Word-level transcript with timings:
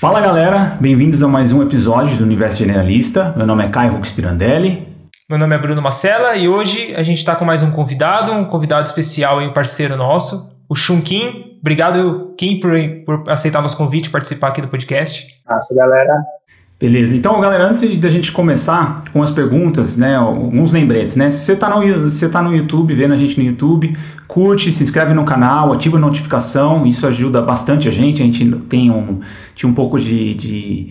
Fala 0.00 0.20
galera, 0.20 0.78
bem-vindos 0.80 1.24
a 1.24 1.26
mais 1.26 1.52
um 1.52 1.60
episódio 1.60 2.16
do 2.16 2.22
Universo 2.22 2.58
Generalista. 2.58 3.34
Meu 3.36 3.44
nome 3.44 3.64
é 3.64 3.68
Caio 3.68 3.94
Rux 3.94 4.12
Pirandelli. 4.12 4.86
Meu 5.28 5.36
nome 5.36 5.56
é 5.56 5.58
Bruno 5.58 5.82
Macella 5.82 6.36
e 6.36 6.48
hoje 6.48 6.94
a 6.94 7.02
gente 7.02 7.18
está 7.18 7.34
com 7.34 7.44
mais 7.44 7.64
um 7.64 7.72
convidado, 7.72 8.30
um 8.30 8.44
convidado 8.44 8.86
especial 8.86 9.42
e 9.42 9.48
um 9.48 9.52
parceiro 9.52 9.96
nosso, 9.96 10.56
o 10.68 10.76
Shun 10.76 11.02
Kim. 11.02 11.58
Obrigado, 11.60 12.32
Kim, 12.38 12.60
por, 12.60 12.70
por 13.04 13.28
aceitar 13.28 13.60
nosso 13.60 13.76
convite 13.76 14.06
e 14.06 14.10
participar 14.10 14.50
aqui 14.50 14.62
do 14.62 14.68
podcast. 14.68 15.26
Nossa, 15.44 15.74
galera. 15.74 16.14
Beleza, 16.80 17.16
então 17.16 17.40
galera, 17.40 17.66
antes 17.66 17.96
da 17.96 18.08
gente 18.08 18.30
começar 18.30 19.02
com 19.12 19.20
as 19.20 19.32
perguntas, 19.32 19.96
né, 19.96 20.14
alguns 20.14 20.70
lembretes, 20.70 21.16
né, 21.16 21.28
se 21.28 21.44
você 21.44 21.54
está 21.54 21.68
no, 21.68 22.02
você 22.08 22.28
tá 22.28 22.40
no 22.40 22.54
YouTube, 22.54 22.94
vendo 22.94 23.12
a 23.12 23.16
gente 23.16 23.36
no 23.36 23.44
YouTube, 23.44 23.92
curte, 24.28 24.70
se 24.70 24.84
inscreve 24.84 25.12
no 25.12 25.24
canal, 25.24 25.72
ativa 25.72 25.96
a 25.96 26.00
notificação, 26.00 26.86
isso 26.86 27.04
ajuda 27.04 27.42
bastante 27.42 27.88
a 27.88 27.90
gente, 27.90 28.22
a 28.22 28.24
gente 28.24 28.48
tem 28.68 28.92
um, 28.92 29.18
tinha 29.56 29.68
um 29.68 29.74
pouco 29.74 29.98
de, 29.98 30.34
de, 30.34 30.88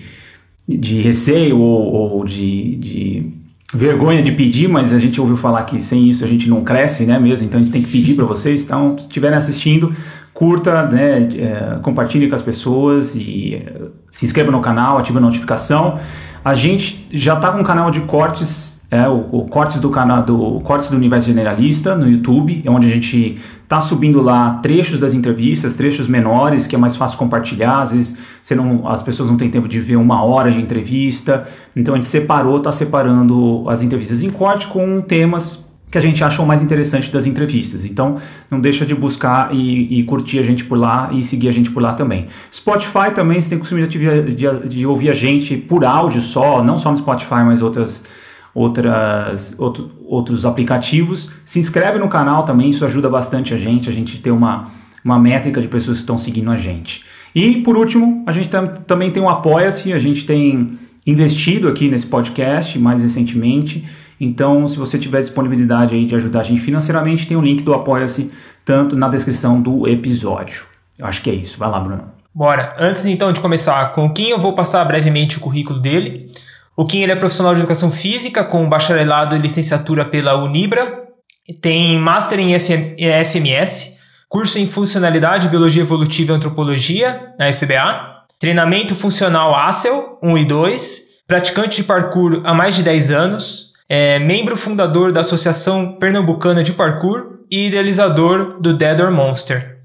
de 0.67 0.99
receio 0.99 1.57
ou, 1.57 2.17
ou 2.17 2.25
de, 2.25 2.75
de 2.75 3.33
vergonha 3.73 4.21
de 4.21 4.33
pedir, 4.33 4.67
mas 4.67 4.91
a 4.91 4.99
gente 4.99 5.21
ouviu 5.21 5.37
falar 5.37 5.63
que 5.63 5.79
sem 5.79 6.09
isso 6.09 6.25
a 6.25 6.27
gente 6.27 6.49
não 6.49 6.65
cresce, 6.65 7.05
né, 7.05 7.17
mesmo, 7.17 7.45
então 7.45 7.61
a 7.61 7.63
gente 7.63 7.71
tem 7.71 7.81
que 7.81 7.89
pedir 7.89 8.13
para 8.13 8.25
vocês, 8.25 8.61
então 8.61 8.97
se 8.97 9.05
estiverem 9.05 9.37
assistindo, 9.37 9.95
curta, 10.37 10.83
né, 10.83 11.27
é, 11.35 11.79
compartilhe 11.81 12.29
com 12.29 12.35
as 12.35 12.43
pessoas 12.43 13.15
e 13.15 13.55
é, 13.55 13.87
se 14.11 14.23
inscreva 14.23 14.51
no 14.51 14.61
canal, 14.61 14.99
ative 14.99 15.17
a 15.17 15.21
notificação. 15.21 15.97
A 16.45 16.53
gente 16.53 17.07
já 17.11 17.33
está 17.33 17.51
com 17.51 17.61
um 17.61 17.63
canal 17.63 17.89
de 17.89 18.01
cortes, 18.01 18.85
é, 18.91 19.07
o, 19.07 19.25
o, 19.31 19.45
cortes 19.47 19.79
do 19.79 19.89
canal 19.89 20.21
do 20.21 20.59
cortes 20.59 20.91
do 20.91 20.95
Universo 20.95 21.25
Generalista 21.25 21.95
no 21.95 22.07
YouTube, 22.07 22.61
é 22.63 22.69
onde 22.69 22.85
a 22.85 22.89
gente 22.91 23.41
está 23.63 23.81
subindo 23.81 24.21
lá 24.21 24.59
trechos 24.61 24.99
das 24.99 25.15
entrevistas, 25.15 25.75
trechos 25.75 26.07
menores 26.07 26.67
que 26.67 26.75
é 26.75 26.77
mais 26.77 26.95
fácil 26.95 27.17
compartilhar. 27.17 27.81
Às 27.81 27.91
vezes 27.93 28.19
você 28.39 28.53
não, 28.53 28.87
as 28.87 29.01
pessoas 29.01 29.31
não 29.31 29.37
têm 29.37 29.49
tempo 29.49 29.67
de 29.67 29.79
ver 29.79 29.95
uma 29.95 30.23
hora 30.23 30.51
de 30.51 30.61
entrevista, 30.61 31.47
então 31.75 31.95
a 31.95 31.97
gente 31.97 32.05
separou, 32.05 32.57
está 32.57 32.71
separando 32.71 33.67
as 33.67 33.81
entrevistas 33.81 34.21
em 34.21 34.29
corte 34.29 34.67
com 34.67 35.01
temas 35.01 35.66
que 35.89 35.97
a 35.97 36.01
gente 36.01 36.23
achou 36.23 36.45
mais 36.45 36.61
interessante 36.61 37.09
das 37.11 37.25
entrevistas. 37.25 37.85
Então, 37.85 38.17
não 38.51 38.59
deixa 38.59 38.85
de 38.85 38.93
buscar 38.93 39.53
e, 39.53 39.99
e, 39.99 40.03
curtir 40.03 40.39
a 40.39 40.43
gente 40.43 40.65
por 40.65 40.77
lá 40.77 41.09
e 41.13 41.23
seguir 41.23 41.47
a 41.47 41.51
gente 41.51 41.71
por 41.71 41.81
lá 41.81 41.93
também. 41.93 42.27
Spotify 42.53 43.11
também, 43.15 43.39
você 43.39 43.49
tem 43.49 43.59
costume 43.59 43.87
de, 43.87 43.97
de, 44.35 44.67
de, 44.67 44.85
ouvir 44.85 45.09
a 45.09 45.13
gente 45.13 45.55
por 45.55 45.85
áudio 45.85 46.21
só, 46.21 46.61
não 46.61 46.77
só 46.77 46.91
no 46.91 46.97
Spotify, 46.97 47.43
mas 47.45 47.61
outras, 47.61 48.03
outras, 48.53 49.55
outro, 49.57 49.91
outros 50.05 50.45
aplicativos. 50.45 51.29
Se 51.45 51.57
inscreve 51.57 51.97
no 51.99 52.09
canal 52.09 52.43
também, 52.43 52.69
isso 52.69 52.83
ajuda 52.83 53.09
bastante 53.09 53.53
a 53.53 53.57
gente, 53.57 53.89
a 53.89 53.93
gente 53.93 54.19
ter 54.19 54.31
uma, 54.31 54.69
uma 55.05 55.17
métrica 55.17 55.61
de 55.61 55.69
pessoas 55.69 55.97
que 55.97 56.03
estão 56.03 56.17
seguindo 56.17 56.51
a 56.51 56.57
gente. 56.57 57.05
E, 57.33 57.61
por 57.61 57.77
último, 57.77 58.23
a 58.25 58.33
gente 58.33 58.49
tam, 58.49 58.67
também 58.67 59.09
tem 59.11 59.23
o 59.23 59.29
Apoia-se, 59.29 59.93
a 59.93 59.99
gente 59.99 60.25
tem 60.25 60.77
investido 61.05 61.69
aqui 61.69 61.87
nesse 61.87 62.07
podcast 62.07 62.77
mais 62.77 63.01
recentemente, 63.01 63.85
então, 64.19 64.67
se 64.67 64.77
você 64.77 64.97
tiver 64.97 65.19
disponibilidade 65.19 65.93
aí 65.93 66.05
de 66.05 66.15
ajudar 66.15 66.39
a 66.39 66.43
gente 66.43 66.61
financeiramente, 66.61 67.27
tem 67.27 67.37
o 67.37 67.39
um 67.39 67.43
link 67.43 67.63
do 67.63 67.73
Apoia-se 67.73 68.31
tanto 68.65 68.95
na 68.95 69.07
descrição 69.07 69.61
do 69.61 69.87
episódio. 69.87 70.65
Eu 70.97 71.05
acho 71.05 71.21
que 71.21 71.29
é 71.29 71.33
isso. 71.33 71.57
Vai 71.57 71.69
lá, 71.69 71.79
Bruno. 71.79 72.11
Bora. 72.33 72.75
Antes 72.79 73.05
então 73.05 73.31
de 73.31 73.39
começar 73.39 73.93
com 73.93 74.05
o 74.05 74.13
Kim, 74.13 74.29
eu 74.29 74.39
vou 74.39 74.53
passar 74.53 74.83
brevemente 74.85 75.37
o 75.37 75.39
currículo 75.39 75.79
dele. 75.79 76.31
O 76.75 76.85
Kim 76.85 77.01
ele 77.01 77.11
é 77.11 77.15
profissional 77.15 77.53
de 77.53 77.61
educação 77.61 77.89
física 77.89 78.43
com 78.43 78.69
bacharelado 78.69 79.35
e 79.35 79.39
licenciatura 79.39 80.05
pela 80.05 80.35
Unibra, 80.43 81.07
tem 81.61 81.97
master 81.97 82.39
em 82.39 82.53
FMS, 82.59 83.97
curso 84.29 84.59
em 84.59 84.67
funcionalidade, 84.67 85.47
biologia 85.47 85.81
evolutiva 85.81 86.33
e 86.33 86.35
antropologia 86.35 87.33
na 87.39 87.51
FBA, 87.51 88.25
treinamento 88.39 88.93
funcional 88.95 89.55
ACEL 89.55 90.19
1 90.21 90.37
e 90.37 90.45
2, 90.45 91.01
praticante 91.25 91.77
de 91.77 91.83
parkour 91.83 92.41
há 92.43 92.53
mais 92.53 92.75
de 92.75 92.83
10 92.83 93.11
anos, 93.11 93.66
é 93.89 94.19
membro 94.19 94.57
fundador 94.57 95.11
da 95.11 95.21
Associação 95.21 95.93
Pernambucana 95.93 96.63
de 96.63 96.73
Parkour 96.73 97.39
e 97.49 97.67
idealizador 97.67 98.59
do 98.59 98.75
Dead 98.75 98.99
or 98.99 99.11
Monster. 99.11 99.77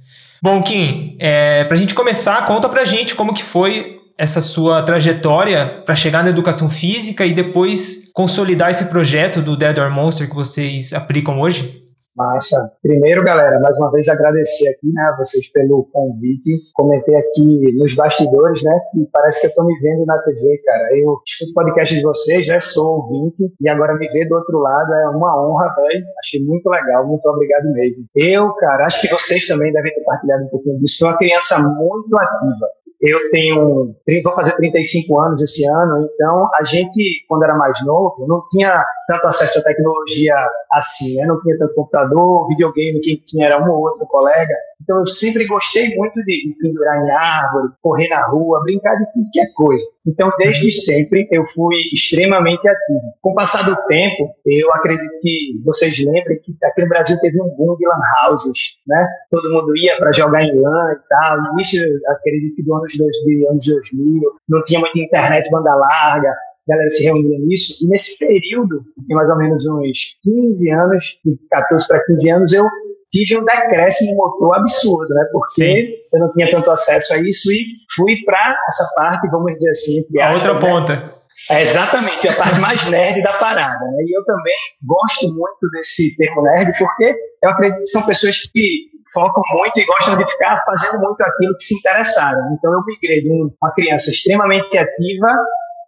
Bom, 0.42 0.60
Kim, 0.62 1.16
é, 1.20 1.64
para 1.64 1.74
a 1.74 1.78
gente 1.78 1.94
começar, 1.94 2.46
conta 2.46 2.68
para 2.68 2.82
a 2.82 2.84
gente 2.84 3.14
como 3.14 3.32
que 3.32 3.44
foi 3.44 4.00
essa 4.18 4.42
sua 4.42 4.82
trajetória 4.82 5.82
para 5.86 5.94
chegar 5.94 6.22
na 6.22 6.30
educação 6.30 6.68
física 6.68 7.24
e 7.24 7.32
depois 7.32 8.10
consolidar 8.12 8.70
esse 8.70 8.84
projeto 8.86 9.40
do 9.40 9.56
Dead 9.56 9.78
or 9.78 9.90
Monster 9.90 10.28
que 10.28 10.34
vocês 10.34 10.92
aplicam 10.92 11.40
hoje. 11.40 11.81
Massa. 12.14 12.70
Primeiro, 12.82 13.24
galera, 13.24 13.58
mais 13.60 13.78
uma 13.78 13.90
vez 13.90 14.08
agradecer 14.08 14.68
aqui, 14.70 14.92
né, 14.92 15.02
a 15.02 15.16
vocês 15.16 15.50
pelo 15.50 15.88
convite. 15.92 16.50
Comentei 16.74 17.16
aqui 17.16 17.72
nos 17.74 17.94
bastidores, 17.94 18.62
né, 18.62 18.78
que 18.92 19.08
parece 19.10 19.40
que 19.40 19.46
eu 19.46 19.54
tô 19.54 19.64
me 19.64 19.78
vendo 19.80 20.04
na 20.04 20.18
TV, 20.18 20.58
cara. 20.64 20.88
Eu 20.96 21.18
escuto 21.26 21.54
podcast 21.54 21.94
de 21.94 22.02
vocês, 22.02 22.46
né, 22.48 22.60
sou 22.60 22.96
ouvinte, 22.96 23.50
e 23.60 23.68
agora 23.68 23.94
me 23.94 24.06
ver 24.08 24.28
do 24.28 24.34
outro 24.34 24.58
lado 24.58 24.92
é 24.92 25.08
uma 25.08 25.42
honra, 25.42 25.74
velho. 25.74 26.04
Achei 26.22 26.44
muito 26.44 26.68
legal, 26.68 27.06
muito 27.06 27.26
obrigado 27.26 27.64
mesmo. 27.72 28.04
Eu, 28.14 28.52
cara, 28.56 28.84
acho 28.84 29.00
que 29.00 29.08
vocês 29.08 29.46
também 29.46 29.72
devem 29.72 29.94
ter 29.94 30.04
partilhado 30.04 30.44
um 30.44 30.48
pouquinho 30.48 30.78
disso. 30.80 30.98
Sou 30.98 31.08
uma 31.08 31.16
criança 31.16 31.62
muito 31.62 32.18
ativa. 32.18 32.66
Eu 33.02 33.30
tenho, 33.32 33.96
vou 34.22 34.32
fazer 34.32 34.54
35 34.54 35.20
anos 35.20 35.42
esse 35.42 35.68
ano, 35.68 36.08
então 36.14 36.48
a 36.54 36.62
gente, 36.62 37.24
quando 37.28 37.42
era 37.42 37.56
mais 37.56 37.84
novo, 37.84 38.24
não 38.28 38.44
tinha 38.48 38.84
tanto 39.08 39.26
acesso 39.26 39.58
à 39.58 39.62
tecnologia 39.62 40.34
assim, 40.72 41.16
né? 41.16 41.26
não 41.26 41.40
tinha 41.42 41.58
tanto 41.58 41.74
computador, 41.74 42.46
videogame, 42.48 43.00
quem 43.00 43.16
tinha 43.16 43.46
era 43.46 43.62
um 43.62 43.70
ou 43.70 43.82
outro 43.82 44.06
colega. 44.06 44.54
Então 44.82 44.98
eu 44.98 45.06
sempre 45.06 45.46
gostei 45.46 45.94
muito 45.96 46.22
de 46.24 46.56
pendurar 46.60 47.04
em 47.04 47.10
árvore, 47.10 47.72
correr 47.80 48.08
na 48.08 48.26
rua, 48.26 48.62
brincar 48.62 48.96
de 48.96 49.04
qualquer 49.12 49.52
coisa. 49.54 49.84
Então 50.06 50.30
desde 50.38 50.70
sempre 50.72 51.28
eu 51.30 51.46
fui 51.46 51.76
extremamente 51.92 52.68
ativo. 52.68 53.00
Com 53.20 53.30
o 53.30 53.34
passar 53.34 53.64
do 53.64 53.76
tempo, 53.86 54.34
eu 54.44 54.72
acredito 54.74 55.20
que 55.20 55.60
vocês 55.64 55.98
lembrem 56.04 56.40
que 56.40 56.56
aqui 56.64 56.82
no 56.82 56.88
Brasil 56.88 57.16
teve 57.20 57.40
um 57.40 57.48
boom 57.56 57.76
de 57.76 57.86
lan 57.86 58.00
houses, 58.28 58.76
né? 58.86 59.06
Todo 59.30 59.52
mundo 59.52 59.76
ia 59.76 59.96
para 59.96 60.12
jogar 60.12 60.42
em 60.42 60.60
LAN 60.60 60.92
e 60.92 61.08
tal. 61.08 61.42
No 61.42 61.52
início, 61.52 61.80
acredito 62.08 62.56
que 62.56 62.62
do 62.62 62.74
anos 63.00 63.16
2000, 63.24 63.50
anos 63.50 63.66
2000, 63.66 64.22
não 64.48 64.64
tinha 64.64 64.80
muita 64.80 64.98
internet 64.98 65.50
banda 65.50 65.74
larga, 65.74 66.28
a 66.28 66.70
galera 66.72 66.90
se 66.90 67.04
reunia 67.04 67.38
nisso, 67.40 67.76
e 67.82 67.88
nesse 67.88 68.24
período, 68.24 68.84
tem 69.06 69.16
mais 69.16 69.28
ou 69.28 69.36
menos 69.36 69.66
uns 69.66 70.16
15 70.22 70.70
anos, 70.70 71.18
de 71.24 71.36
14 71.50 71.88
para 71.88 72.04
15 72.04 72.30
anos, 72.30 72.52
eu 72.52 72.64
tive 73.10 73.36
um 73.36 73.44
decréscimo 73.44 74.16
motor 74.16 74.56
absurdo, 74.56 75.08
né? 75.14 75.24
Porque 75.32 75.64
Sim. 75.64 76.16
eu 76.16 76.20
não 76.20 76.32
tinha 76.32 76.50
tanto 76.50 76.70
acesso 76.70 77.14
a 77.14 77.18
isso 77.18 77.52
e 77.52 77.64
fui 77.94 78.16
para 78.24 78.56
essa 78.68 78.84
parte, 78.96 79.28
vamos 79.30 79.52
dizer 79.54 79.70
assim, 79.70 80.04
a 80.20 80.32
outra 80.32 80.54
né? 80.54 80.60
ponta. 80.60 81.22
É 81.50 81.60
exatamente, 81.60 82.28
a 82.28 82.36
parte 82.36 82.60
mais 82.60 82.88
nerd 82.88 83.20
da 83.22 83.32
parada. 83.38 83.84
Né? 83.84 84.04
E 84.06 84.16
eu 84.16 84.24
também 84.24 84.54
gosto 84.84 85.28
muito 85.28 85.70
desse 85.72 86.16
termo 86.16 86.42
nerd, 86.42 86.72
porque 86.78 87.14
eu 87.42 87.50
acredito 87.50 87.80
que 87.80 87.90
são 87.90 88.06
pessoas 88.06 88.42
que 88.52 88.91
focam 89.12 89.42
muito 89.52 89.78
e 89.78 89.84
gostam 89.84 90.16
de 90.16 90.30
ficar 90.30 90.62
fazendo 90.64 91.00
muito 91.00 91.20
aquilo 91.22 91.56
que 91.56 91.64
se 91.64 91.78
interessaram. 91.78 92.54
Então 92.54 92.72
eu 92.72 92.82
migrei 92.86 93.22
de 93.22 93.30
uma 93.30 93.72
criança 93.72 94.10
extremamente 94.10 94.76
ativa 94.76 95.28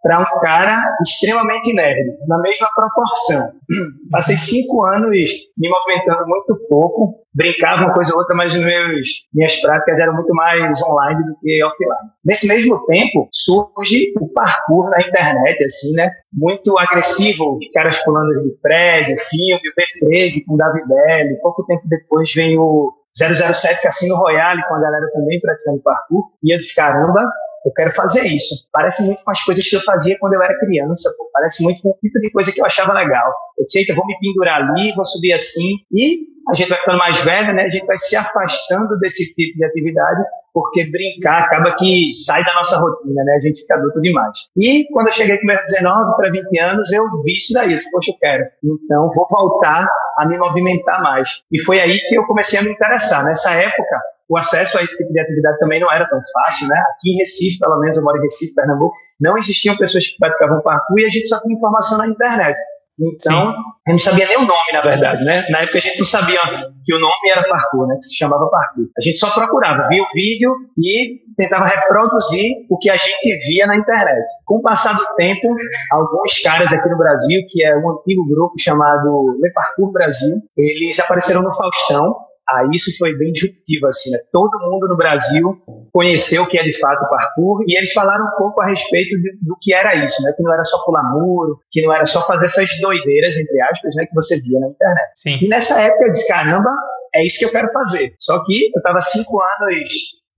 para 0.04 0.20
um 0.20 0.40
cara 0.40 0.84
extremamente 1.00 1.72
nerd, 1.72 2.18
na 2.28 2.38
mesma 2.38 2.68
proporção. 2.76 3.52
Passei 4.12 4.36
cinco 4.36 4.84
anos 4.84 5.18
me 5.56 5.66
movimentando 5.66 6.26
muito 6.26 6.54
pouco, 6.68 7.24
brincava 7.34 7.84
uma 7.84 7.94
coisa 7.94 8.12
ou 8.12 8.18
outra, 8.18 8.36
mas 8.36 8.54
meus, 8.54 9.08
minhas 9.32 9.58
práticas 9.62 9.98
eram 9.98 10.14
muito 10.14 10.32
mais 10.34 10.82
online 10.82 11.24
do 11.24 11.34
que 11.40 11.64
offline. 11.64 12.10
Nesse 12.22 12.46
mesmo 12.46 12.84
tempo, 12.84 13.28
surge 13.32 14.12
o 14.20 14.28
parkour 14.28 14.90
na 14.90 15.00
internet, 15.00 15.64
assim, 15.64 15.94
né? 15.94 16.10
Muito 16.30 16.78
agressivo, 16.78 17.58
caras 17.72 17.98
pulando 18.04 18.42
de 18.42 18.50
prédio, 18.60 19.16
filme, 19.18 19.54
o 19.56 20.06
B13 20.06 20.44
com 20.46 20.56
David 20.58 20.86
Belli. 20.86 21.40
Pouco 21.40 21.64
tempo 21.64 21.82
depois 21.88 22.30
vem 22.34 22.58
o 22.58 22.92
007 23.16 23.82
Cassino 23.82 24.16
Royale 24.16 24.62
com 24.68 24.74
a 24.74 24.80
galera 24.80 25.08
também 25.12 25.40
praticando 25.40 25.80
parkour. 25.80 26.30
E 26.42 26.52
eu 26.52 26.58
disse, 26.58 26.74
caramba, 26.74 27.20
eu 27.64 27.72
quero 27.72 27.90
fazer 27.92 28.26
isso. 28.26 28.68
Parece 28.72 29.04
muito 29.06 29.24
com 29.24 29.30
as 29.30 29.42
coisas 29.42 29.64
que 29.66 29.76
eu 29.76 29.80
fazia 29.80 30.16
quando 30.18 30.34
eu 30.34 30.42
era 30.42 30.58
criança, 30.58 31.12
pô. 31.16 31.30
parece 31.32 31.62
muito 31.62 31.80
com 31.80 31.90
o 31.90 31.94
tipo 31.94 32.20
de 32.20 32.30
coisa 32.30 32.52
que 32.52 32.60
eu 32.60 32.66
achava 32.66 32.92
legal. 32.92 33.32
Eu 33.58 33.64
disse, 33.64 33.78
eita, 33.78 33.94
vou 33.94 34.06
me 34.06 34.18
pendurar 34.18 34.62
ali, 34.62 34.92
vou 34.92 35.04
subir 35.04 35.32
assim, 35.32 35.76
e 35.90 36.34
a 36.48 36.54
gente 36.54 36.68
vai 36.68 36.78
ficando 36.78 36.98
mais 36.98 37.24
velho, 37.24 37.54
né? 37.54 37.62
A 37.64 37.68
gente 37.68 37.86
vai 37.86 37.96
se 37.96 38.14
afastando 38.14 38.98
desse 38.98 39.34
tipo 39.34 39.56
de 39.56 39.64
atividade, 39.64 40.22
porque 40.54 40.88
brincar 40.88 41.42
acaba 41.42 41.72
que 41.76 42.14
sai 42.14 42.44
da 42.44 42.54
nossa 42.54 42.78
rotina, 42.78 43.24
né? 43.24 43.34
A 43.34 43.40
gente 43.40 43.62
fica 43.62 43.74
adulto 43.74 44.00
demais. 44.00 44.38
E 44.56 44.86
quando 44.92 45.08
eu 45.08 45.12
cheguei 45.12 45.36
com 45.38 45.46
meus 45.46 45.60
19 45.64 46.16
para 46.16 46.30
20 46.30 46.58
anos, 46.60 46.92
eu 46.92 47.04
vi 47.24 47.32
isso 47.32 47.52
daí. 47.52 47.72
Eu 47.72 47.78
disse, 47.78 47.90
poxa, 47.90 48.12
eu 48.12 48.16
quero. 48.20 48.44
Então, 48.62 49.10
vou 49.12 49.26
voltar 49.28 49.88
a 50.16 50.28
me 50.28 50.38
movimentar 50.38 51.02
mais. 51.02 51.42
E 51.50 51.60
foi 51.60 51.80
aí 51.80 51.98
que 51.98 52.14
eu 52.16 52.24
comecei 52.24 52.60
a 52.60 52.62
me 52.62 52.70
interessar. 52.70 53.24
Nessa 53.24 53.50
época, 53.50 54.00
o 54.28 54.38
acesso 54.38 54.78
a 54.78 54.84
esse 54.84 54.96
tipo 54.96 55.12
de 55.12 55.18
atividade 55.18 55.58
também 55.58 55.80
não 55.80 55.90
era 55.90 56.08
tão 56.08 56.20
fácil, 56.32 56.68
né? 56.68 56.78
Aqui 56.94 57.10
em 57.10 57.18
Recife, 57.18 57.58
pelo 57.58 57.80
menos, 57.80 57.98
eu 57.98 58.04
moro 58.04 58.18
em 58.18 58.22
Recife, 58.22 58.54
Pernambuco, 58.54 58.94
não 59.20 59.36
existiam 59.36 59.76
pessoas 59.76 60.06
que 60.06 60.18
praticavam 60.18 60.62
parkour 60.62 61.00
e 61.00 61.04
a 61.04 61.08
gente 61.08 61.28
só 61.28 61.40
tinha 61.40 61.56
informação 61.56 61.98
na 61.98 62.06
internet. 62.06 62.56
Então, 62.98 63.50
Sim. 63.50 63.58
a 63.88 63.90
gente 63.90 64.04
não 64.04 64.12
sabia 64.12 64.28
nem 64.28 64.36
o 64.36 64.46
nome, 64.46 64.72
na 64.72 64.80
verdade, 64.82 65.24
né? 65.24 65.46
Na 65.50 65.60
época 65.60 65.78
a 65.78 65.80
gente 65.80 65.98
não 65.98 66.04
sabia 66.04 66.40
que 66.84 66.94
o 66.94 66.98
nome 67.00 67.28
era 67.28 67.42
parkour, 67.48 67.88
né? 67.88 67.96
Que 67.96 68.04
se 68.04 68.16
chamava 68.16 68.48
parkour. 68.48 68.86
A 68.96 69.00
gente 69.00 69.18
só 69.18 69.30
procurava, 69.30 69.88
via 69.88 70.02
o 70.02 70.06
vídeo 70.14 70.54
e 70.78 71.24
tentava 71.36 71.66
reproduzir 71.66 72.52
o 72.70 72.78
que 72.78 72.88
a 72.88 72.96
gente 72.96 73.46
via 73.48 73.66
na 73.66 73.76
internet. 73.76 74.24
Com 74.44 74.58
o 74.58 74.62
passar 74.62 74.94
do 74.94 75.04
tempo, 75.16 75.48
alguns 75.90 76.38
caras 76.40 76.72
aqui 76.72 76.88
no 76.88 76.96
Brasil, 76.96 77.40
que 77.48 77.64
é 77.64 77.76
um 77.76 77.90
antigo 77.90 78.24
grupo 78.28 78.54
chamado 78.58 79.38
Le 79.42 79.52
Parkour 79.52 79.90
Brasil, 79.92 80.36
eles 80.56 80.98
apareceram 81.00 81.42
no 81.42 81.52
Faustão 81.54 82.14
Aí 82.48 82.68
isso 82.74 82.90
foi 82.98 83.16
bem 83.16 83.32
disruptivo, 83.32 83.86
assim, 83.86 84.10
né? 84.10 84.18
Todo 84.30 84.58
mundo 84.60 84.86
no 84.88 84.96
Brasil 84.96 85.56
conheceu 85.92 86.42
o 86.42 86.46
que 86.46 86.58
é 86.58 86.62
de 86.62 86.78
fato 86.78 87.04
o 87.04 87.08
parkour 87.08 87.64
e 87.66 87.76
eles 87.76 87.92
falaram 87.92 88.26
um 88.26 88.36
pouco 88.36 88.62
a 88.62 88.66
respeito 88.66 89.16
de, 89.20 89.38
do 89.40 89.56
que 89.60 89.72
era 89.72 89.94
isso, 89.94 90.22
né? 90.22 90.32
Que 90.36 90.42
não 90.42 90.52
era 90.52 90.64
só 90.64 90.76
pular 90.84 91.02
muro, 91.04 91.58
que 91.70 91.82
não 91.82 91.92
era 91.92 92.04
só 92.06 92.20
fazer 92.26 92.46
essas 92.46 92.68
doideiras, 92.80 93.36
entre 93.36 93.60
aspas, 93.62 93.94
né? 93.96 94.04
Que 94.06 94.14
você 94.14 94.40
via 94.42 94.60
na 94.60 94.68
internet. 94.68 95.10
Sim. 95.16 95.38
E 95.42 95.48
nessa 95.48 95.80
época 95.80 96.04
eu 96.04 96.12
disse, 96.12 96.28
caramba, 96.28 96.70
é 97.14 97.24
isso 97.24 97.38
que 97.38 97.44
eu 97.46 97.50
quero 97.50 97.72
fazer. 97.72 98.14
Só 98.18 98.44
que 98.44 98.70
eu 98.74 98.82
tava 98.82 99.00
cinco 99.00 99.40
anos 99.40 99.84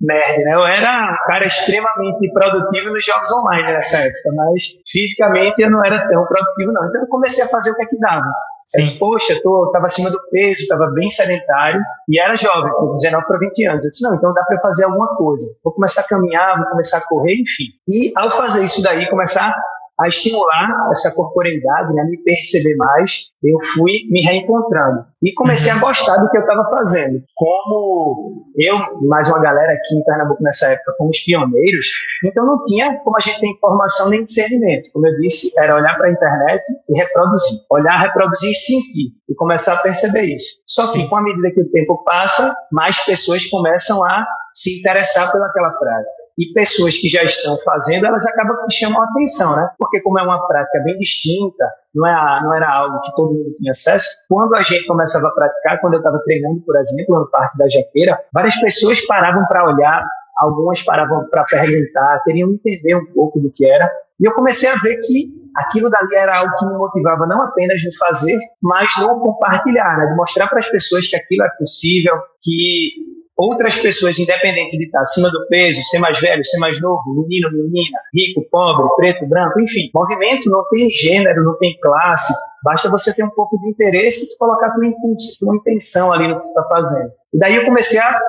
nerd, 0.01 0.45
né? 0.45 0.55
Eu 0.55 0.67
era 0.67 1.13
um 1.13 1.27
cara 1.27 1.47
extremamente 1.47 2.33
produtivo 2.33 2.91
nos 2.91 3.05
jogos 3.05 3.33
online 3.33 3.73
nessa 3.73 3.99
época, 3.99 4.31
mas 4.35 4.63
fisicamente 4.87 5.55
eu 5.59 5.71
não 5.71 5.85
era 5.85 6.07
tão 6.09 6.25
produtivo, 6.27 6.73
não. 6.73 6.89
Então 6.89 7.03
eu 7.03 7.09
comecei 7.09 7.45
a 7.45 7.49
fazer 7.49 7.71
o 7.71 7.75
que 7.75 7.83
é 7.83 7.87
que 7.87 7.99
dava. 7.99 8.31
Eu 8.75 8.85
disse, 8.85 8.99
poxa, 8.99 9.39
tô, 9.43 9.71
tava 9.73 9.87
acima 9.87 10.11
do 10.11 10.21
peso, 10.31 10.63
estava 10.63 10.91
bem 10.93 11.09
sedentário 11.09 11.81
e 12.09 12.19
era 12.19 12.37
jovem, 12.37 12.73
com 12.73 12.97
19 12.97 13.27
para 13.27 13.39
20 13.39 13.65
anos. 13.67 13.85
Eu 13.85 13.91
disse, 13.91 14.03
não, 14.03 14.17
então 14.17 14.33
dá 14.35 14.43
para 14.43 14.61
fazer 14.61 14.85
alguma 14.85 15.09
coisa. 15.17 15.47
Vou 15.63 15.73
começar 15.73 16.01
a 16.01 16.09
caminhar, 16.09 16.57
vou 16.59 16.69
começar 16.71 16.99
a 16.99 17.07
correr, 17.07 17.35
enfim. 17.35 17.67
E 17.89 18.13
ao 18.17 18.31
fazer 18.31 18.65
isso 18.65 18.83
daí, 18.83 19.09
começar 19.09 19.55
a 19.99 20.09
estimular 20.09 20.89
essa 20.91 21.15
corporeidade, 21.15 21.95
né, 21.95 22.03
a 22.03 22.05
me 22.05 22.19
perceber 22.19 22.77
mais, 22.77 23.31
eu 23.43 23.59
fui 23.75 24.07
me 24.11 24.23
reencontrando. 24.23 25.05
E 25.23 25.33
comecei 25.33 25.73
a 25.73 25.79
gostar 25.79 26.19
do 26.19 26.29
que 26.31 26.37
eu 26.37 26.43
estava 26.43 26.69
fazendo. 26.71 27.23
Como 27.35 28.45
eu, 28.59 28.77
mais 29.09 29.29
uma 29.29 29.41
galera 29.41 29.73
aqui 29.73 29.95
em 29.95 30.05
Pernambuco 30.05 30.43
nessa 30.43 30.73
época, 30.73 30.95
fomos 30.99 31.21
pioneiros, 31.21 31.87
então 32.25 32.45
não 32.45 32.65
tinha 32.65 32.99
como 32.99 33.17
a 33.17 33.21
gente 33.21 33.41
ter 33.41 33.49
informação 33.49 34.11
nem 34.11 34.25
discernimento. 34.25 34.91
Como 34.93 35.07
eu 35.07 35.17
disse, 35.19 35.53
era 35.59 35.75
olhar 35.75 35.97
para 35.97 36.09
a 36.09 36.13
internet 36.13 36.63
e 36.89 36.99
reproduzir. 36.99 37.61
Olhar, 37.71 37.99
reproduzir 37.99 38.51
e 38.51 38.55
sentir. 38.55 39.13
E 39.29 39.35
começar 39.35 39.75
a 39.75 39.83
perceber 39.83 40.23
isso. 40.23 40.59
Só 40.67 40.93
que 40.93 41.09
com 41.09 41.17
a 41.17 41.23
medida 41.23 41.51
que 41.51 41.61
o 41.61 41.71
tempo 41.71 42.05
passa, 42.05 42.55
mais 42.71 43.03
pessoas 43.05 43.47
começam 43.47 44.05
a 44.05 44.25
se 44.53 44.79
interessar 44.79 45.33
pelaquela 45.33 45.71
prática 45.71 46.26
e 46.39 46.53
pessoas 46.53 46.97
que 46.99 47.09
já 47.09 47.23
estão 47.23 47.57
fazendo, 47.65 48.07
elas 48.07 48.27
acabam 48.27 48.57
que 48.69 48.75
chamam 48.75 49.01
a 49.01 49.07
atenção, 49.07 49.57
né? 49.57 49.69
Porque 49.79 50.01
como 50.03 50.19
é 50.19 50.23
uma 50.23 50.47
prática 50.47 50.83
bem 50.85 50.99
distinta, 50.99 51.65
não, 51.95 52.07
é, 52.07 52.43
não 52.43 52.55
era 52.55 52.71
algo 52.71 53.01
que 53.01 53.15
todo 53.15 53.33
mundo 53.33 53.55
tinha 53.57 53.73
acesso, 53.73 54.07
quando 54.29 54.55
a 54.55 54.63
gente 54.63 54.87
começava 54.87 55.29
a 55.29 55.31
praticar, 55.33 55.81
quando 55.81 55.95
eu 55.95 56.01
estava 56.01 56.21
treinando, 56.25 56.61
por 56.61 56.77
exemplo, 56.77 57.21
no 57.21 57.31
Parque 57.31 57.57
da 57.57 57.69
Jaqueira, 57.69 58.19
várias 58.33 58.61
pessoas 58.61 59.01
paravam 59.07 59.47
para 59.47 59.65
olhar, 59.65 60.05
algumas 60.39 60.83
paravam 60.83 61.27
para 61.31 61.45
perguntar, 61.45 62.23
queriam 62.25 62.51
entender 62.51 62.95
um 62.95 63.07
pouco 63.15 63.41
do 63.41 63.51
que 63.51 63.65
era, 63.65 63.91
e 64.21 64.29
eu 64.29 64.35
comecei 64.35 64.69
a 64.69 64.75
ver 64.75 64.97
que 65.01 65.35
aquilo 65.57 65.91
dali 65.91 66.15
era 66.15 66.37
algo 66.37 66.55
que 66.57 66.67
me 66.67 66.77
motivava 66.77 67.27
não 67.27 67.43
apenas 67.43 67.83
no 67.85 67.97
fazer, 67.97 68.39
mas 68.63 68.91
no 68.99 69.19
compartilhar, 69.21 69.97
né? 69.99 70.07
de 70.07 70.17
mostrar 70.17 70.49
para 70.49 70.59
as 70.59 70.69
pessoas 70.69 71.07
que 71.07 71.17
aquilo 71.17 71.45
é 71.45 71.51
possível, 71.59 72.15
que 72.43 73.16
outras 73.37 73.77
pessoas, 73.79 74.19
independente 74.19 74.79
de 74.79 74.87
estar 74.87 75.03
acima 75.03 75.31
do 75.31 75.47
peso, 75.49 75.83
ser 75.85 75.99
mais 75.99 76.19
velho, 76.19 76.45
ser 76.45 76.59
mais 76.59 76.81
novo, 76.81 77.03
menino, 77.07 77.51
menina, 77.53 77.99
rico, 78.15 78.43
pobre, 78.51 78.89
preto, 78.97 79.27
branco, 79.27 79.61
enfim, 79.61 79.91
movimento 79.95 80.49
não 80.49 80.65
tem 80.71 80.89
gênero, 80.89 81.45
não 81.45 81.59
tem 81.59 81.79
classe, 81.81 82.33
basta 82.65 82.91
você 82.91 83.15
ter 83.15 83.25
um 83.25 83.31
pouco 83.31 83.59
de 83.61 83.69
interesse 83.69 84.25
e 84.25 84.39
colocar 84.39 84.71
tua, 84.71 84.91
tua 85.39 85.57
intenção 85.57 86.13
ali 86.13 86.29
no 86.29 86.41
que 86.41 86.47
está 86.47 86.65
fazendo. 86.65 87.11
E 87.35 87.39
daí 87.39 87.57
eu 87.57 87.65
comecei 87.65 87.99
a 87.99 88.21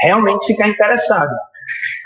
realmente 0.00 0.46
ficar 0.46 0.68
interessado. 0.68 1.34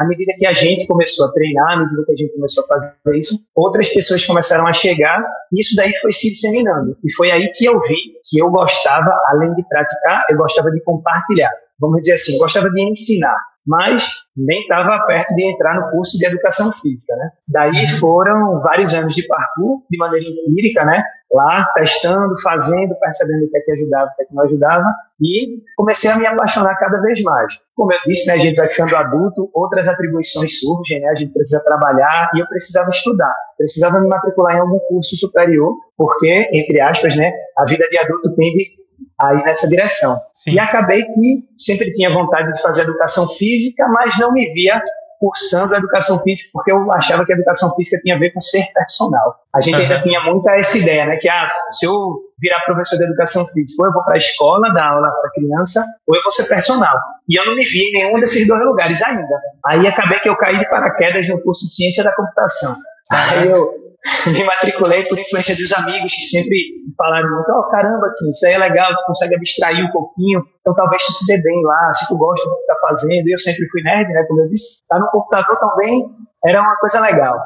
À 0.00 0.06
medida 0.06 0.32
que 0.38 0.46
a 0.46 0.52
gente 0.52 0.86
começou 0.86 1.26
a 1.26 1.32
treinar, 1.32 1.72
à 1.72 1.76
medida 1.82 2.04
que 2.06 2.12
a 2.12 2.16
gente 2.16 2.32
começou 2.32 2.64
a 2.64 2.68
fazer 2.68 3.18
isso, 3.18 3.40
outras 3.54 3.88
pessoas 3.88 4.24
começaram 4.24 4.66
a 4.68 4.72
chegar 4.72 5.20
e 5.52 5.60
isso 5.60 5.74
daí 5.74 5.92
foi 5.96 6.12
se 6.12 6.30
disseminando. 6.30 6.96
E 7.04 7.12
foi 7.14 7.30
aí 7.32 7.50
que 7.52 7.64
eu 7.64 7.80
vi 7.80 7.96
que 8.28 8.40
eu 8.40 8.48
gostava, 8.50 9.10
além 9.26 9.52
de 9.54 9.64
praticar, 9.68 10.24
eu 10.30 10.36
gostava 10.36 10.70
de 10.70 10.80
compartilhar 10.82 11.50
vamos 11.80 12.00
dizer 12.00 12.14
assim, 12.14 12.38
gostava 12.38 12.70
de 12.70 12.82
ensinar, 12.82 13.36
mas 13.66 14.10
nem 14.34 14.62
estava 14.62 15.04
perto 15.06 15.34
de 15.34 15.44
entrar 15.44 15.74
no 15.74 15.90
curso 15.90 16.16
de 16.16 16.24
educação 16.24 16.72
física, 16.72 17.14
né? 17.16 17.30
Daí 17.46 17.84
uhum. 17.84 17.98
foram 17.98 18.60
vários 18.62 18.94
anos 18.94 19.14
de 19.14 19.26
parkour, 19.26 19.82
de 19.90 19.98
maneira 19.98 20.26
empírica, 20.26 20.84
né? 20.84 21.04
Lá, 21.30 21.68
testando, 21.74 22.34
fazendo, 22.42 22.94
percebendo 22.98 23.44
o 23.44 23.50
que 23.50 23.58
é 23.58 23.60
que 23.60 23.72
ajudava, 23.72 24.06
o 24.06 24.16
que 24.16 24.22
é 24.22 24.24
que 24.24 24.34
não 24.34 24.44
ajudava, 24.44 24.86
e 25.20 25.62
comecei 25.76 26.10
a 26.10 26.16
me 26.16 26.24
apaixonar 26.24 26.74
cada 26.78 26.98
vez 27.02 27.22
mais. 27.22 27.60
Como 27.76 27.92
eu 27.92 27.98
disse, 28.06 28.26
né, 28.28 28.34
a 28.34 28.38
gente 28.38 28.56
vai 28.56 28.68
ficando 28.68 28.96
adulto, 28.96 29.50
outras 29.52 29.86
atribuições 29.86 30.58
surgem, 30.60 31.00
né? 31.00 31.08
A 31.08 31.14
gente 31.14 31.34
precisa 31.34 31.62
trabalhar, 31.62 32.30
e 32.34 32.40
eu 32.40 32.46
precisava 32.46 32.88
estudar, 32.88 33.34
precisava 33.58 34.00
me 34.00 34.08
matricular 34.08 34.56
em 34.56 34.60
algum 34.60 34.78
curso 34.88 35.14
superior, 35.18 35.76
porque, 35.94 36.48
entre 36.52 36.80
aspas, 36.80 37.14
né, 37.16 37.30
a 37.58 37.66
vida 37.66 37.86
de 37.90 37.98
adulto 37.98 38.34
tende 38.34 38.77
aí 39.20 39.42
nessa 39.44 39.68
direção. 39.68 40.16
Sim. 40.32 40.52
E 40.52 40.58
acabei 40.58 41.02
que 41.02 41.44
sempre 41.58 41.92
tinha 41.94 42.12
vontade 42.12 42.52
de 42.52 42.62
fazer 42.62 42.82
educação 42.82 43.28
física, 43.28 43.86
mas 43.88 44.18
não 44.18 44.32
me 44.32 44.52
via 44.52 44.80
cursando 45.18 45.74
educação 45.74 46.22
física, 46.22 46.50
porque 46.52 46.70
eu 46.70 46.92
achava 46.92 47.26
que 47.26 47.32
a 47.32 47.34
educação 47.34 47.74
física 47.74 48.00
tinha 48.02 48.14
a 48.14 48.18
ver 48.18 48.32
com 48.32 48.40
ser 48.40 48.64
personal. 48.72 49.34
A 49.52 49.60
gente 49.60 49.74
uhum. 49.74 49.82
ainda 49.82 50.02
tinha 50.02 50.20
muita 50.22 50.52
essa 50.52 50.78
ideia, 50.78 51.06
né? 51.06 51.16
Que 51.16 51.28
ah, 51.28 51.50
se 51.72 51.86
eu 51.86 52.20
virar 52.40 52.60
professor 52.64 52.96
de 52.96 53.04
educação 53.04 53.44
física, 53.48 53.82
ou 53.82 53.88
eu 53.88 53.92
vou 53.92 54.04
para 54.04 54.14
a 54.14 54.16
escola 54.16 54.72
dar 54.72 54.90
aula 54.90 55.10
para 55.20 55.30
criança, 55.32 55.84
ou 56.06 56.14
eu 56.14 56.22
vou 56.22 56.30
ser 56.30 56.44
personal. 56.44 56.96
E 57.28 57.36
eu 57.36 57.44
não 57.44 57.56
me 57.56 57.64
vi 57.64 57.80
em 57.80 57.92
nenhum 57.94 58.20
desses 58.20 58.46
dois 58.46 58.64
lugares 58.64 59.02
ainda. 59.02 59.40
Aí 59.66 59.86
acabei 59.86 60.20
que 60.20 60.28
eu 60.28 60.36
caí 60.36 60.56
de 60.56 60.68
paraquedas 60.68 61.28
no 61.28 61.40
curso 61.42 61.66
de 61.66 61.72
ciência 61.72 62.04
da 62.04 62.14
computação. 62.14 62.76
Aí 63.10 63.48
eu 63.48 63.87
me 64.26 64.44
matriculei 64.44 65.04
por 65.04 65.18
influência 65.18 65.56
dos 65.56 65.72
amigos 65.72 66.14
que 66.14 66.22
sempre 66.22 66.56
falaram 66.96 67.30
muito, 67.30 67.50
oh, 67.50 67.68
caramba, 67.68 68.14
Kim, 68.18 68.30
isso 68.30 68.46
aí 68.46 68.52
é 68.54 68.58
legal, 68.58 68.88
tu 68.90 69.04
consegue 69.06 69.34
abstrair 69.34 69.84
um 69.84 69.90
pouquinho, 69.90 70.42
então 70.60 70.74
talvez 70.74 71.04
tu 71.04 71.12
se 71.12 71.26
dê 71.26 71.42
bem 71.42 71.62
lá, 71.64 71.92
se 71.92 72.08
tu 72.08 72.16
gosta 72.16 72.48
do 72.48 72.56
que 72.56 72.66
tá 72.66 72.76
fazendo, 72.88 73.28
eu 73.28 73.38
sempre 73.38 73.68
fui 73.70 73.82
nerd, 73.82 74.08
né, 74.12 74.24
como 74.28 74.42
eu 74.42 74.48
disse, 74.48 74.82
tá 74.88 74.98
no 74.98 75.10
computador 75.10 75.58
também 75.58 76.04
era 76.44 76.60
uma 76.60 76.76
coisa 76.76 77.00
legal. 77.00 77.36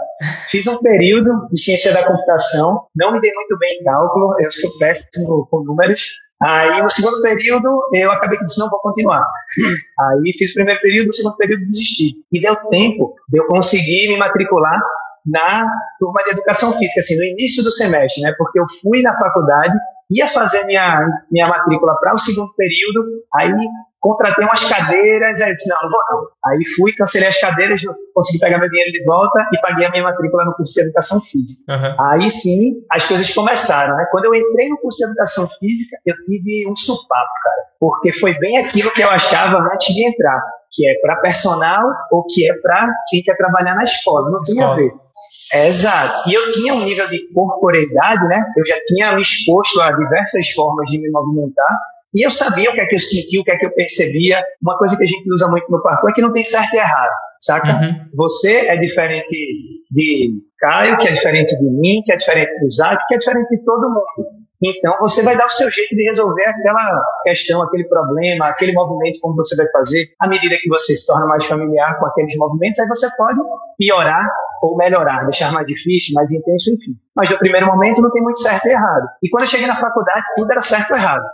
Fiz 0.49 0.67
um 0.67 0.79
período 0.81 1.49
de 1.51 1.59
ciência 1.59 1.95
da 1.95 2.07
computação, 2.07 2.83
não 2.95 3.13
me 3.13 3.23
dei 3.23 3.33
muito 3.33 3.59
bem 3.59 3.79
em 3.81 3.85
cálculo, 3.85 4.37
eu 4.39 4.51
sou 4.51 4.71
péssimo 4.79 5.49
com 5.51 5.65
números, 5.65 6.11
Aí, 6.43 6.83
no 6.83 6.91
segundo 6.91 7.23
período, 7.23 7.69
eu 7.93 8.11
acabei 8.11 8.37
que 8.37 8.45
disse, 8.45 8.59
não, 8.59 8.69
vou 8.69 8.81
continuar. 8.81 9.25
Aí, 10.01 10.33
fiz 10.37 10.51
o 10.51 10.55
primeiro 10.55 10.81
período, 10.81 11.07
no 11.07 11.15
segundo 11.15 11.37
período, 11.37 11.65
desisti. 11.67 12.17
E 12.33 12.41
deu 12.41 12.57
tempo 12.69 13.15
de 13.29 13.39
eu 13.39 13.47
conseguir 13.47 14.09
me 14.09 14.19
matricular 14.19 14.81
na 15.27 15.69
turma 15.99 16.23
de 16.25 16.31
educação 16.31 16.73
física, 16.73 17.01
assim, 17.01 17.17
no 17.17 17.25
início 17.25 17.63
do 17.63 17.71
semestre, 17.71 18.23
né? 18.23 18.35
Porque 18.37 18.59
eu 18.59 18.67
fui 18.81 19.03
na 19.03 19.17
faculdade, 19.17 19.77
ia 20.11 20.29
fazer 20.29 20.65
minha, 20.67 21.07
minha 21.31 21.47
matrícula 21.47 21.99
para 22.01 22.15
o 22.15 22.19
segundo 22.19 22.53
período, 22.55 23.05
aí 23.35 23.55
contratei 24.03 24.45
umas 24.45 24.69
cadeiras, 24.69 25.41
aí 25.41 25.55
disse, 25.55 25.69
não, 25.69 25.77
não 25.83 25.89
vou 25.89 26.01
não. 26.11 26.27
Aí 26.47 26.59
fui, 26.77 26.93
cancelei 26.93 27.29
as 27.29 27.41
cadeiras, 27.41 27.81
consegui 28.13 28.41
pegar 28.41 28.59
meu 28.59 28.69
dinheiro 28.69 28.91
de 28.91 29.05
volta 29.05 29.49
e 29.53 29.61
paguei 29.61 29.87
a 29.87 29.91
minha 29.91 30.03
matrícula 30.03 30.45
no 30.45 30.55
curso 30.55 30.75
de 30.75 30.81
Educação 30.81 31.21
Física. 31.21 31.63
Uhum. 31.73 32.11
Aí 32.11 32.29
sim, 32.29 32.85
as 32.91 33.07
coisas 33.07 33.33
começaram, 33.33 33.97
né? 33.97 34.05
Quando 34.11 34.25
eu 34.25 34.35
entrei 34.35 34.69
no 34.69 34.79
curso 34.79 34.99
de 34.99 35.05
Educação 35.05 35.47
Física, 35.61 35.97
eu 36.05 36.17
tive 36.25 36.69
um 36.69 36.75
supapo, 36.75 37.31
cara, 37.45 37.63
porque 37.79 38.13
foi 38.13 38.37
bem 38.41 38.59
aquilo 38.59 38.91
que 38.91 39.03
eu 39.03 39.09
achava 39.09 39.59
antes 39.73 39.95
de 39.95 40.05
entrar, 40.05 40.43
que 40.73 40.89
é 40.89 40.95
para 41.01 41.17
personal 41.17 41.85
ou 42.11 42.27
que 42.27 42.51
é 42.51 42.55
para 42.61 42.89
quem 43.09 43.23
quer 43.23 43.37
trabalhar 43.37 43.77
na 43.77 43.85
escola, 43.85 44.31
não 44.33 44.43
tem 44.43 44.61
a 44.61 44.75
ver. 44.75 44.93
É, 45.53 45.69
exato. 45.69 46.29
E 46.31 46.35
eu 46.35 46.53
tinha 46.53 46.75
um 46.75 46.83
nível 46.83 47.07
de 47.09 47.29
corporeidade, 47.33 48.27
né? 48.27 48.43
Eu 48.57 48.65
já 48.65 48.77
tinha 48.87 49.15
me 49.15 49.23
exposto 49.23 49.81
a 49.81 49.93
diversas 49.93 50.51
formas 50.51 50.91
de 50.91 50.99
me 50.99 51.11
movimentar. 51.11 51.79
E 52.15 52.25
eu 52.25 52.31
sabia 52.31 52.71
o 52.71 52.75
que 52.75 52.81
é 52.81 52.87
que 52.87 52.95
eu 52.95 53.01
sentia, 53.01 53.41
o 53.41 53.45
que 53.45 53.51
é 53.51 53.59
que 53.59 53.67
eu 53.67 53.75
percebia. 53.75 54.43
Uma 54.63 54.77
coisa 54.79 54.97
que 54.97 55.03
a 55.03 55.07
gente 55.07 55.31
usa 55.33 55.49
muito 55.49 55.71
no 55.71 55.83
parkour 55.83 56.11
é 56.11 56.15
que 56.15 56.23
não 56.23 56.33
tem 56.33 56.45
certo 56.45 56.75
e 56.75 56.79
errado, 56.79 57.11
saca? 57.41 57.69
Uhum. 57.69 58.07
Você 58.15 58.67
é 58.67 58.77
diferente 58.77 59.37
de 59.91 60.31
Caio, 60.59 60.99
que 60.99 61.09
é 61.09 61.13
diferente 61.13 61.59
de 61.59 61.71
mim, 61.71 62.03
que 62.05 62.13
é 62.13 62.17
diferente 62.17 62.51
do 62.61 62.67
Isaac, 62.67 63.03
que 63.09 63.15
é 63.15 63.19
diferente 63.19 63.49
de 63.49 63.65
todo 63.65 63.89
mundo. 63.89 64.42
Então, 64.65 64.97
você 65.01 65.23
vai 65.23 65.37
dar 65.37 65.47
o 65.47 65.51
seu 65.51 65.69
jeito 65.69 65.97
de 65.97 66.05
resolver 66.05 66.45
aquela 66.45 67.01
questão, 67.25 67.63
aquele 67.63 67.85
problema, 67.89 68.47
aquele 68.47 68.73
movimento, 68.73 69.19
como 69.21 69.35
você 69.35 69.57
vai 69.57 69.69
fazer. 69.71 70.15
À 70.21 70.29
medida 70.29 70.57
que 70.57 70.69
você 70.69 70.95
se 70.95 71.07
torna 71.07 71.27
mais 71.27 71.45
familiar 71.45 71.99
com 71.99 72.07
aqueles 72.07 72.37
movimentos, 72.37 72.79
aí 72.79 72.87
você 72.87 73.09
pode 73.17 73.41
piorar 73.77 74.25
ou 74.63 74.77
melhorar, 74.77 75.25
deixar 75.25 75.53
mais 75.53 75.67
difícil, 75.67 76.15
mais 76.15 76.33
intenso, 76.33 76.71
enfim. 76.71 76.93
Mas 77.17 77.29
no 77.29 77.39
primeiro 77.39 77.67
momento 77.67 78.01
não 78.01 78.13
tem 78.13 78.23
muito 78.23 78.41
certo 78.41 78.67
e 78.67 78.71
errado. 78.71 79.09
E 79.23 79.29
quando 79.29 79.43
eu 79.43 79.49
cheguei 79.49 79.67
na 79.67 79.75
faculdade, 79.75 80.23
tudo 80.37 80.53
era 80.53 80.63
certo 80.63 80.93
ou 80.93 80.97
errado. 80.97 81.25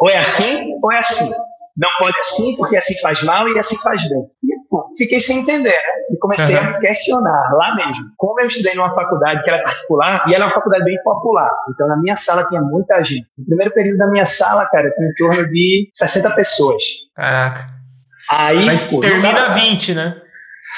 Ou 0.00 0.10
é 0.10 0.18
assim, 0.18 0.78
ou 0.82 0.92
é 0.92 0.98
assim. 0.98 1.30
Não 1.76 1.88
pode 1.98 2.18
assim, 2.18 2.56
porque 2.56 2.76
assim 2.76 2.98
faz 3.00 3.22
mal 3.22 3.48
e 3.48 3.58
assim 3.58 3.76
faz 3.76 4.06
bem. 4.08 4.26
Pô, 4.70 4.90
fiquei 4.98 5.18
sem 5.18 5.40
entender, 5.40 5.70
né? 5.70 6.12
E 6.12 6.18
comecei 6.18 6.54
uhum. 6.56 6.62
a 6.62 6.70
me 6.72 6.80
questionar 6.80 7.50
lá 7.54 7.74
mesmo. 7.74 8.04
Como 8.16 8.38
eu 8.40 8.46
estudei 8.46 8.74
numa 8.74 8.94
faculdade 8.94 9.42
que 9.42 9.50
era 9.50 9.62
particular, 9.62 10.24
e 10.28 10.34
ela 10.34 10.44
é 10.44 10.46
uma 10.46 10.54
faculdade 10.54 10.84
bem 10.84 11.02
popular. 11.02 11.50
Então, 11.70 11.88
na 11.88 11.96
minha 11.96 12.16
sala 12.16 12.46
tinha 12.48 12.60
muita 12.60 13.02
gente. 13.02 13.26
No 13.38 13.46
primeiro 13.46 13.72
período 13.72 13.98
da 13.98 14.06
minha 14.08 14.26
sala, 14.26 14.66
cara, 14.66 14.90
tinha 14.90 15.08
em 15.08 15.14
torno 15.14 15.48
de 15.50 15.88
60 15.92 16.34
pessoas. 16.34 16.82
Caraca. 17.16 17.78
Aí, 18.30 18.66
Mas 18.66 18.82
pô, 18.82 19.00
termina 19.00 19.54
20, 19.54 19.94
né? 19.94 20.20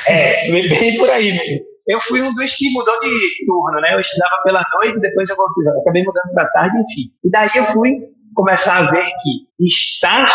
É, 0.07 0.51
bem 0.51 0.97
por 0.97 1.11
aí 1.11 1.33
mesmo. 1.33 1.71
Eu 1.89 2.01
fui 2.01 2.23
um 2.23 2.33
dos 2.33 2.55
que 2.55 2.71
mudou 2.73 3.01
de 3.01 3.45
turno, 3.45 3.81
né? 3.81 3.95
Eu 3.95 4.01
estudava 4.01 4.37
pela 4.45 4.65
noite, 4.75 5.01
depois 5.01 5.29
eu 5.29 5.37
acabei 5.81 6.05
mudando 6.05 6.33
para 6.33 6.47
tarde, 6.51 6.77
enfim. 6.79 7.11
E 7.25 7.31
daí 7.31 7.49
eu 7.57 7.65
fui 7.65 7.97
começar 8.35 8.79
a 8.79 8.91
ver 8.91 9.05
que 9.05 9.65
estar, 9.67 10.33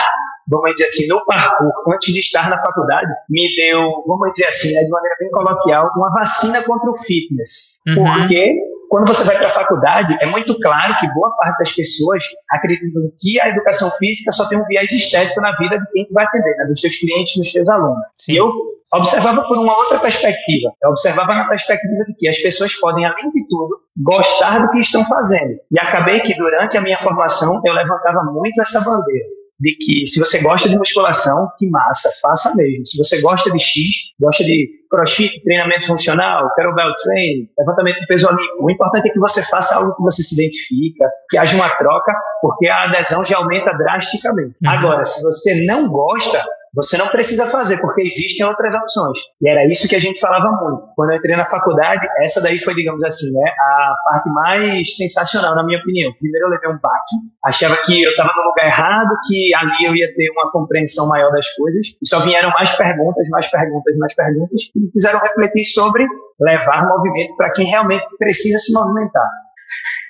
vamos 0.47 0.71
dizer 0.71 0.85
assim, 0.85 1.07
no 1.07 1.23
parkour, 1.25 1.71
antes 1.93 2.13
de 2.13 2.19
estar 2.19 2.49
na 2.49 2.61
faculdade, 2.61 3.11
me 3.29 3.55
deu, 3.55 4.03
vamos 4.07 4.31
dizer 4.33 4.47
assim, 4.47 4.73
né, 4.73 4.81
de 4.81 4.89
maneira 4.89 5.15
bem 5.19 5.29
coloquial, 5.31 5.89
uma 5.95 6.11
vacina 6.11 6.61
contra 6.63 6.91
o 6.91 6.97
fitness. 6.97 7.79
Uhum. 7.87 7.95
Porque 7.95 8.55
quando 8.89 9.07
você 9.07 9.23
vai 9.23 9.37
para 9.37 9.49
a 9.49 9.53
faculdade, 9.53 10.17
é 10.21 10.25
muito 10.27 10.57
claro 10.59 10.95
que 10.99 11.11
boa 11.13 11.35
parte 11.37 11.57
das 11.57 11.71
pessoas 11.73 12.23
acreditam 12.51 13.01
que 13.19 13.39
a 13.41 13.49
educação 13.49 13.89
física 13.91 14.31
só 14.31 14.47
tem 14.47 14.59
um 14.59 14.65
viés 14.65 14.91
estético 14.91 15.41
na 15.41 15.55
vida 15.57 15.79
de 15.79 15.85
quem 15.91 16.07
vai 16.11 16.25
atender, 16.25 16.55
né, 16.57 16.65
dos 16.65 16.79
seus 16.79 16.95
clientes, 16.95 17.35
dos 17.35 17.51
seus 17.51 17.67
alunos. 17.67 18.05
Sim. 18.19 18.33
E 18.33 18.37
eu 18.37 18.51
observava 18.93 19.41
por 19.43 19.57
uma 19.57 19.75
outra 19.75 19.99
perspectiva. 19.99 20.71
Eu 20.81 20.91
observava 20.91 21.33
na 21.33 21.47
perspectiva 21.47 22.05
de 22.07 22.13
que 22.13 22.27
as 22.27 22.37
pessoas 22.37 22.75
podem, 22.75 23.05
além 23.05 23.31
de 23.31 23.47
tudo, 23.49 23.79
gostar 23.97 24.61
do 24.61 24.69
que 24.69 24.79
estão 24.79 25.03
fazendo. 25.03 25.59
E 25.71 25.79
acabei 25.79 26.19
que 26.19 26.37
durante 26.37 26.77
a 26.77 26.81
minha 26.81 26.97
formação 26.99 27.59
eu 27.65 27.73
levantava 27.73 28.23
muito 28.31 28.61
essa 28.61 28.79
bandeira 28.83 29.25
de 29.59 29.75
que 29.75 30.07
se 30.07 30.19
você 30.19 30.41
gosta 30.41 30.67
de 30.67 30.77
musculação, 30.77 31.49
que 31.57 31.69
massa, 31.69 32.09
faça 32.21 32.53
mesmo. 32.55 32.85
Se 32.85 32.97
você 32.97 33.21
gosta 33.21 33.51
de 33.51 33.59
X, 33.59 34.13
gosta 34.19 34.43
de 34.43 34.69
crossfit, 34.89 35.41
treinamento 35.43 35.87
funcional, 35.87 36.49
kettlebell 36.55 36.93
training, 37.03 37.49
levantamento 37.57 37.99
de 37.99 38.07
peso 38.07 38.27
olímpico, 38.27 38.65
o 38.65 38.71
importante 38.71 39.09
é 39.09 39.11
que 39.11 39.19
você 39.19 39.41
faça 39.43 39.75
algo 39.75 39.95
que 39.95 40.03
você 40.03 40.23
se 40.23 40.35
identifica, 40.35 41.09
que 41.29 41.37
haja 41.37 41.55
uma 41.55 41.69
troca, 41.69 42.13
porque 42.41 42.67
a 42.67 42.83
adesão 42.83 43.23
já 43.23 43.37
aumenta 43.37 43.71
drasticamente. 43.77 44.55
Uhum. 44.61 44.69
Agora, 44.69 45.05
se 45.05 45.21
você 45.21 45.65
não 45.65 45.89
gosta, 45.89 46.45
você 46.75 46.97
não 46.97 47.07
precisa 47.07 47.47
fazer, 47.47 47.79
porque 47.79 48.01
existem 48.01 48.45
outras 48.45 48.75
opções. 48.75 49.19
E 49.41 49.49
era 49.49 49.65
isso 49.65 49.87
que 49.87 49.95
a 49.95 49.99
gente 49.99 50.19
falava 50.19 50.51
muito. 50.51 50.83
Quando 50.95 51.11
eu 51.11 51.17
entrei 51.17 51.35
na 51.35 51.45
faculdade, 51.45 52.07
essa 52.19 52.41
daí 52.41 52.59
foi, 52.59 52.75
digamos 52.75 53.01
assim, 53.03 53.31
né, 53.31 53.51
a 53.59 53.93
parte 54.03 54.29
mais 54.29 54.95
sensacional, 54.95 55.55
na 55.55 55.63
minha 55.63 55.79
opinião. 55.79 56.11
Primeiro 56.19 56.47
eu 56.47 56.51
levei 56.51 56.69
um 56.69 56.79
baque, 56.81 57.15
achava 57.45 57.75
que 57.85 58.03
eu 58.03 58.09
estava 58.09 58.31
no 58.35 58.49
lugar 58.49 58.65
errado, 58.65 59.15
que 59.27 59.55
ali 59.55 59.85
eu 59.85 59.95
ia 59.95 60.13
ter 60.13 60.29
uma 60.31 60.51
compreensão 60.51 61.07
maior 61.07 61.31
das 61.31 61.49
coisas. 61.53 61.87
E 62.01 62.07
só 62.07 62.19
vieram 62.19 62.49
mais 62.49 62.73
perguntas, 62.73 63.27
mais 63.29 63.49
perguntas, 63.49 63.97
mais 63.97 64.13
perguntas, 64.13 64.61
que 64.73 64.79
me 64.79 64.91
fizeram 64.91 65.19
refletir 65.19 65.65
sobre 65.65 66.05
levar 66.41 66.87
movimento 66.87 67.35
para 67.37 67.51
quem 67.51 67.65
realmente 67.65 68.05
precisa 68.19 68.57
se 68.59 68.73
movimentar. 68.73 69.25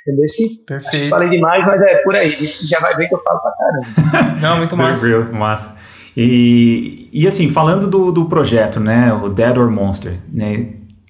Entendeu? 0.02 0.26
Perfeito. 0.68 1.10
Falei 1.10 1.30
demais, 1.30 1.66
mas 1.66 1.82
é 1.82 1.98
por 2.04 2.16
aí. 2.16 2.34
Isso 2.34 2.70
já 2.70 2.80
vai 2.80 2.96
ver 2.96 3.08
que 3.08 3.16
eu 3.16 3.22
falo 3.24 3.40
pra 3.40 3.52
caramba. 3.52 4.38
Não, 4.42 4.58
muito 4.58 4.78
massa. 4.78 5.02
Tranquilo, 5.02 5.34
massa. 5.34 5.85
E, 6.16 7.10
e 7.12 7.28
assim, 7.28 7.50
falando 7.50 7.88
do, 7.88 8.12
do 8.12 8.26
projeto, 8.26 8.80
né, 8.80 9.14
o 9.14 9.30
Dead 9.30 9.58
or 9.58 9.70
Monster, 9.70 10.20
né, 10.32 10.70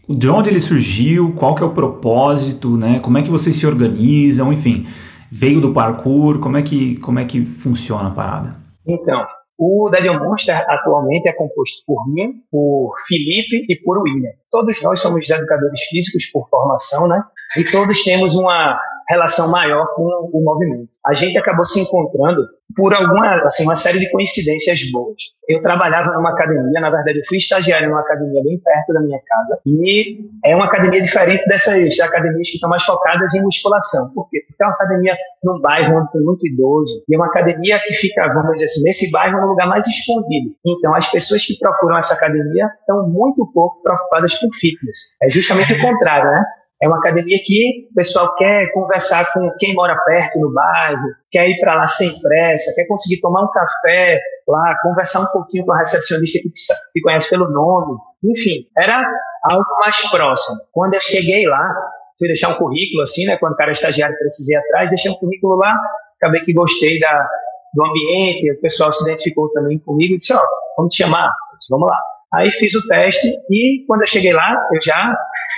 de 0.10 0.28
onde 0.30 0.50
ele 0.50 0.60
surgiu, 0.60 1.34
qual 1.34 1.54
que 1.54 1.64
é 1.64 1.66
o 1.66 1.72
propósito, 1.72 2.76
né, 2.76 3.00
como 3.00 3.18
é 3.18 3.22
que 3.22 3.30
vocês 3.30 3.56
se 3.56 3.68
organizam, 3.68 4.52
enfim, 4.52 4.88
veio 5.32 5.62
do 5.62 5.74
parkour, 5.74 6.40
como 6.40 6.58
é 6.58 6.62
que, 6.62 6.96
como 6.98 7.20
é 7.20 7.26
que 7.26 7.46
funciona 7.46 8.08
a 8.08 8.12
parada? 8.12 8.56
Então, 8.88 9.26
o 9.58 9.90
Dead 9.90 10.06
or 10.08 10.22
Monster 10.22 10.64
atualmente 10.68 11.30
é 11.30 11.34
composto 11.34 11.84
por 11.86 12.08
mim, 12.12 12.34
por 12.52 12.94
Felipe 13.08 13.66
e 13.70 13.76
por 13.76 14.00
William. 14.00 14.32
Todos 14.52 14.82
nós 14.84 15.00
somos 15.00 15.30
educadores 15.30 15.82
físicos 15.84 16.26
por 16.32 16.50
formação, 16.50 17.08
né? 17.08 17.24
E 17.58 17.64
todos 17.64 18.04
temos 18.04 18.36
uma 18.36 18.78
relação 19.10 19.52
maior 19.52 19.86
com 19.96 20.04
o 20.04 20.44
movimento. 20.44 20.90
A 21.06 21.14
gente 21.14 21.38
acabou 21.38 21.66
se 21.66 21.80
encontrando 21.80 22.42
por 22.76 22.94
alguma, 22.94 23.36
assim, 23.46 23.64
uma 23.64 23.76
série 23.76 24.00
de 24.00 24.10
coincidências 24.12 24.80
boas. 24.92 25.22
Eu 25.48 25.62
trabalhava 25.62 26.12
numa 26.14 26.32
academia, 26.32 26.82
na 26.82 26.90
verdade 26.90 27.20
eu 27.20 27.24
fui 27.28 27.38
estagiário 27.38 27.88
numa 27.88 28.02
academia 28.02 28.42
bem 28.44 28.60
perto 28.60 28.94
da 28.94 29.02
minha 29.02 29.20
casa, 29.20 29.60
e 29.66 30.20
é 30.44 30.56
uma 30.56 30.66
academia 30.66 31.02
diferente 31.02 31.46
dessas 31.46 32.00
academias 32.00 32.50
que 32.50 32.56
estão 32.56 32.70
mais 32.70 32.84
focadas 32.84 33.34
em 33.36 33.44
musculação. 33.44 34.10
Por 34.14 34.28
quê? 34.30 34.44
Porque 34.48 34.64
é 34.64 34.66
uma 34.66 34.74
academia 34.74 35.16
num 35.44 35.62
bairro 35.62 36.00
onde 36.00 36.12
tem 36.12 36.22
muito 36.22 36.48
idoso, 36.48 37.04
e 37.08 37.16
é 37.16 37.18
uma 37.18 37.28
academia 37.28 37.80
que 37.80 37.94
fica, 37.94 38.28
vamos 38.34 38.54
dizer 38.54 38.66
assim, 38.66 38.82
nesse 38.84 39.12
bairro 39.12 39.40
no 39.40 39.48
lugar 39.48 39.68
mais 39.68 39.88
escondido. 39.88 40.56
Então 40.66 40.96
as 40.96 41.10
pessoas 41.12 41.46
que 41.46 41.58
procuram 41.60 41.98
essa 41.98 42.16
academia 42.16 42.68
estão 42.80 43.08
muito 43.08 43.46
pouco 43.54 43.82
preocupadas 43.84 44.36
com 44.40 44.52
fitness. 44.52 45.16
É 45.22 45.30
justamente 45.30 45.74
o 45.74 45.82
contrário, 45.82 46.32
né? 46.32 46.44
É 46.82 46.88
uma 46.88 46.98
academia 46.98 47.38
que 47.44 47.88
o 47.90 47.96
pessoal 47.96 48.36
quer 48.36 48.72
conversar 48.74 49.32
com 49.32 49.50
quem 49.58 49.74
mora 49.74 49.98
perto 50.06 50.40
no 50.40 50.54
bairro, 50.54 51.08
quer 51.32 51.50
ir 51.50 51.60
para 51.60 51.76
lá 51.76 51.88
sem 51.88 52.10
pressa, 52.22 52.74
quer 52.76 52.86
conseguir 52.86 53.22
tomar 53.22 53.44
um 53.44 53.52
café 53.52 54.22
lá, 54.48 54.76
conversar 54.82 55.22
um 55.22 55.32
pouquinho 55.32 55.66
com 55.66 55.74
a 55.74 55.80
recepcionista 55.80 56.40
que, 56.40 56.50
que 56.94 57.02
conhece 57.02 57.30
pelo 57.30 57.50
nome. 57.50 57.98
Enfim, 58.24 58.68
era 58.78 59.08
algo 59.44 59.66
mais 59.80 60.10
próximo. 60.12 60.58
Quando 60.72 60.96
eu 60.96 61.02
cheguei 61.02 61.48
lá, 61.48 61.74
fui 62.20 62.28
deixar 62.28 62.50
um 62.50 62.56
currículo 62.56 63.04
assim, 63.04 63.26
né? 63.26 63.38
Quando 63.38 63.54
o 63.54 63.58
cara 63.58 63.72
estagiário 63.72 64.18
precisei 64.18 64.58
atrás, 64.58 64.90
deixei 64.90 65.12
um 65.12 65.16
currículo 65.16 65.56
lá, 65.56 65.74
acabei 66.18 66.42
que 66.42 66.54
gostei 66.54 67.00
da, 67.00 67.28
do 67.74 67.86
ambiente, 67.86 68.52
o 68.52 68.62
pessoal 68.62 68.92
se 68.92 69.04
identificou 69.04 69.50
também 69.52 69.80
comigo 69.80 70.14
e 70.14 70.18
disse, 70.18 70.34
ó, 70.34 70.42
vamos 70.78 70.94
te 70.94 71.04
chamar? 71.04 71.32
disse, 71.58 71.70
vamos 71.70 71.88
lá. 71.88 72.00
Aí 72.36 72.52
fiz 72.52 72.74
o 72.76 72.88
teste 72.88 73.28
e 73.50 73.86
quando 73.88 74.02
eu 74.02 74.08
cheguei 74.08 74.34
lá, 74.34 74.56
eu 74.74 74.82
já 74.82 75.16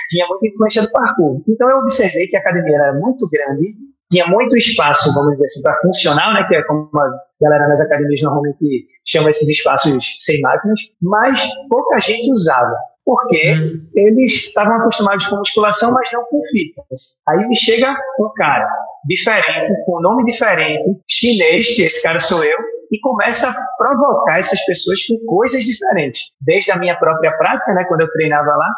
tinha 0.08 0.26
muita 0.26 0.48
influência 0.48 0.82
do 0.82 0.90
parkour. 0.90 1.42
Então 1.48 1.68
eu 1.70 1.78
observei 1.78 2.26
que 2.28 2.36
a 2.36 2.40
academia 2.40 2.76
era 2.76 2.92
muito 2.94 3.28
grande, 3.28 3.74
tinha 4.10 4.26
muito 4.26 4.56
espaço, 4.56 5.12
vamos 5.12 5.32
dizer 5.32 5.44
assim, 5.44 5.62
para 5.62 5.76
funcional, 5.82 6.32
né, 6.34 6.44
que 6.48 6.56
é 6.56 6.62
como 6.64 6.88
a 6.94 7.10
galera 7.40 7.68
nas 7.68 7.80
academias 7.80 8.22
normalmente 8.22 8.86
chama 9.04 9.30
esses 9.30 9.48
espaços 9.48 10.16
sem 10.18 10.40
máquinas, 10.40 10.80
mas 11.02 11.46
pouca 11.68 11.98
gente 12.00 12.32
usava. 12.32 12.74
Porque 13.04 13.54
hum. 13.54 13.88
eles 13.94 14.32
estavam 14.34 14.74
acostumados 14.80 15.26
com 15.26 15.36
musculação, 15.36 15.92
mas 15.92 16.10
não 16.12 16.24
com 16.24 16.42
fitness. 16.44 17.16
Aí 17.26 17.46
me 17.48 17.56
chega 17.56 17.96
um 18.20 18.30
cara 18.36 18.68
diferente, 19.06 19.70
com 19.86 19.98
um 19.98 20.02
nome 20.02 20.24
diferente, 20.24 20.84
chinês, 21.08 21.74
que 21.74 21.82
esse 21.82 22.02
cara 22.02 22.20
sou 22.20 22.44
eu, 22.44 22.58
e 22.92 22.98
começa 23.00 23.48
a 23.48 23.76
provocar 23.76 24.38
essas 24.38 24.64
pessoas 24.64 25.04
com 25.06 25.18
coisas 25.26 25.62
diferentes. 25.62 26.30
Desde 26.40 26.70
a 26.70 26.78
minha 26.78 26.98
própria 26.98 27.36
prática, 27.36 27.72
né, 27.74 27.84
quando 27.86 28.02
eu 28.02 28.12
treinava 28.12 28.50
lá, 28.50 28.68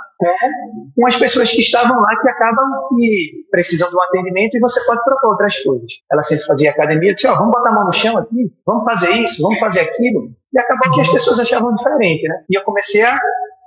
com 0.95 1.07
as 1.07 1.17
pessoas 1.17 1.51
que 1.51 1.61
estavam 1.61 1.99
lá 1.99 2.21
que 2.21 2.29
acabam 2.29 2.67
que 2.89 3.45
precisam 3.51 3.89
de 3.89 3.97
um 3.97 4.03
atendimento 4.03 4.57
e 4.57 4.61
você 4.61 4.85
pode 4.87 5.03
propor 5.05 5.31
outras 5.31 5.59
coisas. 5.63 5.93
Ela 6.11 6.23
sempre 6.23 6.45
fazia 6.45 6.71
academia, 6.71 7.15
disse, 7.15 7.27
ó, 7.27 7.37
vamos 7.37 7.53
botar 7.53 7.71
a 7.71 7.73
mão 7.73 7.85
no 7.85 7.93
chão 7.93 8.19
aqui, 8.19 8.53
vamos 8.67 8.85
fazer 8.85 9.11
isso, 9.13 9.43
vamos 9.43 9.59
fazer 9.59 9.81
aquilo. 9.81 10.33
E 10.53 10.59
acabou 10.59 10.93
que 10.93 11.01
as 11.01 11.11
pessoas 11.11 11.39
achavam 11.39 11.75
diferente, 11.75 12.29
né? 12.29 12.45
E 12.51 12.57
eu 12.57 12.63
comecei 12.63 13.03
a 13.03 13.19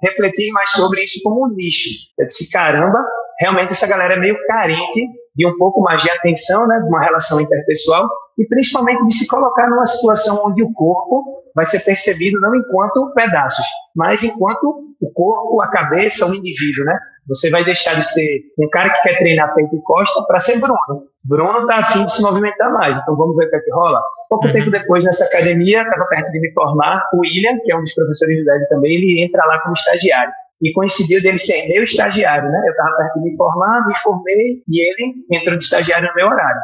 refletir 0.04 0.52
mais 0.52 0.70
sobre 0.72 1.02
isso 1.02 1.22
como 1.24 1.46
um 1.46 1.56
nicho. 1.56 2.12
Eu 2.20 2.26
disse, 2.26 2.52
caramba, 2.52 3.00
realmente 3.40 3.72
essa 3.72 3.88
galera 3.88 4.16
é 4.16 4.20
meio 4.20 4.36
carente 4.46 5.23
de 5.36 5.48
um 5.48 5.58
pouco 5.58 5.82
mais 5.82 6.02
de 6.02 6.10
atenção, 6.10 6.68
né, 6.68 6.80
de 6.80 6.88
uma 6.88 7.02
relação 7.02 7.42
interpessoal 7.42 8.08
e 8.38 8.46
principalmente 8.48 9.06
de 9.08 9.14
se 9.14 9.28
colocar 9.28 9.70
numa 9.70 9.86
situação 9.86 10.44
onde 10.46 10.64
o 10.64 10.72
corpo 10.74 11.44
vai 11.56 11.66
ser 11.66 11.80
percebido 11.82 12.40
não 12.40 12.56
enquanto 12.56 13.14
pedaços, 13.14 13.66
mas 13.96 14.24
enquanto 14.24 14.94
o 15.02 15.12
corpo, 15.14 15.62
a 15.62 15.68
cabeça, 15.70 16.26
o 16.26 16.34
indivíduo, 16.34 16.86
né? 16.86 16.98
Você 17.28 17.50
vai 17.50 17.64
deixar 17.64 17.96
de 17.96 18.06
ser 18.06 18.42
um 18.60 18.70
cara 18.70 18.90
que 18.90 19.02
quer 19.02 19.18
treinar 19.18 19.54
peito 19.54 19.76
e 19.76 19.82
costa 19.82 20.26
para 20.26 20.40
ser 20.40 20.60
Bruno. 20.60 21.08
Bruno 21.24 21.60
está 21.60 21.78
afim 21.78 22.04
de 22.04 22.12
se 22.12 22.22
movimentar 22.22 22.72
mais, 22.74 22.98
então 23.00 23.16
vamos 23.16 23.36
ver 23.38 23.46
o 23.46 23.50
que, 23.50 23.56
é 23.56 23.60
que 23.60 23.72
rola. 23.72 24.02
Pouco 24.30 24.52
tempo 24.52 24.72
depois, 24.72 25.06
nessa 25.06 25.26
academia, 25.26 25.84
estava 25.84 26.06
perto 26.06 26.32
de 26.32 26.40
me 26.40 26.52
formar, 26.52 27.02
o 27.14 27.20
William, 27.20 27.58
que 27.64 27.72
é 27.72 27.78
um 27.78 27.82
dos 27.82 27.94
professores 27.94 28.38
do 28.40 28.46
DED 28.46 28.68
também, 28.68 28.96
ele 28.96 29.24
entra 29.24 29.46
lá 29.46 29.60
como 29.60 29.74
estagiário 29.74 30.34
e 30.62 30.72
coincidiu 30.72 31.22
dele 31.22 31.38
ser 31.38 31.68
meu 31.74 31.84
estagiário, 31.84 32.50
né? 32.50 32.62
Eu 32.66 32.72
estava 32.72 32.96
perto 32.98 33.20
de 33.20 33.30
me 33.30 33.38
formar, 33.38 33.88
me 33.88 33.96
formei 33.98 34.64
e 34.68 34.82
ele 34.82 35.14
entrou 35.32 35.58
de 35.58 35.64
estagiário 35.64 36.08
no 36.08 36.16
meu 36.16 36.28
horário. 36.28 36.62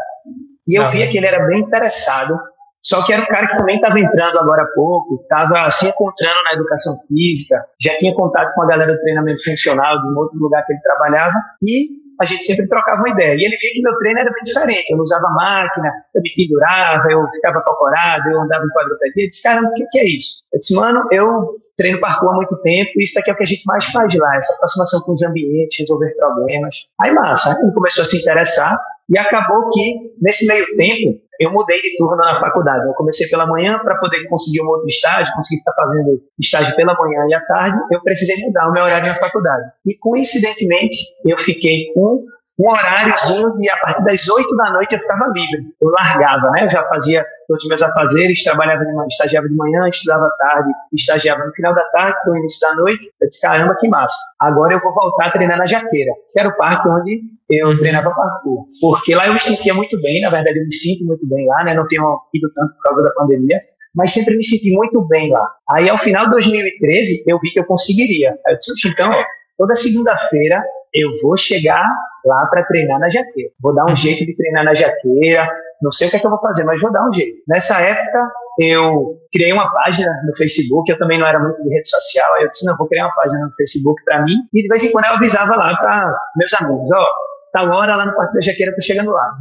E 0.67 0.79
eu 0.79 0.87
via 0.89 1.07
que 1.09 1.17
ele 1.17 1.25
era 1.25 1.45
bem 1.47 1.59
interessado, 1.61 2.37
só 2.81 3.03
que 3.05 3.11
era 3.11 3.23
um 3.23 3.25
cara 3.25 3.47
que 3.47 3.57
também 3.57 3.75
estava 3.75 3.99
entrando 3.99 4.39
agora 4.39 4.63
há 4.63 4.73
pouco, 4.73 5.19
estava 5.21 5.69
se 5.71 5.87
encontrando 5.87 6.37
na 6.49 6.57
educação 6.57 6.93
física, 7.07 7.57
já 7.81 7.97
tinha 7.97 8.13
contato 8.13 8.53
com 8.53 8.61
a 8.61 8.67
galera 8.67 8.93
do 8.93 8.99
treinamento 8.99 9.43
funcional 9.43 9.99
de 9.99 10.07
um 10.07 10.17
outro 10.17 10.37
lugar 10.39 10.65
que 10.65 10.73
ele 10.73 10.81
trabalhava 10.81 11.33
e 11.61 11.89
a 12.19 12.25
gente 12.25 12.43
sempre 12.43 12.67
trocava 12.67 12.99
uma 13.01 13.09
ideia. 13.09 13.35
E 13.35 13.45
ele 13.45 13.55
via 13.55 13.71
que 13.71 13.81
meu 13.81 13.97
treino 13.97 14.19
era 14.19 14.31
bem 14.31 14.43
diferente. 14.43 14.91
Eu 14.91 14.97
não 14.97 15.03
usava 15.03 15.29
máquina, 15.29 15.89
eu 16.13 16.21
me 16.21 16.29
pendurava, 16.35 17.07
eu 17.09 17.25
ficava 17.33 17.61
cocorado, 17.61 18.29
eu 18.29 18.41
andava 18.41 18.65
em 18.65 18.69
quadrupedia. 18.69 19.25
Eu 19.25 19.29
disse, 19.29 19.43
caramba, 19.43 19.69
o 19.69 19.73
que, 19.73 19.85
que 19.87 19.99
é 19.99 20.05
isso? 20.05 20.41
Eu 20.53 20.59
disse, 20.59 20.75
mano, 20.75 21.07
eu 21.11 21.49
treino 21.77 21.99
parkour 21.99 22.31
há 22.31 22.35
muito 22.35 22.61
tempo 22.61 22.91
e 22.97 23.03
isso 23.03 23.17
aqui 23.17 23.29
é 23.29 23.33
o 23.33 23.37
que 23.37 23.43
a 23.43 23.47
gente 23.47 23.63
mais 23.65 23.85
faz 23.85 24.13
lá, 24.15 24.35
essa 24.35 24.53
aproximação 24.55 24.99
com 25.01 25.13
os 25.13 25.23
ambientes, 25.23 25.79
resolver 25.79 26.13
problemas. 26.17 26.87
Aí, 26.99 27.13
massa, 27.13 27.57
ele 27.61 27.71
começou 27.71 28.01
a 28.01 28.05
se 28.05 28.17
interessar 28.17 28.77
e 29.09 29.17
acabou 29.17 29.69
que, 29.69 30.13
nesse 30.21 30.45
meio 30.45 30.65
tempo, 30.75 31.21
eu 31.39 31.51
mudei 31.51 31.81
de 31.81 31.95
turno 31.95 32.17
na 32.17 32.35
faculdade. 32.35 32.85
Eu 32.85 32.93
comecei 32.93 33.27
pela 33.29 33.47
manhã 33.47 33.79
para 33.79 33.97
poder 33.97 34.27
conseguir 34.27 34.61
um 34.61 34.67
outro 34.67 34.87
estágio, 34.87 35.33
conseguir 35.33 35.59
estar 35.59 35.73
fazendo 35.73 36.21
estágio 36.37 36.75
pela 36.75 36.93
manhã 36.93 37.25
e 37.29 37.33
à 37.33 37.41
tarde, 37.45 37.79
eu 37.91 38.01
precisei 38.01 38.45
mudar 38.45 38.67
o 38.67 38.71
meu 38.73 38.83
horário 38.83 39.07
na 39.07 39.15
faculdade. 39.15 39.71
E 39.85 39.97
coincidentemente, 39.97 40.97
eu 41.25 41.37
fiquei 41.37 41.93
com 41.93 42.25
um 42.59 42.69
horáriozinho 42.69 43.53
e 43.61 43.69
a 43.69 43.77
partir 43.77 44.03
das 44.03 44.27
8 44.27 44.55
da 44.57 44.71
noite 44.73 44.93
eu 44.93 44.99
ficava 44.99 45.31
livre. 45.33 45.73
Eu 45.81 45.89
largava, 45.89 46.51
né? 46.51 46.65
Eu 46.65 46.69
já 46.69 46.83
fazia 46.83 47.25
todos 47.49 47.63
os 47.63 47.69
meus 47.69 47.81
afazeres, 47.81 48.43
trabalhava 48.43 48.85
de 48.85 48.93
manhã, 48.93 49.07
estagiava 49.07 49.49
de 49.49 49.55
manhã, 49.55 49.89
estudava 49.89 50.27
à 50.27 50.29
tarde, 50.29 50.69
estagiava 50.93 51.45
no 51.45 51.51
final 51.53 51.73
da 51.73 51.83
tarde, 51.89 52.17
no 52.27 52.37
início 52.37 52.59
da 52.61 52.75
noite. 52.75 53.11
Eu 53.19 53.27
disse, 53.27 53.41
caramba, 53.41 53.75
que 53.79 53.87
massa. 53.89 54.15
Agora 54.39 54.73
eu 54.73 54.79
vou 54.79 54.93
voltar 54.93 55.25
a 55.25 55.31
treinar 55.31 55.57
na 55.57 55.65
Jaqueira, 55.65 56.11
que 56.31 56.39
era 56.39 56.47
o 56.47 56.55
parque 56.55 56.87
onde 56.87 57.21
eu 57.49 57.75
treinava 57.79 58.11
parkour. 58.11 58.67
Porque 58.79 59.15
lá 59.15 59.25
eu 59.25 59.33
me 59.33 59.39
sentia 59.39 59.73
muito 59.73 59.99
bem, 59.99 60.21
na 60.21 60.29
verdade 60.29 60.59
eu 60.59 60.65
me 60.65 60.73
sinto 60.73 61.05
muito 61.05 61.27
bem 61.27 61.47
lá, 61.47 61.63
né? 61.63 61.73
Não 61.73 61.87
tenho 61.87 62.03
ido 62.31 62.51
tanto 62.53 62.75
por 62.75 62.83
causa 62.83 63.01
da 63.01 63.09
pandemia, 63.13 63.59
mas 63.95 64.11
sempre 64.11 64.37
me 64.37 64.43
senti 64.43 64.71
muito 64.75 65.07
bem 65.07 65.31
lá. 65.31 65.51
Aí 65.71 65.89
ao 65.89 65.97
final 65.97 66.25
de 66.25 66.31
2013 66.31 67.23
eu 67.25 67.39
vi 67.39 67.49
que 67.49 67.59
eu 67.59 67.65
conseguiria. 67.65 68.29
Aí 68.45 68.53
eu 68.53 68.57
disse, 68.57 68.87
então, 68.87 69.09
toda 69.57 69.73
segunda-feira 69.73 70.63
eu 70.93 71.09
vou 71.23 71.35
chegar 71.35 71.83
lá 72.25 72.45
para 72.45 72.63
treinar 72.63 72.99
na 72.99 73.09
jaqueira. 73.09 73.49
Vou 73.59 73.73
dar 73.73 73.85
um 73.85 73.95
jeito 73.95 74.23
de 74.23 74.35
treinar 74.35 74.63
na 74.65 74.75
jaqueira, 74.75 75.49
não 75.81 75.91
sei 75.91 76.07
o 76.07 76.11
que, 76.11 76.17
é 76.17 76.19
que 76.19 76.25
eu 76.25 76.31
vou 76.31 76.39
fazer, 76.39 76.63
mas 76.63 76.81
vou 76.81 76.91
dar 76.91 77.07
um 77.07 77.13
jeito. 77.13 77.41
Nessa 77.47 77.81
época, 77.81 78.31
eu 78.59 79.17
criei 79.31 79.53
uma 79.53 79.71
página 79.71 80.11
no 80.25 80.35
Facebook, 80.35 80.91
eu 80.91 80.99
também 80.99 81.19
não 81.19 81.25
era 81.25 81.39
muito 81.39 81.61
de 81.63 81.69
rede 81.69 81.89
social, 81.89 82.33
aí 82.35 82.43
eu 82.43 82.49
disse, 82.49 82.65
não, 82.65 82.75
vou 82.77 82.87
criar 82.87 83.05
uma 83.05 83.15
página 83.15 83.45
no 83.45 83.53
Facebook 83.55 84.03
para 84.03 84.23
mim, 84.23 84.35
e 84.53 84.61
de 84.61 84.67
vez 84.67 84.83
em 84.83 84.91
quando 84.91 85.05
eu 85.05 85.13
avisava 85.13 85.55
lá 85.55 85.75
para 85.77 86.13
meus 86.35 86.53
amigos, 86.53 86.89
ó, 86.91 87.01
oh, 87.01 87.07
tal 87.53 87.69
hora 87.71 87.95
lá 87.95 88.05
no 88.05 88.15
Parque 88.15 88.33
da 88.33 88.41
Jaqueira, 88.41 88.75
tô 88.75 88.81
chegando 88.81 89.11
lá. 89.11 89.31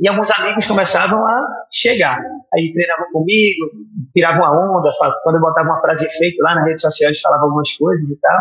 E 0.00 0.08
alguns 0.08 0.30
amigos 0.38 0.66
começavam 0.66 1.24
a 1.24 1.46
chegar. 1.70 2.18
Aí 2.52 2.72
treinavam 2.72 3.06
comigo, 3.12 3.70
tiravam 4.12 4.44
a 4.44 4.50
onda, 4.50 4.92
quando 5.22 5.36
eu 5.36 5.40
botava 5.40 5.68
uma 5.68 5.80
frase 5.80 6.06
efeito 6.06 6.42
lá 6.42 6.56
na 6.56 6.64
rede 6.64 6.80
social, 6.80 7.10
eles 7.10 7.20
falavam 7.20 7.46
algumas 7.46 7.72
coisas 7.74 8.10
e 8.10 8.18
tal. 8.20 8.38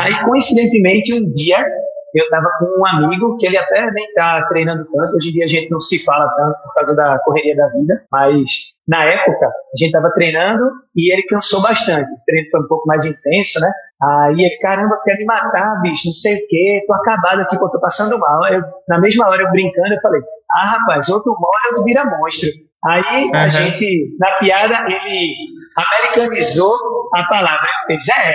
Aí, 0.00 0.14
coincidentemente, 0.24 1.14
um 1.14 1.32
dia 1.32 1.66
eu 2.16 2.24
estava 2.24 2.48
com 2.58 2.80
um 2.80 2.86
amigo 2.86 3.36
que 3.36 3.46
ele 3.46 3.58
até 3.58 3.90
nem 3.92 4.06
está 4.06 4.46
treinando 4.46 4.86
tanto. 4.86 5.16
Hoje 5.16 5.28
em 5.28 5.32
dia 5.32 5.44
a 5.44 5.48
gente 5.48 5.70
não 5.70 5.80
se 5.80 6.02
fala 6.02 6.26
tanto 6.34 6.62
por 6.62 6.74
causa 6.74 6.94
da 6.94 7.18
correria 7.18 7.54
da 7.54 7.68
vida, 7.68 8.02
mas 8.10 8.72
na 8.88 9.04
época 9.04 9.46
a 9.46 9.76
gente 9.76 9.88
estava 9.88 10.10
treinando 10.12 10.64
e 10.96 11.12
ele 11.12 11.22
cansou 11.24 11.60
bastante. 11.60 12.10
O 12.10 12.18
treino 12.26 12.50
foi 12.50 12.60
um 12.60 12.68
pouco 12.68 12.86
mais 12.86 13.04
intenso, 13.04 13.60
né? 13.60 13.70
Aí 14.02 14.34
ele, 14.34 14.56
caramba, 14.58 14.96
tu 14.96 15.04
quer 15.04 15.18
me 15.18 15.24
matar, 15.26 15.80
bicho, 15.82 16.06
não 16.06 16.14
sei 16.14 16.36
o 16.36 16.48
quê, 16.48 16.84
tô 16.86 16.94
acabado 16.94 17.40
aqui, 17.40 17.58
pô, 17.58 17.68
tô 17.68 17.80
passando 17.80 18.18
mal. 18.18 18.46
Eu, 18.50 18.62
na 18.88 18.98
mesma 18.98 19.26
hora 19.28 19.42
eu 19.42 19.50
brincando, 19.50 19.92
eu 19.92 20.00
falei, 20.00 20.20
ah, 20.52 20.66
rapaz, 20.66 21.08
outro 21.10 21.32
morre, 21.32 21.68
outro 21.70 21.84
vira 21.84 22.04
monstro. 22.04 22.48
Aí 22.84 23.24
uhum. 23.24 23.36
a 23.36 23.48
gente, 23.48 24.16
na 24.18 24.30
piada, 24.38 24.86
ele 24.86 25.34
americanizou 25.76 26.74
a 27.14 27.24
palavra. 27.24 27.68
Ele 27.88 28.00
fez, 28.00 28.08
é, 28.16 28.34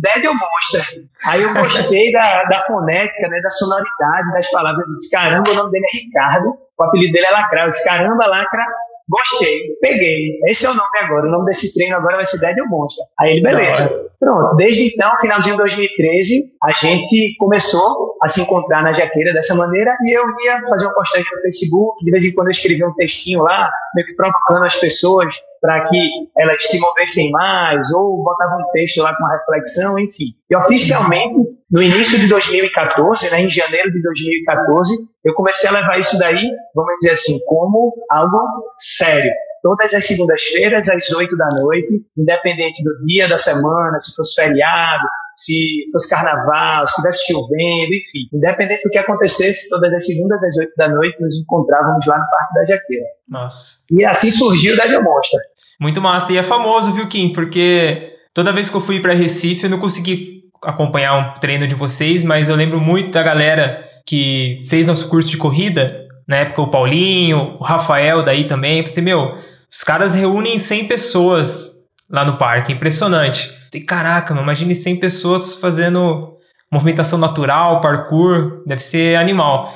Dead 0.00 0.24
ou 0.26 0.34
Monster. 0.34 1.04
Aí 1.26 1.42
eu 1.42 1.52
gostei 1.52 2.10
da, 2.10 2.44
da 2.44 2.64
fonética, 2.66 3.28
né, 3.28 3.40
da 3.40 3.50
sonoridade 3.50 4.32
das 4.32 4.50
palavras. 4.50 4.86
Eu 4.86 4.96
disse, 4.96 5.10
caramba, 5.10 5.50
o 5.50 5.54
nome 5.54 5.70
dele 5.70 5.84
é 5.84 5.96
Ricardo, 5.98 6.54
o 6.78 6.82
apelido 6.82 7.12
dele 7.12 7.26
é 7.26 7.30
Lacra. 7.30 7.64
Eu 7.64 7.70
disse, 7.70 7.84
caramba, 7.84 8.26
Lacra, 8.26 8.64
gostei, 9.08 9.76
peguei. 9.80 10.38
Esse 10.46 10.64
é 10.64 10.70
o 10.70 10.74
nome 10.74 10.98
agora. 11.02 11.26
O 11.26 11.30
nome 11.30 11.46
desse 11.46 11.74
treino 11.74 11.96
agora 11.96 12.16
vai 12.16 12.26
ser 12.26 12.40
Dead 12.40 12.58
ou 12.60 12.68
Monster. 12.68 13.04
Aí 13.18 13.32
ele, 13.32 13.42
beleza. 13.42 14.10
Pronto, 14.18 14.54
desde 14.56 14.94
então, 14.94 15.10
finalzinho 15.20 15.54
de 15.54 15.62
2013, 15.62 16.52
a 16.62 16.72
gente 16.72 17.36
começou 17.38 18.16
a 18.22 18.28
se 18.28 18.42
encontrar 18.42 18.82
na 18.82 18.92
jaqueira 18.92 19.32
dessa 19.32 19.54
maneira 19.54 19.96
e 20.04 20.10
eu 20.10 20.22
ia 20.44 20.60
fazer 20.68 20.84
uma 20.84 20.94
postagem 20.94 21.26
no 21.34 21.40
Facebook, 21.40 22.04
de 22.04 22.10
vez 22.10 22.26
em 22.26 22.34
quando 22.34 22.48
eu 22.48 22.50
escrevia 22.50 22.86
um 22.86 22.94
textinho 22.94 23.40
lá, 23.42 23.70
meio 23.94 24.06
que 24.06 24.14
provocando 24.14 24.62
as 24.64 24.76
pessoas 24.76 25.34
para 25.60 25.84
que 25.86 26.10
elas 26.38 26.62
se 26.62 26.80
movessem 26.80 27.30
mais, 27.30 27.92
ou 27.92 28.22
botava 28.22 28.56
um 28.56 28.70
texto 28.72 29.02
lá 29.02 29.14
com 29.14 29.22
uma 29.22 29.36
reflexão, 29.36 29.98
enfim. 29.98 30.34
E 30.50 30.56
oficialmente, 30.56 31.36
no 31.70 31.82
início 31.82 32.18
de 32.18 32.28
2014, 32.28 33.30
né, 33.30 33.42
em 33.42 33.50
janeiro 33.50 33.92
de 33.92 34.02
2014, 34.02 34.96
eu 35.24 35.34
comecei 35.34 35.68
a 35.68 35.72
levar 35.72 35.98
isso 35.98 36.18
daí, 36.18 36.50
vamos 36.74 36.94
dizer 37.00 37.12
assim, 37.12 37.38
como 37.46 37.92
algo 38.10 38.38
sério. 38.78 39.30
Todas 39.62 39.92
as 39.92 40.06
segundas-feiras, 40.06 40.88
às 40.88 41.10
8 41.10 41.36
da 41.36 41.48
noite, 41.50 42.02
independente 42.16 42.82
do 42.82 43.04
dia 43.04 43.28
da 43.28 43.36
semana, 43.36 44.00
se 44.00 44.16
fosse 44.16 44.40
feriado, 44.40 45.06
se 45.36 45.88
fosse 45.92 46.08
carnaval, 46.08 46.86
se 46.86 46.92
estivesse 46.94 47.26
chovendo, 47.26 47.94
enfim. 47.94 48.28
Independente 48.32 48.82
do 48.84 48.90
que 48.90 48.98
acontecesse, 48.98 49.68
todas 49.68 49.92
as 49.92 50.06
segundas 50.06 50.42
às 50.42 50.56
8 50.56 50.72
da 50.76 50.88
noite 50.88 51.20
nos 51.20 51.38
encontrávamos 51.40 52.06
lá 52.06 52.18
no 52.18 52.24
Parque 52.30 52.54
da 52.54 52.64
Jaqueira. 52.66 53.06
Nossa. 53.28 53.76
E 53.90 54.04
assim 54.04 54.30
surgiu 54.30 54.74
o 54.74 54.76
Dead 54.76 55.02
Monstra. 55.02 55.40
Muito 55.80 56.00
massa. 56.02 56.30
E 56.32 56.36
é 56.36 56.42
famoso, 56.42 56.92
viu, 56.92 57.08
Kim? 57.08 57.32
Porque 57.32 58.12
toda 58.34 58.52
vez 58.52 58.68
que 58.68 58.76
eu 58.76 58.82
fui 58.82 59.00
para 59.00 59.14
Recife, 59.14 59.64
eu 59.64 59.70
não 59.70 59.78
consegui 59.78 60.42
acompanhar 60.62 61.16
um 61.16 61.40
treino 61.40 61.66
de 61.66 61.74
vocês, 61.74 62.22
mas 62.22 62.50
eu 62.50 62.54
lembro 62.54 62.78
muito 62.78 63.10
da 63.10 63.22
galera 63.22 63.82
que 64.06 64.62
fez 64.68 64.86
nosso 64.86 65.08
curso 65.08 65.30
de 65.30 65.38
corrida, 65.38 66.06
na 66.28 66.36
época 66.36 66.60
o 66.60 66.68
Paulinho, 66.68 67.56
o 67.58 67.64
Rafael 67.64 68.22
daí 68.22 68.44
também. 68.46 68.78
Eu 68.78 68.84
falei 68.84 68.92
assim, 68.92 69.00
meu, 69.00 69.38
os 69.70 69.82
caras 69.82 70.14
reúnem 70.14 70.58
100 70.58 70.86
pessoas 70.86 71.70
lá 72.10 72.26
no 72.26 72.36
parque, 72.36 72.72
impressionante. 72.72 73.50
E, 73.72 73.80
caraca, 73.80 74.34
mano, 74.34 74.44
imagine 74.44 74.74
100 74.74 74.96
pessoas 74.96 75.54
fazendo 75.54 76.34
movimentação 76.70 77.18
natural, 77.18 77.80
parkour, 77.80 78.62
deve 78.66 78.82
ser 78.82 79.16
animal. 79.16 79.72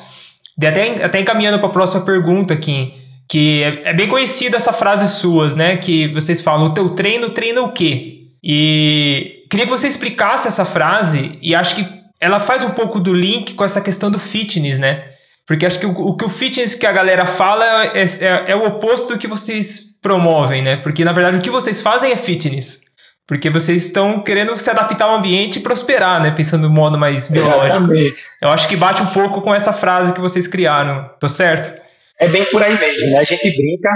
E 0.61 0.67
até, 0.67 1.03
até 1.03 1.21
encaminhando 1.21 1.59
para 1.59 1.69
a 1.69 1.73
próxima 1.73 2.05
pergunta, 2.05 2.55
Kim 2.57 3.04
que 3.29 3.63
é, 3.63 3.91
é, 3.91 3.95
bem 3.95 4.09
conhecida 4.09 4.57
essa 4.57 4.73
frase 4.73 5.09
suas, 5.09 5.57
né? 5.57 5.77
Que 5.77 6.09
vocês 6.09 6.41
falam, 6.41 6.67
o 6.67 6.75
teu 6.75 6.91
treino 6.91 7.31
treina 7.31 7.63
o 7.63 7.73
quê? 7.73 8.29
E 8.43 9.45
queria 9.51 9.67
que 9.67 9.73
você 9.73 9.89
explicasse 9.89 10.47
essa 10.47 10.65
frase 10.65 11.39
e 11.41 11.55
acho 11.55 11.77
que 11.77 11.87
ela 12.21 12.41
faz 12.41 12.65
um 12.65 12.71
pouco 12.71 13.01
do 13.01 13.13
link 13.13 13.55
com 13.55 13.65
essa 13.65 13.81
questão 13.81 14.11
do 14.11 14.19
fitness, 14.19 14.79
né? 14.79 15.05
Porque 15.47 15.67
acho 15.67 15.79
que 15.79 15.87
o, 15.87 15.91
o 15.91 16.17
que 16.17 16.25
o 16.25 16.29
fitness 16.29 16.75
que 16.75 16.87
a 16.87 16.93
galera 16.93 17.27
fala 17.27 17.87
é, 17.87 18.03
é, 18.03 18.45
é 18.49 18.57
o 18.57 18.67
oposto 18.67 19.13
do 19.13 19.19
que 19.19 19.27
vocês 19.27 19.99
promovem, 20.03 20.63
né? 20.63 20.77
Porque 20.77 21.05
na 21.05 21.13
verdade 21.13 21.39
o 21.39 21.41
que 21.43 21.51
vocês 21.51 21.81
fazem 21.81 22.13
é 22.13 22.17
fitness. 22.17 22.83
Porque 23.27 23.49
vocês 23.49 23.87
estão 23.87 24.21
querendo 24.21 24.57
se 24.59 24.69
adaptar 24.69 25.07
ao 25.07 25.17
ambiente 25.17 25.59
e 25.59 25.63
prosperar, 25.63 26.23
né? 26.23 26.31
Pensando 26.31 26.69
no 26.69 26.75
modo 26.75 26.99
mais 26.99 27.27
biológico. 27.29 27.65
Exatamente. 27.65 28.27
Eu 28.41 28.51
acho 28.51 28.69
que 28.69 28.77
bate 28.77 29.03
um 29.03 29.07
pouco 29.07 29.41
com 29.41 29.55
essa 29.55 29.73
frase 29.73 30.13
que 30.13 30.21
vocês 30.21 30.47
criaram. 30.47 31.09
Tô 31.19 31.27
certo? 31.27 31.84
É 32.21 32.29
bem 32.29 32.45
por 32.47 32.63
aí 32.63 32.79
mesmo. 32.79 33.11
Né? 33.11 33.19
A 33.19 33.25
gente 33.25 33.57
brinca 33.57 33.91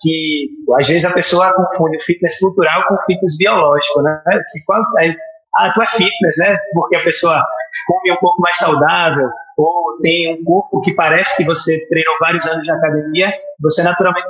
que 0.00 0.48
às 0.78 0.88
vezes 0.88 1.04
a 1.04 1.12
pessoa 1.12 1.54
confunde 1.54 2.02
fitness 2.02 2.38
cultural 2.38 2.86
com 2.88 2.96
fitness 3.06 3.38
biológico, 3.38 4.02
né? 4.02 4.20
Se, 4.46 4.64
qual, 4.64 4.80
é, 5.00 5.14
ah, 5.56 5.72
tu 5.72 5.82
é 5.82 5.86
fitness, 5.86 6.36
né? 6.38 6.56
Porque 6.72 6.96
a 6.96 7.04
pessoa 7.04 7.42
come 7.86 8.12
um 8.12 8.20
pouco 8.20 8.40
mais 8.40 8.56
saudável 8.56 9.28
ou 9.56 10.00
tem 10.02 10.34
um 10.34 10.44
corpo 10.44 10.80
que 10.80 10.92
parece 10.94 11.36
que 11.36 11.44
você 11.44 11.86
treinou 11.88 12.14
vários 12.20 12.44
anos 12.46 12.66
na 12.66 12.74
academia, 12.74 13.32
você 13.60 13.82
naturalmente 13.82 14.26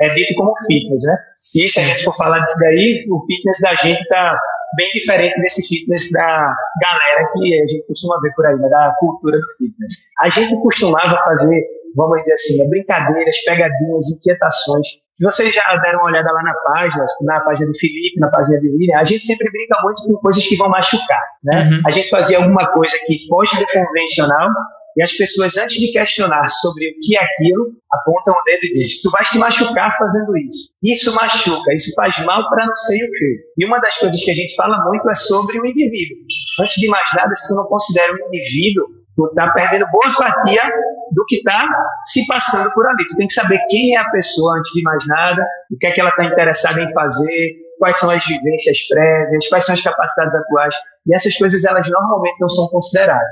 é 0.00 0.10
dito 0.10 0.34
como 0.34 0.54
fitness, 0.66 1.02
né? 1.04 1.18
E 1.56 1.68
se 1.68 1.80
a 1.80 1.82
gente 1.82 2.04
for 2.04 2.16
falar 2.16 2.40
disso 2.40 2.58
daí, 2.60 3.06
o 3.10 3.26
fitness 3.26 3.60
da 3.60 3.74
gente 3.74 4.06
tá 4.08 4.38
bem 4.76 4.88
diferente 4.92 5.40
desse 5.40 5.66
fitness 5.66 6.10
da 6.12 6.54
galera 6.80 7.30
que 7.32 7.60
a 7.60 7.66
gente 7.66 7.86
costuma 7.86 8.20
ver 8.20 8.32
por 8.34 8.46
aí, 8.46 8.56
né? 8.56 8.68
da 8.68 8.94
cultura 9.00 9.38
do 9.38 9.46
fitness. 9.56 10.04
A 10.20 10.28
gente 10.28 10.60
costumava 10.60 11.18
fazer 11.24 11.64
vamos 11.98 12.16
dizer 12.22 12.32
assim, 12.32 12.62
é 12.62 12.68
brincadeiras, 12.68 13.36
pegadinhas, 13.44 14.06
inquietações. 14.16 14.86
Se 15.12 15.24
vocês 15.24 15.52
já 15.52 15.62
deram 15.82 15.98
uma 15.98 16.10
olhada 16.10 16.30
lá 16.30 16.42
na 16.44 16.54
página, 16.54 17.04
na 17.22 17.40
página 17.40 17.66
do 17.66 17.76
Felipe, 17.76 18.20
na 18.20 18.30
página 18.30 18.60
de 18.60 18.68
Lilian, 18.70 18.98
a 18.98 19.04
gente 19.04 19.26
sempre 19.26 19.50
brinca 19.50 19.76
muito 19.82 20.02
com 20.04 20.14
coisas 20.20 20.46
que 20.46 20.56
vão 20.56 20.68
machucar, 20.68 21.20
né? 21.42 21.64
Uhum. 21.64 21.82
A 21.84 21.90
gente 21.90 22.08
fazia 22.08 22.38
alguma 22.38 22.70
coisa 22.70 22.96
que 23.04 23.26
foge 23.26 23.58
do 23.58 23.66
convencional 23.66 24.48
e 24.96 25.02
as 25.02 25.12
pessoas, 25.12 25.56
antes 25.56 25.80
de 25.80 25.92
questionar 25.92 26.48
sobre 26.48 26.90
o 26.90 26.94
que 27.02 27.16
é 27.16 27.20
aquilo, 27.20 27.72
apontam 27.92 28.34
o 28.34 28.42
dedo 28.44 28.64
e 28.64 28.72
dizem: 28.74 29.02
Tu 29.02 29.10
vai 29.10 29.24
se 29.24 29.38
machucar 29.38 29.96
fazendo 29.96 30.36
isso. 30.38 30.70
Isso 30.82 31.14
machuca, 31.14 31.74
isso 31.74 31.92
faz 31.94 32.24
mal 32.24 32.48
para 32.48 32.66
não 32.66 32.76
sei 32.76 32.98
o 32.98 33.10
quê. 33.10 33.36
E 33.58 33.64
uma 33.64 33.80
das 33.80 33.96
coisas 33.96 34.22
que 34.22 34.30
a 34.30 34.34
gente 34.34 34.54
fala 34.54 34.76
muito 34.84 35.08
é 35.10 35.14
sobre 35.14 35.58
o 35.58 35.66
indivíduo. 35.66 36.18
Antes 36.60 36.80
de 36.80 36.88
mais 36.88 37.08
nada, 37.14 37.34
se 37.34 37.48
tu 37.48 37.54
não 37.54 37.64
considera 37.66 38.12
um 38.12 38.28
indivíduo, 38.28 38.86
tu 39.16 39.26
está 39.26 39.50
perdendo 39.52 39.86
boa 39.92 40.10
fatia 40.10 40.62
do 41.12 41.24
que 41.26 41.36
está 41.36 41.68
se 42.04 42.26
passando 42.26 42.72
por 42.74 42.86
ali. 42.86 43.06
Tu 43.08 43.16
tem 43.16 43.26
que 43.26 43.34
saber 43.34 43.58
quem 43.68 43.96
é 43.96 43.98
a 43.98 44.10
pessoa 44.10 44.58
antes 44.58 44.72
de 44.72 44.82
mais 44.82 45.06
nada, 45.06 45.46
o 45.70 45.78
que 45.78 45.86
é 45.86 45.90
que 45.90 46.00
ela 46.00 46.10
está 46.10 46.24
interessada 46.24 46.80
em 46.80 46.92
fazer, 46.92 47.56
quais 47.78 47.98
são 47.98 48.10
as 48.10 48.24
vivências 48.26 48.88
prévias, 48.88 49.48
quais 49.48 49.64
são 49.64 49.74
as 49.74 49.80
capacidades 49.80 50.34
atuais. 50.34 50.74
E 51.06 51.14
essas 51.14 51.36
coisas 51.36 51.64
elas 51.64 51.88
normalmente 51.90 52.36
não 52.40 52.48
são 52.48 52.66
consideradas. 52.68 53.28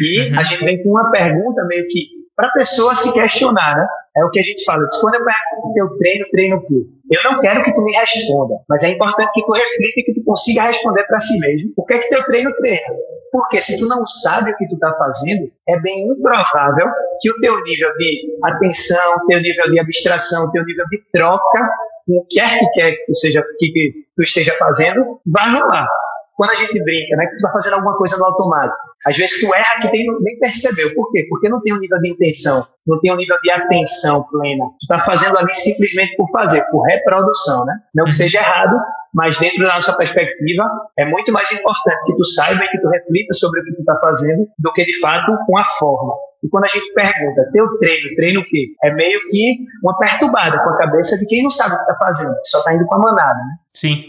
E 0.00 0.32
uhum. 0.32 0.38
a 0.38 0.42
gente 0.42 0.64
vem 0.64 0.82
com 0.82 0.90
uma 0.90 1.10
pergunta 1.10 1.64
meio 1.66 1.86
que 1.88 2.24
para 2.36 2.48
a 2.48 2.52
pessoa 2.52 2.94
se 2.94 3.12
questionar, 3.12 3.76
né? 3.76 3.86
É 4.16 4.24
o 4.24 4.30
que 4.30 4.40
a 4.40 4.42
gente 4.42 4.64
fala. 4.64 4.86
Diz, 4.86 5.00
quando 5.00 5.14
eu 5.14 5.24
pergunto 5.24 5.74
teu 5.74 5.98
treino, 5.98 6.26
treino 6.30 6.56
o 6.56 6.66
quê? 6.66 6.86
Eu 7.10 7.30
não 7.30 7.40
quero 7.40 7.62
que 7.62 7.72
tu 7.72 7.82
me 7.82 7.92
responda, 7.92 8.54
mas 8.68 8.82
é 8.82 8.90
importante 8.90 9.30
que 9.32 9.44
tu 9.44 9.52
reflita 9.52 10.00
e 10.00 10.04
que 10.04 10.14
tu 10.14 10.24
consiga 10.24 10.62
responder 10.62 11.04
para 11.04 11.20
si 11.20 11.38
mesmo. 11.40 11.72
O 11.76 11.84
que 11.84 11.94
é 11.94 11.98
que 11.98 12.08
teu 12.08 12.24
treino 12.24 12.52
treina? 12.56 12.94
Porque 13.34 13.60
se 13.60 13.80
tu 13.80 13.88
não 13.88 14.06
sabe 14.06 14.52
o 14.52 14.56
que 14.56 14.68
tu 14.68 14.74
está 14.74 14.96
fazendo, 14.96 15.50
é 15.68 15.80
bem 15.80 16.06
improvável 16.06 16.86
que 17.20 17.28
o 17.32 17.40
teu 17.40 17.60
nível 17.64 17.92
de 17.96 18.32
atenção, 18.44 19.26
teu 19.26 19.40
nível 19.40 19.72
de 19.72 19.80
abstração, 19.80 20.52
teu 20.52 20.64
nível 20.64 20.84
de 20.88 21.02
troca, 21.12 21.68
o 22.06 22.24
que 22.26 22.38
quer 22.38 22.60
que 22.60 22.70
quer 22.70 22.92
que 22.92 23.06
tu, 23.06 23.16
seja, 23.16 23.42
que, 23.58 23.92
tu 24.14 24.22
esteja 24.22 24.54
fazendo, 24.56 25.20
vai 25.26 25.50
rolar. 25.50 25.88
Quando 26.36 26.50
a 26.50 26.54
gente 26.54 26.80
brinca, 26.84 27.16
né, 27.16 27.24
que 27.24 27.32
tu 27.32 27.36
está 27.38 27.50
fazendo 27.50 27.74
alguma 27.74 27.96
coisa 27.96 28.16
no 28.18 28.24
automático, 28.24 28.78
às 29.04 29.16
vezes 29.16 29.40
tu 29.40 29.52
erra 29.52 29.80
que 29.82 29.90
tem, 29.90 30.06
nem 30.20 30.38
percebeu. 30.38 30.94
Por 30.94 31.10
quê? 31.10 31.26
Porque 31.28 31.48
não 31.48 31.60
tem 31.60 31.74
um 31.74 31.80
nível 31.80 32.00
de 32.02 32.10
intenção, 32.10 32.62
não 32.86 33.00
tem 33.00 33.12
um 33.12 33.16
nível 33.16 33.36
de 33.42 33.50
atenção 33.50 34.24
plena. 34.30 34.64
Tu 34.78 34.82
está 34.82 35.00
fazendo 35.00 35.36
ali 35.38 35.52
simplesmente 35.52 36.14
por 36.16 36.30
fazer, 36.30 36.64
por 36.70 36.82
reprodução, 36.82 37.64
né? 37.64 37.74
Não 37.92 38.04
que 38.04 38.12
seja 38.12 38.38
errado, 38.38 38.76
mas 39.14 39.38
dentro 39.38 39.62
da 39.62 39.74
nossa 39.74 39.96
perspectiva, 39.96 40.64
é 40.98 41.04
muito 41.04 41.30
mais 41.32 41.50
importante 41.52 42.04
que 42.04 42.16
tu 42.16 42.24
saiba 42.24 42.64
e 42.64 42.68
que 42.68 42.80
tu 42.80 42.88
reflita 42.88 43.32
sobre 43.34 43.60
o 43.60 43.64
que 43.64 43.74
tu 43.74 43.80
está 43.80 43.96
fazendo 44.02 44.46
do 44.58 44.72
que, 44.72 44.84
de 44.84 44.98
fato, 44.98 45.32
com 45.46 45.56
a 45.56 45.64
forma. 45.64 46.14
E 46.42 46.48
quando 46.48 46.64
a 46.64 46.68
gente 46.68 46.92
pergunta, 46.92 47.48
teu 47.52 47.78
treino, 47.78 48.14
treino 48.16 48.40
o 48.40 48.44
quê? 48.44 48.66
É 48.82 48.92
meio 48.92 49.18
que 49.30 49.56
uma 49.82 49.96
perturbada 49.96 50.62
com 50.62 50.70
a 50.70 50.78
cabeça 50.78 51.16
de 51.16 51.26
quem 51.26 51.42
não 51.42 51.50
sabe 51.50 51.74
o 51.74 51.76
que 51.76 51.82
está 51.82 51.96
fazendo, 51.96 52.34
só 52.44 52.58
está 52.58 52.74
indo 52.74 52.86
para 52.86 52.98
a 52.98 53.00
manada, 53.00 53.38
né? 53.38 53.54
Sim. 53.74 54.04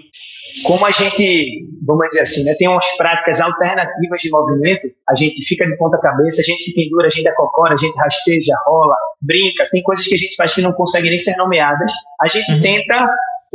Como 0.66 0.86
a 0.86 0.92
gente, 0.92 1.68
vamos 1.86 2.08
dizer 2.10 2.22
assim, 2.22 2.44
né, 2.46 2.56
tem 2.58 2.68
umas 2.68 2.90
práticas 2.98 3.42
alternativas 3.42 4.22
de 4.22 4.30
movimento, 4.32 4.88
a 5.10 5.14
gente 5.14 5.46
fica 5.46 5.66
de 5.66 5.78
ponta 5.78 5.98
cabeça, 6.00 6.42
a 6.42 6.44
gente 6.44 6.64
se 6.64 6.82
pendura, 6.82 7.08
a 7.08 7.10
gente 7.10 7.28
acocora, 7.28 7.74
a 7.74 7.78
gente 7.78 7.96
rasteja, 7.98 8.54
rola, 8.66 8.96
brinca, 9.22 9.68
tem 9.70 9.84
coisas 9.84 10.08
que 10.08 10.16
a 10.16 10.18
gente 10.18 10.36
faz 10.36 10.54
que 10.54 10.62
não 10.62 10.72
conseguem 10.72 11.10
nem 11.10 11.20
ser 11.20 11.36
nomeadas. 11.36 11.92
A 12.22 12.28
gente 12.28 12.50
uhum. 12.54 12.62
tenta 12.62 13.10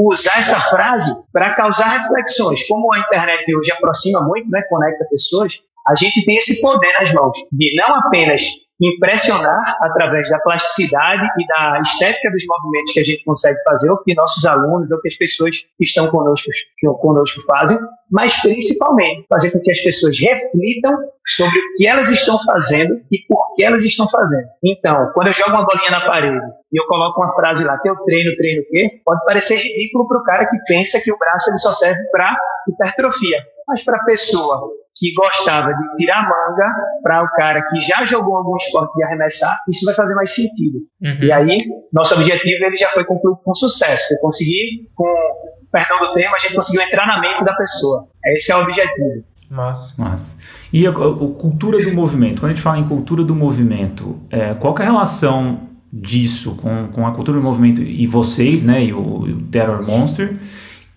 usar 0.09 0.39
essa 0.39 0.59
frase 0.71 1.15
para 1.33 1.55
causar 1.55 1.89
reflexões. 1.89 2.67
Como 2.67 2.93
a 2.93 2.99
internet 2.99 3.45
hoje 3.55 3.73
aproxima 3.73 4.21
muito, 4.23 4.49
né, 4.51 4.63
conecta 4.69 5.05
pessoas, 5.11 5.61
a 5.87 5.95
gente 5.95 6.25
tem 6.25 6.37
esse 6.37 6.61
poder 6.61 6.93
nas 6.99 7.13
mãos 7.13 7.37
de 7.53 7.75
não 7.77 7.95
apenas 7.95 8.43
impressionar 8.81 9.77
através 9.81 10.29
da 10.31 10.39
plasticidade 10.39 11.23
e 11.39 11.47
da 11.47 11.81
estética 11.83 12.31
dos 12.31 12.43
movimentos 12.47 12.93
que 12.93 13.01
a 13.01 13.05
gente 13.05 13.25
consegue 13.25 13.59
fazer, 13.65 13.91
ou 13.91 13.99
que 13.99 14.15
nossos 14.15 14.45
alunos, 14.47 14.91
ou 14.91 15.01
que 15.01 15.09
as 15.09 15.17
pessoas 15.17 15.59
que 15.59 15.85
estão 15.85 16.09
conosco, 16.09 16.49
que 16.79 16.87
conosco 16.87 17.43
fazem, 17.47 17.79
mas 18.11 18.41
principalmente 18.41 19.27
fazer 19.29 19.53
com 19.53 19.61
que 19.61 19.71
as 19.71 19.81
pessoas 19.81 20.19
reflitam 20.19 20.97
sobre 21.27 21.59
o 21.59 21.63
que 21.77 21.87
elas 21.87 22.11
estão 22.11 22.39
fazendo 22.45 23.01
e 23.13 23.19
por 23.29 23.55
que 23.55 23.63
elas 23.63 23.85
estão 23.85 24.09
fazendo. 24.09 24.49
Então, 24.65 25.11
quando 25.15 25.29
eu 25.29 25.33
jogo 25.33 25.51
uma 25.51 25.65
bolinha 25.65 25.91
na 25.91 26.01
parede 26.01 26.45
e 26.73 26.81
eu 26.81 26.87
coloco 26.87 27.21
uma 27.21 27.35
frase 27.35 27.65
lá, 27.65 27.79
teu 27.79 27.95
treino, 28.05 28.35
treino 28.37 28.63
o 28.63 28.67
quê? 28.67 29.01
Pode 29.05 29.25
parecer 29.25 29.57
ridículo 29.57 30.09
para 30.09 30.19
o 30.19 30.25
cara 30.25 30.47
que 30.47 30.57
pensa 30.67 31.01
que 31.03 31.13
o 31.13 31.19
braço 31.19 31.51
ele 31.51 31.59
só 31.59 31.71
serve 31.73 32.01
para 32.11 32.37
hipertrofia. 32.69 33.39
Mas 33.71 33.85
para 33.85 33.97
a 33.97 34.05
pessoa 34.05 34.69
que 34.97 35.15
gostava 35.15 35.73
de 35.73 35.97
tirar 35.97 36.23
manga 36.23 36.67
para 37.03 37.23
o 37.23 37.29
cara 37.31 37.63
que 37.69 37.81
já 37.81 38.05
jogou 38.05 38.37
algum 38.37 38.57
esporte 38.57 38.93
de 38.97 39.05
arremessar, 39.05 39.57
isso 39.69 39.85
vai 39.85 39.95
fazer 39.95 40.15
mais 40.15 40.35
sentido. 40.35 40.79
Uhum. 41.01 41.23
E 41.23 41.33
aí, 41.33 41.59
nosso 41.93 42.15
objetivo 42.15 42.65
ele 42.65 42.77
já 42.77 42.89
foi 42.89 43.05
concluído 43.05 43.39
com 43.45 43.55
sucesso. 43.55 44.09
Foi 44.09 44.17
conseguir, 44.19 44.91
com 44.95 45.07
perdão 45.71 46.01
do 46.01 46.13
termo, 46.15 46.35
a 46.35 46.39
gente 46.41 46.55
conseguiu 46.55 46.83
entrar 46.83 47.07
na 47.07 47.21
mente 47.21 47.45
da 47.45 47.55
pessoa. 47.55 48.09
Esse 48.27 48.51
é 48.51 48.57
o 48.57 48.63
objetivo. 48.63 49.25
Massa. 49.49 49.95
Massa. 50.01 50.37
E 50.73 50.87
a, 50.87 50.91
a, 50.91 50.93
a, 50.93 51.35
cultura 51.39 51.83
do 51.83 51.93
movimento, 51.93 52.41
quando 52.41 52.53
a 52.53 52.55
gente 52.55 52.63
fala 52.63 52.79
em 52.79 52.87
cultura 52.87 53.23
do 53.23 53.35
movimento, 53.35 54.21
é, 54.31 54.55
qual 54.55 54.77
é 54.79 54.83
a 54.83 54.85
relação 54.85 55.69
disso 55.93 56.55
com, 56.57 56.89
com 56.89 57.07
a 57.07 57.13
cultura 57.13 57.39
do 57.39 57.45
movimento 57.45 57.81
e 57.81 58.07
vocês, 58.07 58.63
né, 58.63 58.85
e 58.85 58.93
o, 58.93 59.27
e 59.27 59.33
o 59.33 59.43
Terror 59.43 59.83
Monster? 59.85 60.37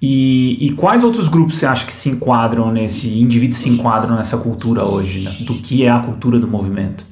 E, 0.06 0.58
e, 0.60 0.76
quais 0.76 1.02
outros 1.02 1.30
grupos 1.30 1.58
você 1.58 1.66
acha 1.66 1.86
que 1.86 1.94
se 1.94 2.10
enquadram 2.10 2.70
nesse, 2.70 3.08
indivíduos 3.22 3.62
se 3.62 3.70
enquadram 3.70 4.18
nessa 4.18 4.38
cultura 4.38 4.84
hoje, 4.84 5.24
né, 5.24 5.32
do 5.46 5.54
que 5.54 5.86
é 5.86 5.90
a 5.90 6.02
cultura 6.02 6.38
do 6.38 6.46
movimento? 6.46 7.06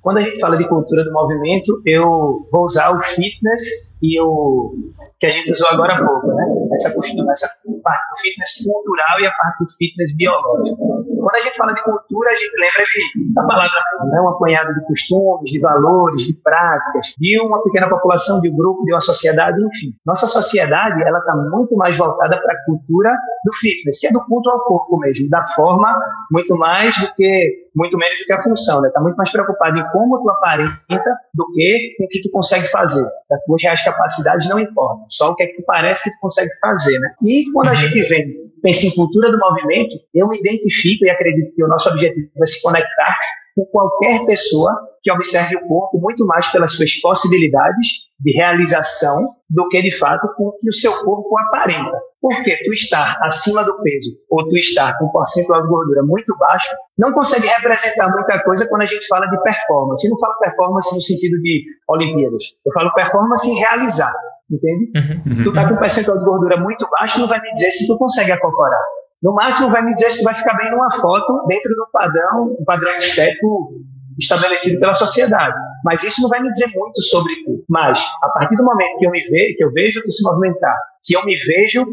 Quando 0.00 0.18
a 0.18 0.20
gente 0.20 0.38
fala 0.38 0.56
de 0.56 0.68
cultura 0.68 1.02
do 1.02 1.12
movimento, 1.12 1.82
eu 1.84 2.46
vou 2.52 2.64
usar 2.64 2.96
o 2.96 3.02
fitness 3.02 3.92
e 4.00 4.20
o 4.20 4.72
que 5.18 5.26
a 5.26 5.30
gente 5.30 5.50
usou 5.50 5.66
agora 5.70 5.94
há 5.94 6.06
pouco, 6.06 6.28
né? 6.28 6.44
Essa, 6.74 6.90
essa 6.90 7.48
parte 7.82 8.08
do 8.08 8.20
fitness 8.20 8.64
cultural 8.64 9.20
e 9.20 9.26
a 9.26 9.32
parte 9.32 9.64
do 9.64 9.70
fitness 9.76 10.16
biológico. 10.16 11.07
A 11.38 11.40
gente 11.40 11.56
fala 11.56 11.72
de 11.72 11.82
cultura, 11.84 12.30
a 12.30 12.34
gente 12.34 12.52
lembra 12.58 12.82
de, 12.82 13.32
da 13.32 13.44
palavra, 13.44 13.80
né? 14.10 14.20
um 14.20 14.28
apanhado 14.28 14.74
de 14.74 14.84
costumes, 14.86 15.50
de 15.50 15.60
valores, 15.60 16.22
de 16.22 16.34
práticas, 16.34 17.14
de 17.16 17.40
uma 17.40 17.62
pequena 17.62 17.88
população, 17.88 18.40
de 18.40 18.50
um 18.50 18.56
grupo, 18.56 18.84
de 18.84 18.92
uma 18.92 19.00
sociedade, 19.00 19.56
enfim. 19.62 19.94
Nossa 20.04 20.26
sociedade, 20.26 21.00
ela 21.02 21.20
está 21.20 21.36
muito 21.36 21.76
mais 21.76 21.96
voltada 21.96 22.36
para 22.42 22.52
a 22.52 22.64
cultura 22.64 23.14
do 23.44 23.52
fitness, 23.54 24.00
que 24.00 24.08
é 24.08 24.12
do 24.12 24.24
culto 24.24 24.50
ao 24.50 24.64
corpo 24.64 24.98
mesmo, 24.98 25.30
da 25.30 25.46
forma 25.46 25.96
muito 26.32 26.56
mais 26.56 26.98
do 27.00 27.14
que 27.14 27.67
muito 27.74 27.96
menos 27.96 28.18
do 28.18 28.24
que 28.24 28.32
a 28.32 28.42
função, 28.42 28.80
né? 28.80 28.90
Tá 28.92 29.00
muito 29.00 29.16
mais 29.16 29.30
preocupado 29.30 29.78
em 29.78 29.90
como 29.90 30.20
tu 30.22 30.30
aparenta 30.30 31.18
do 31.34 31.46
que 31.52 31.96
o 32.00 32.08
que 32.08 32.22
tu 32.22 32.30
consegue 32.30 32.66
fazer. 32.68 33.06
As 33.30 33.44
tuas 33.44 33.62
reais 33.62 33.84
capacidades 33.84 34.48
não 34.48 34.58
importam, 34.58 35.06
só 35.08 35.30
o 35.30 35.34
que 35.34 35.42
é 35.44 35.46
que 35.46 35.56
tu 35.56 35.62
parece 35.66 36.04
que 36.04 36.10
tu 36.10 36.20
consegue 36.20 36.50
fazer, 36.60 36.98
né? 36.98 37.08
E 37.24 37.50
quando 37.52 37.68
a 37.68 37.70
uhum. 37.70 37.76
gente 37.76 38.02
vem, 38.08 38.34
pensa 38.62 38.86
em 38.86 38.94
cultura 38.94 39.30
do 39.30 39.38
movimento, 39.38 39.96
eu 40.14 40.28
me 40.28 40.38
identifico 40.38 41.04
e 41.04 41.10
acredito 41.10 41.54
que 41.54 41.64
o 41.64 41.68
nosso 41.68 41.88
objetivo 41.90 42.28
é 42.42 42.46
se 42.46 42.62
conectar 42.62 43.16
com 43.54 43.64
qualquer 43.72 44.24
pessoa 44.26 44.72
que 45.02 45.12
observe 45.12 45.56
o 45.56 45.66
corpo 45.66 45.98
muito 45.98 46.24
mais 46.26 46.46
pelas 46.48 46.72
suas 46.72 47.00
possibilidades 47.00 48.08
de 48.20 48.36
realização 48.36 49.34
do 49.48 49.68
que 49.68 49.80
de 49.80 49.96
fato 49.96 50.28
com 50.36 50.48
o 50.48 50.58
que 50.58 50.68
o 50.68 50.72
seu 50.72 50.92
corpo 51.04 51.38
aparenta. 51.38 51.98
Porque 52.20 52.56
tu 52.64 52.72
está 52.72 53.16
acima 53.22 53.64
do 53.64 53.80
peso 53.80 54.10
ou 54.28 54.48
tu 54.48 54.56
está 54.56 54.96
com 54.98 55.06
um 55.06 55.12
percentual 55.12 55.62
de 55.62 55.68
gordura 55.68 56.02
muito 56.02 56.36
baixo, 56.36 56.74
não 56.98 57.12
consegue 57.12 57.46
representar 57.46 58.10
muita 58.10 58.42
coisa 58.42 58.68
quando 58.68 58.82
a 58.82 58.86
gente 58.86 59.06
fala 59.06 59.26
de 59.26 59.40
performance. 59.40 60.06
Eu 60.06 60.10
não 60.10 60.18
falo 60.18 60.38
performance 60.38 60.94
no 60.94 61.00
sentido 61.00 61.40
de 61.40 61.62
Olimpíadas, 61.88 62.42
eu 62.66 62.72
falo 62.72 62.92
performance 62.92 63.48
em 63.48 63.58
realizar. 63.58 64.12
Entende? 64.50 64.90
Uhum, 64.96 65.36
uhum. 65.36 65.44
Tu 65.44 65.52
tá 65.52 65.68
com 65.68 65.74
um 65.74 65.78
percentual 65.78 66.18
de 66.18 66.24
gordura 66.24 66.56
muito 66.56 66.88
baixo, 66.90 67.20
não 67.20 67.28
vai 67.28 67.40
me 67.40 67.52
dizer 67.52 67.70
se 67.70 67.86
tu 67.86 67.98
consegue 67.98 68.32
acocorar. 68.32 68.80
No 69.22 69.34
máximo 69.34 69.68
vai 69.68 69.84
me 69.84 69.94
dizer 69.94 70.10
se 70.10 70.20
tu 70.20 70.24
vai 70.24 70.34
ficar 70.34 70.56
bem 70.56 70.70
numa 70.70 70.90
foto 70.90 71.46
dentro 71.46 71.74
do 71.74 71.86
padrão, 71.92 72.56
um 72.58 72.64
padrão 72.64 72.96
estético 72.96 73.74
estabelecido 74.18 74.80
pela 74.80 74.94
sociedade. 74.94 75.56
Mas 75.84 76.02
isso 76.02 76.20
não 76.22 76.28
vai 76.28 76.42
me 76.42 76.50
dizer 76.50 76.70
muito 76.74 77.00
sobre. 77.02 77.34
Mas, 77.68 78.04
a 78.22 78.28
partir 78.30 78.56
do 78.56 78.64
momento 78.64 78.98
que 78.98 79.06
eu 79.06 79.10
me 79.10 79.20
vejo, 79.20 79.56
que 79.56 79.64
eu 79.64 79.72
vejo 79.72 80.02
tu 80.02 80.10
se 80.10 80.22
movimentar, 80.24 80.76
que 81.04 81.16
eu 81.16 81.24
me 81.24 81.36
vejo 81.36 81.86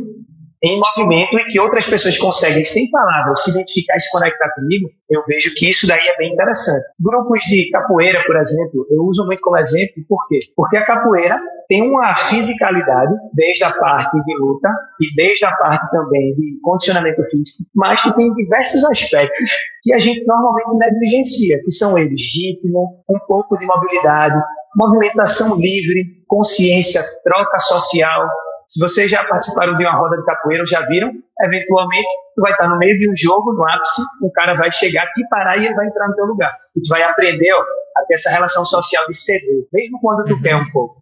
em 0.65 0.79
movimento 0.79 1.37
e 1.37 1.45
que 1.45 1.59
outras 1.59 1.85
pessoas 1.85 2.17
conseguem, 2.17 2.65
sem 2.65 2.89
palavras, 2.89 3.43
se 3.43 3.51
identificar 3.51 3.95
e 3.97 3.99
se 3.99 4.11
conectar 4.11 4.49
comigo, 4.55 4.89
eu 5.09 5.23
vejo 5.27 5.53
que 5.53 5.69
isso 5.69 5.85
daí 5.87 5.99
é 5.99 6.17
bem 6.17 6.33
interessante. 6.33 6.83
Grupos 6.99 7.43
de 7.43 7.69
capoeira, 7.69 8.23
por 8.25 8.35
exemplo, 8.35 8.87
eu 8.89 9.03
uso 9.03 9.25
muito 9.27 9.41
como 9.41 9.57
exemplo, 9.57 10.03
por 10.09 10.27
quê? 10.27 10.39
Porque 10.55 10.77
a 10.77 10.85
capoeira 10.85 11.39
tem 11.69 11.87
uma 11.87 12.15
fisicalidade, 12.15 13.13
desde 13.33 13.63
a 13.63 13.73
parte 13.73 14.19
de 14.23 14.37
luta 14.37 14.69
e 14.99 15.13
desde 15.15 15.45
a 15.45 15.55
parte 15.55 15.89
também 15.91 16.33
de 16.35 16.59
condicionamento 16.63 17.21
físico, 17.29 17.63
mas 17.75 18.01
que 18.01 18.15
tem 18.15 18.33
diversos 18.33 18.83
aspectos 18.85 19.51
que 19.83 19.93
a 19.93 19.99
gente 19.99 20.25
normalmente 20.25 20.77
negligencia, 20.77 21.61
que 21.63 21.71
são 21.71 21.95
eles 21.95 22.21
ritmo, 22.33 23.03
um 23.07 23.19
pouco 23.27 23.55
de 23.57 23.65
mobilidade, 23.67 24.35
movimentação 24.75 25.57
livre, 25.59 26.25
consciência, 26.27 27.01
troca 27.23 27.59
social, 27.59 28.27
se 28.67 28.79
vocês 28.79 29.09
já 29.09 29.23
participaram 29.23 29.77
de 29.77 29.83
uma 29.83 29.97
roda 29.97 30.17
de 30.17 30.25
capoeira 30.25 30.63
ou 30.63 30.67
já 30.67 30.85
viram, 30.85 31.11
eventualmente 31.45 32.07
tu 32.35 32.41
vai 32.41 32.51
estar 32.51 32.67
no 32.67 32.77
meio 32.77 32.97
de 32.97 33.09
um 33.09 33.15
jogo, 33.15 33.53
no 33.53 33.67
ápice, 33.69 34.01
um 34.23 34.31
cara 34.31 34.55
vai 34.55 34.71
chegar, 34.71 35.05
te 35.13 35.27
parar 35.29 35.57
e 35.57 35.65
ele 35.65 35.75
vai 35.75 35.87
entrar 35.87 36.07
no 36.07 36.15
teu 36.15 36.25
lugar. 36.25 36.55
E 36.75 36.81
tu 36.81 36.89
vai 36.89 37.03
aprender 37.03 37.51
ó, 37.53 37.61
a 37.61 38.05
ter 38.07 38.15
essa 38.15 38.29
relação 38.29 38.65
social 38.65 39.05
de 39.07 39.15
ceder, 39.15 39.65
mesmo 39.71 39.99
quando 40.01 40.25
tu 40.25 40.41
quer 40.41 40.55
um 40.55 40.69
pouco. 40.71 40.95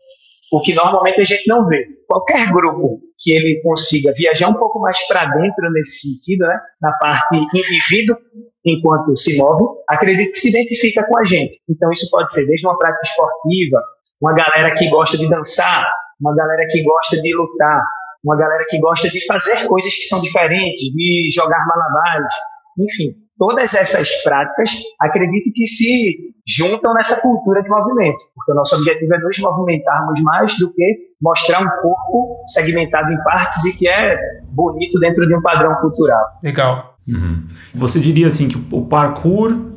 O 0.52 0.62
que 0.62 0.73
normalmente 0.76 1.19
a 1.19 1.23
gente 1.23 1.47
não 1.47 1.65
vê. 1.65 1.88
Qualquer 2.08 2.52
grupo 2.52 2.99
que 3.17 3.32
ele 3.32 3.60
consiga 3.63 4.13
viajar 4.13 4.49
um 4.49 4.54
pouco 4.54 4.80
mais 4.80 5.08
para 5.08 5.26
dentro 5.26 5.71
nesse 5.71 6.10
sentido, 6.10 6.45
né, 6.45 6.60
na 6.80 6.91
parte 6.93 7.38
indivíduo, 7.38 8.17
enquanto 8.65 9.15
se 9.17 9.38
move, 9.38 9.63
acredito 9.89 10.32
que 10.32 10.39
se 10.39 10.49
identifica 10.49 11.04
com 11.06 11.17
a 11.17 11.23
gente. 11.23 11.58
Então 11.67 11.89
isso 11.91 12.08
pode 12.12 12.32
ser 12.32 12.45
desde 12.45 12.67
uma 12.67 12.78
prática 12.78 13.02
esportiva, 13.04 13.82
uma 14.21 14.34
galera 14.34 14.76
que 14.76 14.89
gosta 14.89 15.17
de 15.17 15.28
dançar, 15.28 15.86
uma 16.19 16.36
galera 16.36 16.67
que 16.69 16.84
gosta 16.84 17.21
de 17.21 17.36
lutar, 17.36 17.84
uma 18.23 18.38
galera 18.38 18.65
que 18.69 18.80
gosta 18.80 19.10
de 19.10 19.26
fazer 19.26 19.67
coisas 19.67 19.93
que 19.93 20.04
são 20.04 20.21
diferentes, 20.21 20.89
de 20.93 21.28
jogar 21.34 21.65
malabares, 21.67 22.34
enfim, 22.80 23.15
todas 23.38 23.73
essas 23.73 24.23
práticas 24.23 24.71
acredito 25.02 25.52
que 25.54 25.67
se 25.67 26.34
juntam 26.47 26.93
nessa 26.93 27.21
cultura 27.21 27.62
de 27.62 27.69
movimento, 27.69 28.17
porque 28.36 28.52
o 28.52 28.56
nosso 28.56 28.76
objetivo 28.76 29.13
é 29.13 29.19
nos 29.19 29.39
movimentarmos 29.39 30.21
mais 30.21 30.58
do 30.58 30.73
que 30.73 31.13
mostrar 31.21 31.62
um 31.62 31.82
corpo 31.82 32.43
segmentado 32.47 33.12
em 33.12 33.23
partes 33.23 33.63
e 33.65 33.78
que 33.78 33.88
é 33.88 34.17
bonito 34.49 34.99
dentro 34.99 35.28
de 35.28 35.36
um 35.36 35.41
padrão 35.41 35.76
cultural. 35.76 36.26
Legal. 36.43 36.97
Uhum. 37.08 37.47
Você 37.76 37.99
diria 37.99 38.28
assim 38.28 38.47
que 38.47 38.58
o 38.73 38.86
parkour 38.86 39.72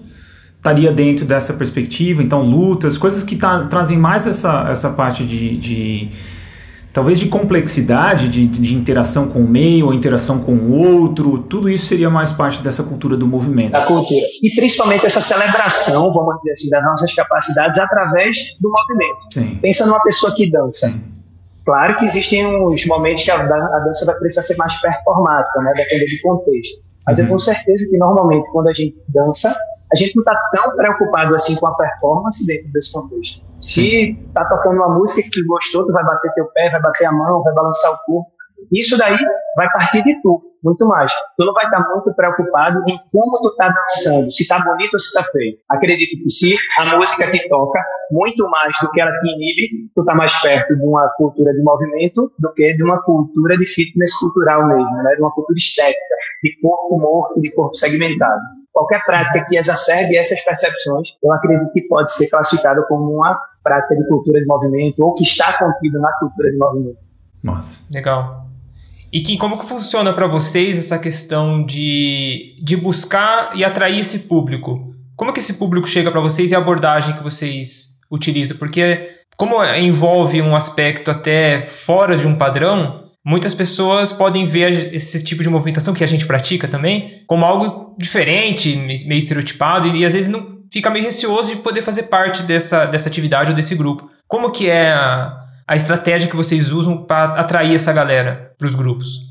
estaria 0.66 0.92
dentro 0.92 1.24
dessa 1.24 1.52
perspectiva, 1.54 2.22
então 2.22 2.42
lutas, 2.42 2.98
coisas 2.98 3.22
que 3.22 3.36
tá, 3.36 3.66
trazem 3.66 3.96
mais 3.96 4.26
essa, 4.26 4.68
essa 4.68 4.90
parte 4.90 5.24
de, 5.24 5.56
de 5.56 6.10
talvez 6.92 7.20
de 7.20 7.28
complexidade, 7.28 8.28
de, 8.28 8.46
de 8.46 8.74
interação 8.74 9.28
com 9.28 9.40
o 9.40 9.48
meio, 9.48 9.86
ou 9.86 9.94
interação 9.94 10.40
com 10.40 10.52
o 10.52 10.72
outro, 10.72 11.38
tudo 11.38 11.70
isso 11.70 11.86
seria 11.86 12.10
mais 12.10 12.32
parte 12.32 12.60
dessa 12.62 12.82
cultura 12.82 13.16
do 13.16 13.26
movimento. 13.26 13.72
Da 13.72 13.86
cultura. 13.86 14.26
E 14.42 14.50
principalmente 14.56 15.06
essa 15.06 15.20
celebração, 15.20 16.12
vamos 16.12 16.36
dizer 16.38 16.52
assim, 16.52 16.70
das 16.70 16.84
nossas 16.84 17.14
capacidades 17.14 17.78
através 17.78 18.36
do 18.60 18.68
movimento. 18.68 19.32
Sim. 19.32 19.58
Pensa 19.62 19.86
numa 19.86 20.02
pessoa 20.02 20.34
que 20.34 20.50
dança. 20.50 20.88
Sim. 20.88 21.02
Claro 21.64 21.96
que 21.96 22.04
existem 22.04 22.46
uns 22.46 22.86
momentos 22.86 23.24
que 23.24 23.30
a, 23.30 23.36
a 23.36 23.78
dança 23.80 24.06
vai 24.06 24.14
precisar 24.16 24.42
ser 24.42 24.56
mais 24.56 24.80
performática, 24.80 25.60
né? 25.60 25.72
Depende 25.76 26.16
do 26.16 26.22
contexto. 26.22 26.80
Mas 27.04 27.18
uhum. 27.18 27.24
eu 27.24 27.28
tenho 27.28 27.40
certeza 27.40 27.88
que 27.90 27.98
normalmente 27.98 28.48
quando 28.52 28.68
a 28.68 28.72
gente 28.72 28.96
dança, 29.08 29.52
a 29.92 29.96
gente 29.96 30.16
não 30.16 30.22
está 30.22 30.36
tão 30.54 30.76
preocupado 30.76 31.34
assim 31.34 31.56
com 31.56 31.66
a 31.66 31.76
performance 31.76 32.46
dentro 32.46 32.72
desse 32.72 32.92
contexto. 32.92 33.44
Se 33.60 34.14
tá 34.34 34.44
tocando 34.44 34.76
uma 34.76 34.98
música 34.98 35.22
que 35.22 35.30
tu 35.30 35.46
gostou, 35.46 35.86
tu 35.86 35.92
vai 35.92 36.04
bater 36.04 36.32
teu 36.34 36.46
pé, 36.46 36.70
vai 36.70 36.80
bater 36.80 37.06
a 37.06 37.12
mão, 37.12 37.42
vai 37.42 37.54
balançar 37.54 37.92
o 37.92 37.98
corpo. 38.04 38.30
Isso 38.72 38.98
daí 38.98 39.16
vai 39.56 39.70
partir 39.70 40.02
de 40.02 40.20
tu, 40.22 40.42
muito 40.62 40.86
mais. 40.86 41.12
Tu 41.36 41.44
não 41.44 41.52
vai 41.52 41.64
estar 41.64 41.82
tá 41.82 41.90
muito 41.90 42.12
preocupado 42.14 42.82
em 42.88 42.98
como 43.12 43.40
tu 43.40 43.54
tá 43.56 43.68
dançando, 43.68 44.30
se 44.32 44.48
tá 44.48 44.58
bonito 44.64 44.94
ou 44.94 44.98
se 44.98 45.12
tá 45.12 45.22
feio. 45.30 45.56
Acredito 45.68 46.22
que 46.22 46.28
se 46.28 46.56
a 46.78 46.96
música 46.96 47.30
te 47.30 47.48
toca 47.48 47.84
muito 48.10 48.48
mais 48.50 48.74
do 48.82 48.90
que 48.90 49.00
ela 49.00 49.16
te 49.18 49.28
inibe, 49.28 49.90
tu 49.94 50.04
tá 50.04 50.14
mais 50.14 50.34
perto 50.40 50.74
de 50.74 50.84
uma 50.84 51.08
cultura 51.16 51.52
de 51.52 51.62
movimento 51.62 52.32
do 52.38 52.52
que 52.54 52.74
de 52.74 52.82
uma 52.82 53.00
cultura 53.02 53.56
de 53.56 53.66
fitness 53.66 54.14
cultural 54.18 54.66
mesmo, 54.66 55.02
né? 55.02 55.14
De 55.14 55.20
uma 55.20 55.32
cultura 55.32 55.56
estética, 55.56 56.16
de 56.42 56.60
corpo 56.60 56.98
morto, 56.98 57.40
de 57.40 57.50
corpo 57.52 57.74
segmentado. 57.74 58.40
Qualquer 58.76 59.02
prática 59.06 59.42
que 59.46 59.56
exacerbe 59.56 60.18
essas 60.18 60.44
percepções, 60.44 61.16
eu 61.24 61.32
acredito 61.32 61.72
que 61.72 61.80
pode 61.88 62.12
ser 62.12 62.28
classificada 62.28 62.82
como 62.82 63.10
uma 63.10 63.34
prática 63.64 63.96
de 63.96 64.06
cultura 64.06 64.38
de 64.38 64.44
movimento 64.44 65.02
ou 65.02 65.14
que 65.14 65.22
está 65.22 65.56
contido 65.56 65.98
na 65.98 66.12
cultura 66.18 66.50
de 66.50 66.58
movimento. 66.58 66.98
Nossa. 67.42 67.90
Legal. 67.90 68.46
E 69.10 69.22
que, 69.22 69.38
como 69.38 69.58
que 69.58 69.66
funciona 69.66 70.12
para 70.12 70.26
vocês 70.26 70.78
essa 70.78 70.98
questão 70.98 71.64
de, 71.64 72.58
de 72.62 72.76
buscar 72.76 73.56
e 73.56 73.64
atrair 73.64 74.00
esse 74.00 74.18
público? 74.18 74.94
Como 75.16 75.32
que 75.32 75.40
esse 75.40 75.54
público 75.54 75.86
chega 75.86 76.10
para 76.10 76.20
vocês 76.20 76.50
e 76.50 76.54
a 76.54 76.58
abordagem 76.58 77.16
que 77.16 77.22
vocês 77.22 77.98
utilizam? 78.10 78.58
Porque 78.58 79.08
como 79.38 79.64
envolve 79.64 80.42
um 80.42 80.54
aspecto 80.54 81.10
até 81.10 81.66
fora 81.66 82.14
de 82.14 82.26
um 82.26 82.36
padrão, 82.36 83.05
muitas 83.26 83.52
pessoas 83.52 84.12
podem 84.12 84.44
ver 84.44 84.94
esse 84.94 85.24
tipo 85.24 85.42
de 85.42 85.48
movimentação 85.48 85.92
que 85.92 86.04
a 86.04 86.06
gente 86.06 86.24
pratica 86.24 86.68
também 86.68 87.24
como 87.26 87.44
algo 87.44 87.96
diferente, 87.98 88.76
meio 88.76 89.18
estereotipado, 89.18 89.88
e, 89.88 90.04
às 90.04 90.14
vezes 90.14 90.30
não 90.30 90.60
fica 90.72 90.88
meio 90.88 91.04
receoso 91.04 91.56
de 91.56 91.60
poder 91.60 91.82
fazer 91.82 92.04
parte 92.04 92.44
dessa, 92.44 92.86
dessa 92.86 93.08
atividade 93.08 93.50
ou 93.50 93.56
desse 93.56 93.74
grupo. 93.74 94.08
Como 94.28 94.52
que 94.52 94.68
é 94.68 94.92
a, 94.92 95.44
a 95.66 95.74
estratégia 95.74 96.30
que 96.30 96.36
vocês 96.36 96.70
usam 96.70 97.04
para 97.04 97.40
atrair 97.40 97.74
essa 97.74 97.92
galera 97.92 98.52
para 98.56 98.66
os 98.68 98.76
grupos? 98.76 99.25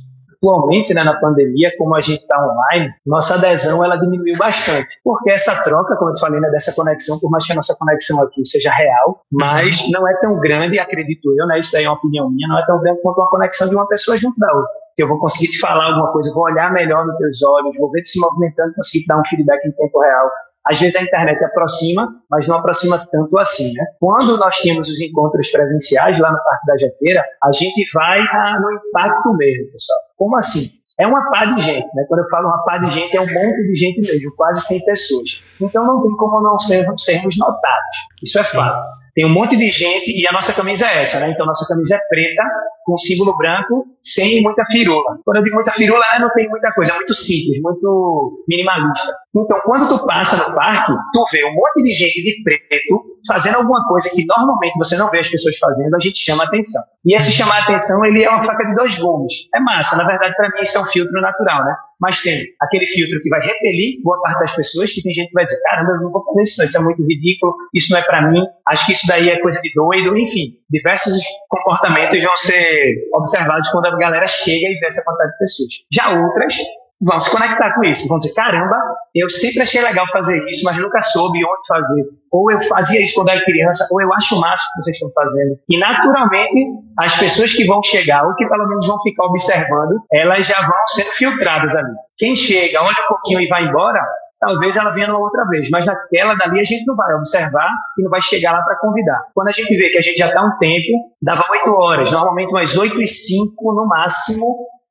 Atualmente, 0.46 0.94
né, 0.94 1.04
na 1.04 1.20
pandemia, 1.20 1.72
como 1.76 1.96
a 1.96 2.02
gente 2.02 2.22
está 2.22 2.38
online, 2.38 2.94
nossa 3.04 3.34
adesão 3.34 3.84
ela 3.84 3.98
diminuiu 3.98 4.38
bastante, 4.38 5.00
porque 5.04 5.32
essa 5.32 5.64
troca, 5.64 5.96
como 5.98 6.12
eu 6.12 6.14
te 6.14 6.20
falei, 6.20 6.40
né, 6.40 6.50
dessa 6.52 6.72
conexão, 6.76 7.20
por 7.20 7.32
mais 7.32 7.46
que 7.48 7.52
a 7.52 7.56
nossa 7.56 7.76
conexão 7.76 8.22
aqui 8.22 8.46
seja 8.46 8.72
real, 8.72 9.22
mas 9.32 9.90
não 9.92 10.08
é 10.08 10.14
tão 10.22 10.40
grande, 10.40 10.78
acredito 10.78 11.34
eu, 11.36 11.48
né, 11.48 11.60
isso 11.60 11.72
daí 11.74 11.86
é 11.86 11.90
uma 11.90 11.98
opinião 11.98 12.30
minha, 12.30 12.48
não 12.48 12.60
é 12.60 12.66
tão 12.66 12.80
grande 12.80 13.02
quanto 13.02 13.18
uma 13.18 13.30
conexão 13.30 13.68
de 13.68 13.76
uma 13.76 13.88
pessoa 13.88 14.16
junto 14.18 14.40
da 14.40 14.54
outra. 14.54 14.72
Que 14.96 15.04
eu 15.04 15.08
vou 15.08 15.20
conseguir 15.20 15.50
te 15.50 15.60
falar 15.60 15.88
alguma 15.88 16.12
coisa, 16.12 16.32
vou 16.34 16.44
olhar 16.44 16.72
melhor 16.72 17.06
nos 17.06 17.18
teus 17.18 17.44
olhos, 17.44 17.78
vou 17.80 17.92
ver 17.92 18.04
te 18.04 18.12
se 18.12 18.20
movimentando, 18.20 18.74
conseguir 18.76 19.04
te 19.04 19.08
dar 19.08 19.20
um 19.20 19.26
feedback 19.26 19.66
em 19.68 19.72
tempo 19.72 20.00
real. 20.00 20.30
Às 20.68 20.80
vezes 20.80 20.96
a 20.96 21.04
internet 21.04 21.44
aproxima, 21.44 22.10
mas 22.30 22.48
não 22.48 22.58
aproxima 22.58 22.98
tanto 23.12 23.38
assim, 23.38 23.72
né? 23.74 23.86
Quando 24.00 24.38
nós 24.38 24.58
temos 24.58 24.90
os 24.90 25.00
encontros 25.00 25.52
presenciais 25.52 26.20
lá 26.20 26.32
no 26.32 26.44
Parque 26.44 26.66
da 26.66 26.78
Jaqueira, 26.78 27.24
a 27.44 27.52
gente 27.52 27.86
vai 27.94 28.20
ah, 28.20 28.60
no 28.60 28.72
impacto 28.72 29.34
mesmo, 29.36 29.72
pessoal. 29.72 30.00
Como 30.18 30.36
assim? 30.38 30.68
É 30.98 31.06
uma 31.06 31.30
pá 31.30 31.46
de 31.46 31.62
gente, 31.62 31.88
né? 31.94 32.06
Quando 32.08 32.22
eu 32.22 32.30
falo 32.30 32.48
uma 32.48 32.64
pá 32.64 32.78
de 32.78 32.90
gente, 32.90 33.16
é 33.16 33.22
um 33.22 33.26
monte 33.26 33.68
de 33.68 33.74
gente 33.74 34.02
mesmo, 34.02 34.34
quase 34.36 34.62
100 34.62 34.86
pessoas. 34.86 35.44
Então 35.62 35.86
não 35.86 36.02
tem 36.02 36.16
como 36.16 36.42
não 36.42 36.58
sermos, 36.58 37.04
sermos 37.04 37.38
notados. 37.38 37.98
Isso 38.24 38.40
é 38.40 38.44
fato. 38.44 39.06
Tem 39.14 39.26
um 39.26 39.30
monte 39.30 39.56
de 39.56 39.70
gente 39.70 40.12
e 40.12 40.28
a 40.28 40.32
nossa 40.34 40.54
camisa 40.54 40.88
é 40.88 41.04
essa, 41.04 41.20
né? 41.20 41.32
Então 41.32 41.46
nossa 41.46 41.66
camisa 41.68 41.96
é 41.96 42.00
preta, 42.10 42.44
com 42.86 42.98
símbolo 42.98 43.36
branco, 43.38 43.86
sem 44.04 44.42
muita 44.42 44.64
firula. 44.70 45.18
Quando 45.24 45.38
eu 45.38 45.44
digo 45.44 45.56
muita 45.56 45.72
firula, 45.72 46.04
é, 46.14 46.20
não 46.20 46.30
tem 46.32 46.50
muita 46.50 46.74
coisa, 46.74 46.92
é 46.92 46.96
muito 46.96 47.14
simples, 47.14 47.62
muito 47.62 48.44
minimalista. 48.48 49.16
Então, 49.36 49.60
quando 49.66 49.90
tu 49.90 50.06
passa 50.06 50.48
no 50.48 50.56
parque, 50.56 50.94
tu 51.14 51.26
vê 51.32 51.44
um 51.46 51.54
monte 51.54 51.84
de 51.84 51.92
gente 51.92 52.24
de 52.24 52.42
preto 52.42 53.16
fazendo 53.28 53.58
alguma 53.58 53.86
coisa 53.88 54.10
que 54.14 54.26
normalmente 54.26 54.78
você 54.78 54.96
não 54.98 55.10
vê 55.10 55.20
as 55.20 55.28
pessoas 55.28 55.58
fazendo, 55.58 55.94
a 55.94 56.00
gente 56.00 56.18
chama 56.20 56.44
atenção. 56.44 56.82
E 57.04 57.14
esse 57.14 57.32
chamar 57.32 57.64
atenção, 57.64 58.06
ele 58.06 58.24
é 58.24 58.30
uma 58.30 58.44
faca 58.44 58.64
de 58.66 58.76
dois 58.76 58.98
gumes. 58.98 59.48
É 59.54 59.60
massa, 59.60 59.98
na 59.98 60.06
verdade, 60.06 60.36
para 60.36 60.50
mim 60.50 60.62
isso 60.62 60.78
é 60.78 60.82
um 60.82 60.86
filtro 60.86 61.22
natural, 61.22 61.66
né? 61.66 61.76
Mas 62.00 62.22
tem 62.22 62.44
aquele 62.62 62.86
filtro 62.86 63.20
que 63.22 63.30
vai 63.30 63.40
repelir 63.42 64.02
boa 64.04 64.20
parte 64.22 64.40
das 64.40 64.56
pessoas, 64.56 64.92
que 64.92 65.02
tem 65.02 65.14
gente 65.14 65.28
que 65.28 65.34
vai 65.34 65.46
dizer, 65.46 65.60
caramba, 65.62 65.92
eu 65.92 66.02
não 66.02 66.12
vou 66.12 66.24
fazer 66.26 66.44
isso, 66.44 66.64
isso 66.64 66.78
é 66.78 66.82
muito 66.82 67.02
ridículo, 67.06 67.56
isso 67.74 67.92
não 67.92 68.00
é 68.00 68.04
para 68.04 68.30
mim, 68.30 68.42
acho 68.68 68.86
que 68.86 68.92
isso 68.92 69.08
daí 69.08 69.30
é 69.30 69.40
coisa 69.42 69.60
de 69.62 69.72
doido, 69.74 70.18
enfim, 70.18 70.58
diversos 70.70 71.14
comportamentos 71.50 72.22
vão 72.24 72.36
ser 72.38 72.96
observados 73.16 73.70
quando 73.70 73.88
a 73.88 73.98
galera 73.98 74.28
chega 74.28 74.70
e 74.70 74.80
vê 74.80 74.88
essa 74.88 75.04
quantidade 75.04 75.32
de 75.32 75.38
pessoas. 75.38 75.74
Já 75.92 76.10
outras 76.22 76.56
vão 77.02 77.20
se 77.20 77.30
conectar 77.30 77.74
com 77.76 77.84
isso, 77.84 78.08
vão 78.08 78.18
dizer, 78.18 78.34
caramba, 78.34 78.76
eu 79.14 79.30
sempre 79.30 79.62
achei 79.62 79.82
legal 79.82 80.06
fazer 80.12 80.44
isso, 80.50 80.64
mas 80.64 80.78
nunca 80.78 81.02
soube 81.02 81.40
onde 81.40 81.68
fazer. 81.68 82.06
Ou 82.32 82.52
eu 82.52 82.62
fazia 82.64 83.02
isso 83.02 83.16
quando 83.16 83.30
era 83.30 83.44
criança, 83.44 83.88
ou 83.92 84.02
eu 84.02 84.14
acho 84.14 84.36
o 84.36 84.42
máximo 84.42 84.70
que 84.76 84.84
vocês 84.84 84.96
estão 84.96 85.12
fazendo. 85.14 85.58
E 85.70 85.78
naturalmente, 85.78 86.66
as 87.00 87.18
pessoas 87.18 87.54
que 87.54 87.66
vão 87.66 87.82
chegar, 87.84 88.26
ou 88.26 88.36
que 88.36 88.48
pelo 88.48 88.68
menos 88.68 88.88
vão 88.88 89.02
ficar 89.02 89.26
observando, 89.26 90.02
elas 90.12 90.48
já 90.48 90.60
vão 90.62 90.78
sendo 90.88 91.12
filtradas 91.12 91.76
ali. 91.76 91.94
Quem 92.18 92.36
chega, 92.36 92.82
olha 92.82 92.96
um 93.04 93.08
pouquinho 93.08 93.42
e 93.42 93.48
vai 93.48 93.64
embora, 93.66 94.00
talvez 94.40 94.76
ela 94.76 94.92
venha 94.92 95.08
numa 95.08 95.20
outra 95.20 95.46
vez, 95.48 95.70
mas 95.70 95.86
naquela 95.86 96.36
dali 96.36 96.60
a 96.60 96.64
gente 96.64 96.86
não 96.86 96.96
vai 96.96 97.14
observar 97.16 97.70
e 97.98 98.04
não 98.04 98.10
vai 98.10 98.22
chegar 98.22 98.54
lá 98.54 98.62
para 98.62 98.78
convidar. 98.80 99.22
Quando 99.34 99.48
a 99.50 99.52
gente 99.52 99.76
vê 99.76 99.90
que 99.90 99.98
a 99.98 100.02
gente 100.02 100.18
já 100.18 100.28
está 100.28 100.44
um 100.44 100.58
tempo, 100.58 101.16
dava 101.22 101.44
8 101.50 101.74
horas, 101.74 102.12
normalmente 102.12 102.50
umas 102.50 102.78
8 102.78 103.02
e 103.02 103.08
5 103.08 103.74
no 103.74 103.88
máximo, 103.88 104.46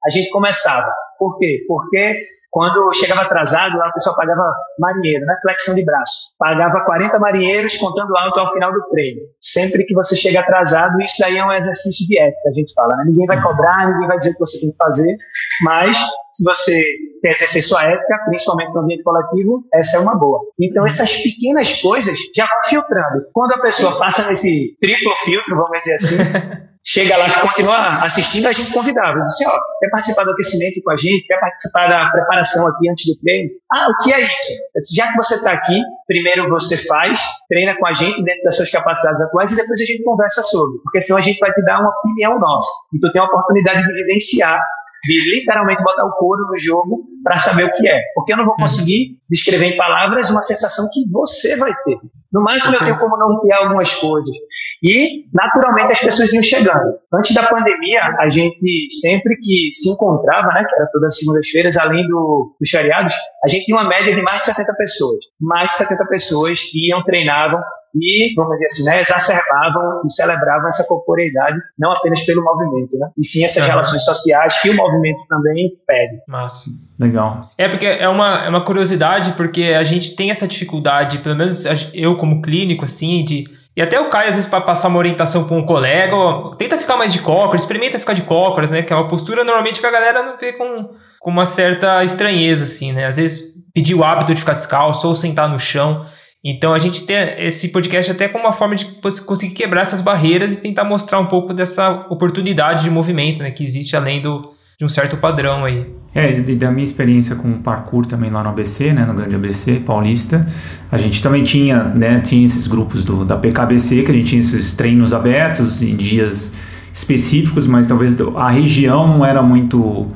a 0.06 0.10
gente 0.10 0.30
começava. 0.30 0.92
Por 1.18 1.38
quê? 1.38 1.64
Porque 1.66 2.26
quando 2.54 2.88
chegava 2.92 3.22
atrasado, 3.22 3.76
lá 3.76 3.88
o 3.88 3.92
pessoal 3.92 4.14
pagava 4.14 4.44
marinheiro, 4.78 5.26
né? 5.26 5.36
Flexão 5.42 5.74
de 5.74 5.84
braço. 5.84 6.32
Pagava 6.38 6.84
40 6.84 7.18
marinheiros 7.18 7.76
contando 7.76 8.16
alto 8.16 8.38
ao 8.38 8.52
final 8.52 8.72
do 8.72 8.80
treino. 8.90 9.22
Sempre 9.40 9.84
que 9.84 9.92
você 9.92 10.14
chega 10.14 10.38
atrasado, 10.38 11.02
isso 11.02 11.16
daí 11.18 11.36
é 11.36 11.44
um 11.44 11.50
exercício 11.50 12.06
de 12.06 12.16
ética, 12.16 12.48
a 12.48 12.52
gente 12.52 12.72
fala. 12.72 12.94
Né? 12.98 13.06
Ninguém 13.08 13.26
vai 13.26 13.42
cobrar, 13.42 13.90
ninguém 13.90 14.06
vai 14.06 14.18
dizer 14.18 14.30
o 14.30 14.32
que 14.34 14.38
você 14.38 14.60
tem 14.60 14.70
que 14.70 14.76
fazer, 14.76 15.16
mas 15.64 15.98
se 16.30 16.44
você 16.44 16.80
quer 17.20 17.32
exercer 17.32 17.62
sua 17.62 17.82
ética, 17.86 18.18
principalmente 18.26 18.72
no 18.72 18.82
ambiente 18.82 19.02
coletivo, 19.02 19.64
essa 19.74 19.96
é 19.96 20.00
uma 20.00 20.16
boa. 20.16 20.38
Então, 20.60 20.86
essas 20.86 21.12
pequenas 21.24 21.82
coisas 21.82 22.16
já 22.36 22.46
vão 22.46 22.58
filtrando. 22.66 23.24
Quando 23.32 23.54
a 23.54 23.62
pessoa 23.62 23.98
passa 23.98 24.28
nesse 24.28 24.76
triplo 24.80 25.10
filtro, 25.24 25.56
vamos 25.56 25.80
dizer 25.80 25.94
assim, 25.94 26.16
chega 26.86 27.16
lá, 27.16 27.28
continua 27.40 28.04
assistindo, 28.04 28.46
a 28.46 28.52
gente 28.52 28.72
convidava. 28.72 29.18
Eu 29.18 29.26
disse, 29.26 29.46
ó, 29.48 29.58
quer 29.80 29.88
participar 29.90 30.24
do 30.24 30.32
aquecimento 30.32 30.82
com 30.82 30.90
a 30.90 30.96
gente? 30.96 31.26
Quer 31.26 31.40
participar 31.40 31.88
da 31.88 32.10
preparação 32.10 32.68
aqui 32.68 32.90
antes 32.90 33.06
do 33.06 33.18
treino? 33.20 33.50
Ah, 33.72 33.88
o 33.88 34.02
que 34.02 34.12
é 34.12 34.20
isso? 34.20 34.52
Eu 34.74 34.82
disse, 34.82 34.94
já 34.94 35.08
que 35.08 35.16
você 35.16 35.34
está 35.34 35.52
aqui, 35.52 35.80
primeiro 36.06 36.48
você 36.48 36.76
faz, 36.86 37.20
treina 37.48 37.74
com 37.76 37.86
a 37.86 37.92
gente 37.92 38.22
dentro 38.22 38.42
das 38.44 38.56
suas 38.56 38.70
capacidades 38.70 39.20
atuais 39.20 39.52
e 39.52 39.56
depois 39.56 39.80
a 39.80 39.84
gente 39.84 40.02
conversa 40.04 40.42
sobre. 40.42 40.78
Porque 40.82 41.00
senão 41.00 41.18
a 41.18 41.22
gente 41.22 41.38
vai 41.38 41.52
te 41.52 41.62
dar 41.64 41.80
uma 41.80 41.90
opinião 41.90 42.38
nossa. 42.38 42.68
Então 42.94 43.10
tem 43.10 43.20
a 43.20 43.24
oportunidade 43.24 43.86
de 43.86 43.92
vivenciar 43.92 44.60
de 45.04 45.36
literalmente 45.36 45.82
botar 45.82 46.04
o 46.04 46.12
couro 46.12 46.46
no 46.46 46.56
jogo 46.56 47.04
para 47.22 47.36
saber 47.38 47.64
o 47.64 47.72
que 47.74 47.88
é. 47.88 48.00
Porque 48.14 48.32
eu 48.32 48.36
não 48.36 48.46
vou 48.46 48.56
conseguir 48.56 49.18
descrever 49.30 49.66
em 49.66 49.76
palavras 49.76 50.30
uma 50.30 50.42
sensação 50.42 50.86
que 50.92 51.08
você 51.10 51.56
vai 51.56 51.72
ter. 51.84 51.98
No 52.32 52.42
máximo, 52.42 52.74
eu 52.74 52.80
tenho 52.80 52.98
como 52.98 53.16
nortear 53.16 53.62
algumas 53.62 53.92
coisas. 53.94 54.36
E, 54.82 55.24
naturalmente, 55.32 55.92
as 55.92 56.00
pessoas 56.00 56.32
iam 56.32 56.42
chegando. 56.42 56.98
Antes 57.14 57.34
da 57.34 57.44
pandemia, 57.44 58.00
a 58.18 58.28
gente 58.28 58.92
sempre 59.00 59.36
que 59.36 59.70
se 59.72 59.90
encontrava, 59.90 60.48
né, 60.48 60.64
que 60.68 60.74
era 60.74 60.86
todas 60.92 61.14
as 61.14 61.18
segundas-feiras, 61.18 61.76
além 61.76 62.06
do, 62.06 62.54
dos 62.60 62.68
feriados, 62.68 63.14
a 63.44 63.48
gente 63.48 63.64
tinha 63.64 63.78
uma 63.78 63.88
média 63.88 64.14
de 64.14 64.20
mais 64.20 64.40
de 64.40 64.46
70 64.46 64.74
pessoas. 64.74 65.24
Mais 65.40 65.70
de 65.70 65.76
70 65.78 66.06
pessoas 66.06 66.60
iam, 66.74 67.02
treinavam 67.04 67.60
e, 67.94 68.34
vamos 68.34 68.52
dizer 68.54 68.66
assim, 68.66 68.84
né, 68.84 69.00
exacerbavam 69.00 70.02
e 70.04 70.12
celebravam 70.12 70.68
essa 70.68 70.86
corporeidade, 70.86 71.58
não 71.78 71.92
apenas 71.92 72.24
pelo 72.24 72.42
movimento, 72.42 72.98
né, 72.98 73.08
e 73.16 73.26
sim 73.26 73.44
essas 73.44 73.62
uhum. 73.64 73.70
relações 73.70 74.04
sociais 74.04 74.60
que 74.60 74.70
o 74.70 74.76
movimento 74.76 75.20
também 75.28 75.70
pede. 75.86 76.18
Massa. 76.28 76.70
Legal. 76.98 77.50
É 77.58 77.68
porque 77.68 77.86
é 77.86 78.08
uma, 78.08 78.44
é 78.44 78.48
uma 78.48 78.64
curiosidade, 78.64 79.32
porque 79.32 79.64
a 79.64 79.82
gente 79.82 80.14
tem 80.14 80.30
essa 80.30 80.46
dificuldade, 80.46 81.18
pelo 81.18 81.36
menos 81.36 81.64
eu 81.92 82.16
como 82.16 82.40
clínico, 82.40 82.84
assim, 82.84 83.24
de 83.24 83.44
e 83.76 83.82
até 83.82 83.98
o 83.98 84.08
Caio, 84.08 84.28
às 84.28 84.36
vezes, 84.36 84.48
para 84.48 84.60
passar 84.60 84.86
uma 84.86 84.98
orientação 84.98 85.44
para 85.48 85.56
um 85.56 85.66
colega, 85.66 86.14
ó, 86.14 86.54
tenta 86.54 86.78
ficar 86.78 86.96
mais 86.96 87.12
de 87.12 87.18
cócoras, 87.18 87.62
experimenta 87.62 87.98
ficar 87.98 88.12
de 88.12 88.22
cócoras, 88.22 88.70
né? 88.70 88.82
Que 88.82 88.92
é 88.92 88.96
uma 88.96 89.08
postura 89.08 89.42
normalmente 89.42 89.80
que 89.80 89.86
a 89.86 89.90
galera 89.90 90.22
não 90.22 90.38
vê 90.38 90.52
com, 90.52 90.90
com 91.18 91.30
uma 91.30 91.44
certa 91.44 92.04
estranheza, 92.04 92.64
assim, 92.64 92.92
né? 92.92 93.06
Às 93.06 93.16
vezes 93.16 93.54
pedir 93.74 93.96
o 93.96 94.04
hábito 94.04 94.32
de 94.32 94.40
ficar 94.40 94.52
descalço 94.52 95.08
ou 95.08 95.16
sentar 95.16 95.48
no 95.48 95.58
chão. 95.58 96.06
Então 96.44 96.74
a 96.74 96.78
gente 96.78 97.06
tem 97.06 97.16
esse 97.38 97.68
podcast 97.68 98.12
até 98.12 98.28
como 98.28 98.44
uma 98.44 98.52
forma 98.52 98.74
de 98.74 98.84
conseguir 99.24 99.54
quebrar 99.54 99.80
essas 99.80 100.02
barreiras 100.02 100.52
e 100.52 100.56
tentar 100.56 100.84
mostrar 100.84 101.18
um 101.18 101.24
pouco 101.26 101.54
dessa 101.54 102.06
oportunidade 102.10 102.84
de 102.84 102.90
movimento 102.90 103.38
né, 103.38 103.50
que 103.50 103.64
existe 103.64 103.96
além 103.96 104.20
do, 104.20 104.52
de 104.78 104.84
um 104.84 104.88
certo 104.88 105.16
padrão 105.16 105.64
aí. 105.64 105.86
É, 106.14 106.38
e 106.38 106.54
da 106.54 106.70
minha 106.70 106.84
experiência 106.84 107.34
com 107.34 107.62
parkour 107.62 108.04
também 108.04 108.30
lá 108.30 108.42
no 108.42 108.50
ABC, 108.50 108.92
né, 108.92 109.06
no 109.06 109.14
grande 109.14 109.34
ABC 109.34 109.80
paulista, 109.80 110.46
a 110.92 110.98
gente 110.98 111.22
também 111.22 111.42
tinha, 111.42 111.82
né, 111.82 112.20
tinha 112.20 112.44
esses 112.44 112.66
grupos 112.66 113.04
do, 113.04 113.24
da 113.24 113.36
PKBC, 113.36 114.02
que 114.02 114.10
a 114.10 114.14
gente 114.14 114.28
tinha 114.28 114.40
esses 114.40 114.74
treinos 114.74 115.14
abertos 115.14 115.82
em 115.82 115.96
dias 115.96 116.56
específicos, 116.92 117.66
mas 117.66 117.86
talvez 117.86 118.16
a 118.36 118.50
região 118.50 119.06
não 119.06 119.24
era 119.24 119.42
muito 119.42 120.12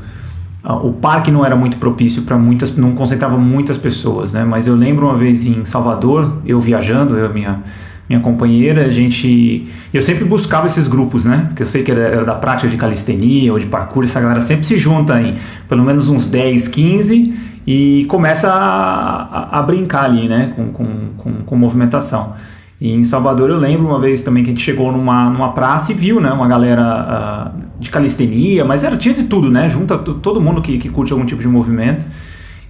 o 0.65 0.93
parque 0.93 1.31
não 1.31 1.45
era 1.45 1.55
muito 1.55 1.77
propício 1.77 2.23
para 2.23 2.37
muitas, 2.37 2.77
não 2.77 2.93
concentrava 2.93 3.37
muitas 3.37 3.79
pessoas, 3.79 4.33
né? 4.33 4.45
Mas 4.45 4.67
eu 4.67 4.75
lembro 4.75 5.07
uma 5.07 5.17
vez 5.17 5.47
em 5.47 5.65
Salvador, 5.65 6.39
eu 6.45 6.61
viajando, 6.61 7.17
eu 7.17 7.31
e 7.31 7.33
minha 7.33 7.63
minha 8.09 8.21
companheira, 8.21 8.87
a 8.87 8.89
gente, 8.89 9.69
eu 9.93 10.01
sempre 10.01 10.25
buscava 10.25 10.67
esses 10.67 10.89
grupos, 10.89 11.27
né? 11.27 11.45
Porque 11.49 11.61
eu 11.61 11.67
sei 11.67 11.83
que 11.83 11.93
era, 11.93 12.01
era 12.01 12.25
da 12.25 12.35
prática 12.35 12.67
de 12.67 12.77
calistenia 12.79 13.53
ou 13.53 13.59
de 13.59 13.67
parkour, 13.67 14.03
essa 14.03 14.19
galera 14.19 14.41
sempre 14.41 14.67
se 14.67 14.79
junta 14.79 15.21
em 15.21 15.35
pelo 15.69 15.85
menos 15.85 16.09
uns 16.09 16.27
10, 16.29 16.69
15 16.69 17.35
e 17.67 18.07
começa 18.09 18.51
a, 18.51 19.57
a, 19.57 19.59
a 19.59 19.63
brincar 19.63 20.07
ali, 20.07 20.27
né? 20.27 20.55
Com, 20.57 20.73
com, 20.73 20.87
com, 21.19 21.33
com 21.45 21.57
movimentação. 21.57 22.33
E 22.81 22.93
em 22.93 23.03
Salvador 23.03 23.51
eu 23.51 23.57
lembro 23.57 23.89
uma 23.89 23.99
vez 23.99 24.23
também 24.23 24.45
que 24.45 24.51
a 24.51 24.53
gente 24.53 24.63
chegou 24.63 24.93
numa, 24.93 25.29
numa 25.31 25.53
praça 25.53 25.91
e 25.91 25.95
viu, 25.95 26.21
né, 26.21 26.31
uma 26.31 26.47
galera 26.47 27.53
uh, 27.57 27.81
de 27.81 27.91
calistenia, 27.91 28.65
mas 28.65 28.85
era, 28.85 28.97
tinha 28.97 29.15
de 29.15 29.25
tudo, 29.25 29.51
né, 29.51 29.69
junta 29.69 29.99
todo 29.99 30.41
mundo 30.41 30.63
que, 30.63 30.79
que 30.79 30.89
curte 30.89 31.13
algum 31.13 31.27
tipo 31.27 31.43
de 31.43 31.49
movimento. 31.49 32.07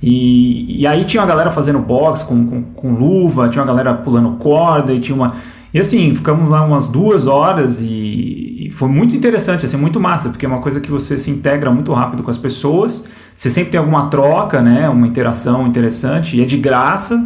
E, 0.02 0.80
e 0.80 0.86
aí 0.86 1.04
tinha 1.04 1.20
uma 1.20 1.26
galera 1.26 1.50
fazendo 1.50 1.78
box 1.78 2.22
com, 2.22 2.46
com, 2.46 2.62
com, 2.62 2.92
luva, 2.94 3.48
tinha 3.48 3.62
uma 3.62 3.66
galera 3.66 3.94
pulando 3.94 4.30
corda 4.36 4.92
e 4.92 5.00
tinha 5.00 5.14
uma... 5.14 5.34
E 5.74 5.78
assim, 5.78 6.14
ficamos 6.14 6.48
lá 6.48 6.64
umas 6.64 6.88
duas 6.88 7.26
horas 7.26 7.82
e, 7.82 8.66
e 8.66 8.70
foi 8.70 8.88
muito 8.88 9.14
interessante, 9.14 9.66
assim, 9.66 9.76
muito 9.76 10.00
massa, 10.00 10.30
porque 10.30 10.46
é 10.46 10.48
uma 10.48 10.60
coisa 10.60 10.80
que 10.80 10.90
você 10.90 11.18
se 11.18 11.30
integra 11.30 11.70
muito 11.70 11.92
rápido 11.92 12.22
com 12.22 12.30
as 12.30 12.38
pessoas, 12.38 13.06
você 13.36 13.50
sempre 13.50 13.72
tem 13.72 13.78
alguma 13.78 14.08
troca, 14.08 14.62
né, 14.62 14.88
uma 14.88 15.06
interação 15.06 15.66
interessante, 15.66 16.38
e 16.38 16.40
é 16.40 16.46
de 16.46 16.56
graça, 16.56 17.16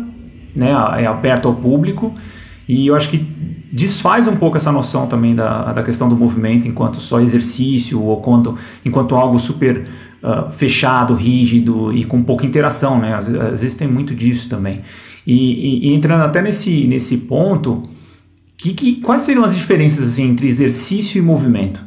né, 0.56 0.72
é 0.98 1.06
aberto 1.06 1.46
ao 1.46 1.54
público, 1.54 2.12
e 2.68 2.86
eu 2.86 2.94
acho 2.94 3.10
que 3.10 3.18
desfaz 3.72 4.28
um 4.28 4.36
pouco 4.36 4.56
essa 4.56 4.70
noção 4.70 5.06
também 5.06 5.34
da, 5.34 5.72
da 5.72 5.82
questão 5.82 6.08
do 6.08 6.16
movimento 6.16 6.68
enquanto 6.68 7.00
só 7.00 7.20
exercício 7.20 8.02
ou 8.02 8.20
quanto, 8.20 8.56
enquanto 8.84 9.14
algo 9.14 9.38
super 9.38 9.86
uh, 10.22 10.50
fechado, 10.50 11.14
rígido 11.14 11.92
e 11.92 12.04
com 12.04 12.22
pouca 12.22 12.44
interação, 12.44 12.98
né? 13.00 13.14
Às, 13.14 13.28
às 13.28 13.60
vezes 13.62 13.74
tem 13.74 13.88
muito 13.88 14.14
disso 14.14 14.48
também. 14.48 14.80
E, 15.26 15.34
e, 15.34 15.88
e, 15.88 15.94
entrando 15.94 16.22
até 16.22 16.42
nesse, 16.42 16.86
nesse 16.86 17.18
ponto, 17.18 17.84
que, 18.56 18.74
que, 18.74 18.96
quais 18.96 19.22
seriam 19.22 19.44
as 19.44 19.54
diferenças 19.54 20.04
assim, 20.04 20.24
entre 20.28 20.48
exercício 20.48 21.18
e 21.18 21.22
movimento? 21.22 21.80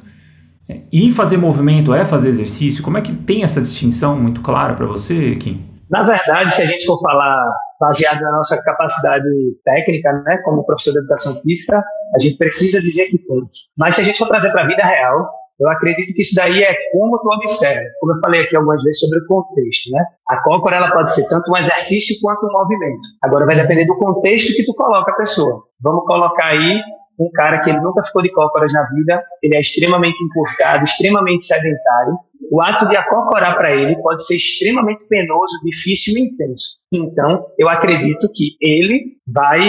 E 0.92 1.12
fazer 1.12 1.38
movimento 1.38 1.94
é 1.94 2.04
fazer 2.04 2.30
exercício? 2.30 2.84
Como 2.84 2.98
é 2.98 3.02
que 3.02 3.14
tem 3.14 3.44
essa 3.44 3.62
distinção 3.62 4.20
muito 4.20 4.42
clara 4.42 4.74
para 4.74 4.86
você, 4.86 5.36
Kim? 5.36 5.75
Na 5.90 6.04
verdade, 6.04 6.54
se 6.54 6.62
a 6.62 6.66
gente 6.66 6.86
for 6.86 7.00
falar 7.00 7.46
baseado 7.80 8.22
na 8.22 8.32
nossa 8.32 8.62
capacidade 8.64 9.26
técnica, 9.64 10.12
né, 10.12 10.38
como 10.44 10.66
professor 10.66 10.92
de 10.92 11.00
educação 11.00 11.34
física, 11.42 11.84
a 12.16 12.20
gente 12.20 12.38
precisa 12.38 12.80
dizer 12.80 13.06
que 13.08 13.18
tem. 13.18 13.42
Mas 13.78 13.96
se 13.96 14.02
a 14.02 14.04
gente 14.04 14.18
for 14.18 14.28
trazer 14.28 14.52
para 14.52 14.64
a 14.64 14.68
vida 14.68 14.84
real, 14.84 15.30
eu 15.60 15.70
acredito 15.70 16.14
que 16.14 16.22
isso 16.22 16.36
daí 16.36 16.64
é 16.64 16.76
como 16.92 17.18
tu 17.20 17.28
observa. 17.28 17.86
Como 18.00 18.14
eu 18.14 18.20
falei 18.20 18.42
aqui 18.42 18.56
algumas 18.56 18.84
vezes 18.84 19.00
sobre 19.00 19.20
o 19.20 19.28
contexto, 19.28 19.92
né? 19.92 20.06
A 20.30 20.42
cócora 20.42 20.76
ela 20.76 20.92
pode 20.92 21.14
ser 21.14 21.28
tanto 21.30 21.50
um 21.52 21.58
exercício 21.58 22.16
quanto 22.22 22.46
um 22.46 22.52
movimento. 22.52 23.00
Agora 23.22 23.46
vai 23.46 23.56
depender 23.56 23.86
do 23.86 23.98
contexto 23.98 24.54
que 24.54 24.66
tu 24.66 24.74
coloca 24.74 25.12
a 25.12 25.16
pessoa. 25.16 25.64
Vamos 25.82 26.04
colocar 26.06 26.48
aí 26.48 26.82
um 27.18 27.30
cara 27.32 27.60
que 27.60 27.70
ele 27.70 27.80
nunca 27.80 28.04
ficou 28.04 28.22
de 28.22 28.32
cócoras 28.32 28.74
na 28.74 28.86
vida, 28.88 29.24
ele 29.42 29.56
é 29.56 29.62
extremamente 29.62 30.22
encurtado, 30.22 30.84
extremamente 30.84 31.46
sedentário. 31.46 32.18
O 32.52 32.62
ato 32.62 32.88
de 32.88 32.96
acocorar 32.96 33.58
para 33.58 33.72
ele 33.72 33.96
pode 34.02 34.26
ser 34.26 34.36
extremamente 34.36 35.08
penoso, 35.08 35.60
difícil 35.64 36.14
e 36.16 36.28
intenso. 36.28 36.78
Então, 36.94 37.46
eu 37.58 37.68
acredito 37.68 38.28
que 38.34 38.56
ele 38.62 39.18
vai 39.28 39.62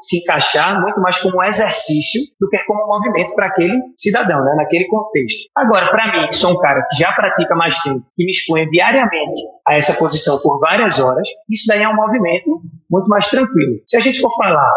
se 0.00 0.18
encaixar 0.18 0.80
muito 0.80 1.00
mais 1.00 1.18
como 1.18 1.38
um 1.38 1.42
exercício 1.42 2.20
do 2.40 2.48
que 2.48 2.58
como 2.64 2.84
um 2.84 2.86
movimento 2.86 3.34
para 3.34 3.46
aquele 3.46 3.80
cidadão, 3.96 4.44
né, 4.44 4.54
naquele 4.56 4.86
contexto. 4.86 5.50
Agora, 5.56 5.88
para 5.88 6.12
mim, 6.12 6.28
que 6.28 6.36
sou 6.36 6.52
um 6.52 6.60
cara 6.60 6.86
que 6.88 6.96
já 6.96 7.12
pratica 7.12 7.54
mais 7.56 7.76
tempo, 7.80 8.04
que 8.16 8.24
me 8.24 8.30
exponho 8.30 8.70
diariamente 8.70 9.40
a 9.66 9.74
essa 9.74 9.94
posição 9.94 10.38
por 10.40 10.60
várias 10.60 11.00
horas, 11.00 11.28
isso 11.48 11.64
daí 11.66 11.82
é 11.82 11.88
um 11.88 11.96
movimento 11.96 12.62
muito 12.90 13.08
mais 13.08 13.28
tranquilo. 13.28 13.80
Se 13.86 13.96
a 13.96 14.00
gente 14.00 14.20
for 14.20 14.30
falar 14.36 14.70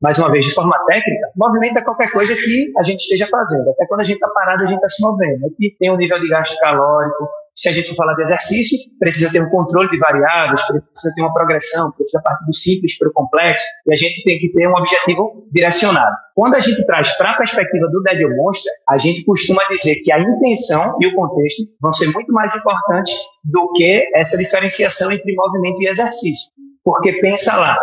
mais 0.00 0.18
uma 0.18 0.30
vez, 0.30 0.44
de 0.44 0.52
forma 0.52 0.76
técnica, 0.86 1.28
movimento 1.36 1.78
é 1.78 1.82
qualquer 1.82 2.10
coisa 2.10 2.34
que 2.34 2.72
a 2.78 2.82
gente 2.82 3.00
esteja 3.00 3.26
fazendo. 3.26 3.70
Até 3.70 3.86
quando 3.86 4.02
a 4.02 4.04
gente 4.04 4.16
está 4.16 4.28
parado, 4.28 4.64
a 4.64 4.66
gente 4.66 4.76
está 4.76 4.88
se 4.88 5.02
movendo. 5.02 5.46
Aqui 5.46 5.74
tem 5.78 5.90
um 5.90 5.96
nível 5.96 6.20
de 6.20 6.28
gasto 6.28 6.58
calórico. 6.58 7.28
Se 7.54 7.70
a 7.70 7.72
gente 7.72 7.88
for 7.88 7.96
falar 7.96 8.12
de 8.12 8.22
exercício, 8.22 8.76
precisa 8.98 9.32
ter 9.32 9.42
um 9.42 9.48
controle 9.48 9.88
de 9.88 9.98
variáveis, 9.98 10.60
precisa 10.66 11.14
ter 11.14 11.22
uma 11.22 11.32
progressão, 11.32 11.90
precisa 11.92 12.20
partir 12.22 12.44
do 12.44 12.54
simples 12.54 12.98
para 12.98 13.08
o 13.08 13.12
complexo, 13.14 13.64
e 13.86 13.94
a 13.94 13.96
gente 13.96 14.22
tem 14.24 14.38
que 14.38 14.52
ter 14.52 14.68
um 14.68 14.76
objetivo 14.76 15.48
direcionado. 15.50 16.14
Quando 16.34 16.54
a 16.54 16.60
gente 16.60 16.84
traz 16.84 17.16
para 17.16 17.30
a 17.30 17.36
perspectiva 17.38 17.86
do 17.90 18.02
Dead 18.02 18.20
Monster, 18.36 18.70
a 18.90 18.98
gente 18.98 19.24
costuma 19.24 19.62
dizer 19.70 19.94
que 20.04 20.12
a 20.12 20.20
intenção 20.20 20.98
e 21.00 21.06
o 21.06 21.14
contexto 21.14 21.62
vão 21.80 21.94
ser 21.94 22.12
muito 22.12 22.30
mais 22.30 22.54
importantes 22.54 23.14
do 23.42 23.72
que 23.72 24.06
essa 24.14 24.36
diferenciação 24.36 25.10
entre 25.10 25.34
movimento 25.34 25.80
e 25.80 25.88
exercício. 25.88 26.50
Porque 26.84 27.14
pensa 27.14 27.56
lá, 27.56 27.74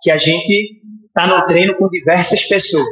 que 0.00 0.10
a 0.10 0.16
gente 0.16 0.79
está 1.16 1.26
no 1.26 1.46
treino 1.46 1.74
com 1.76 1.88
diversas 1.88 2.44
pessoas. 2.44 2.88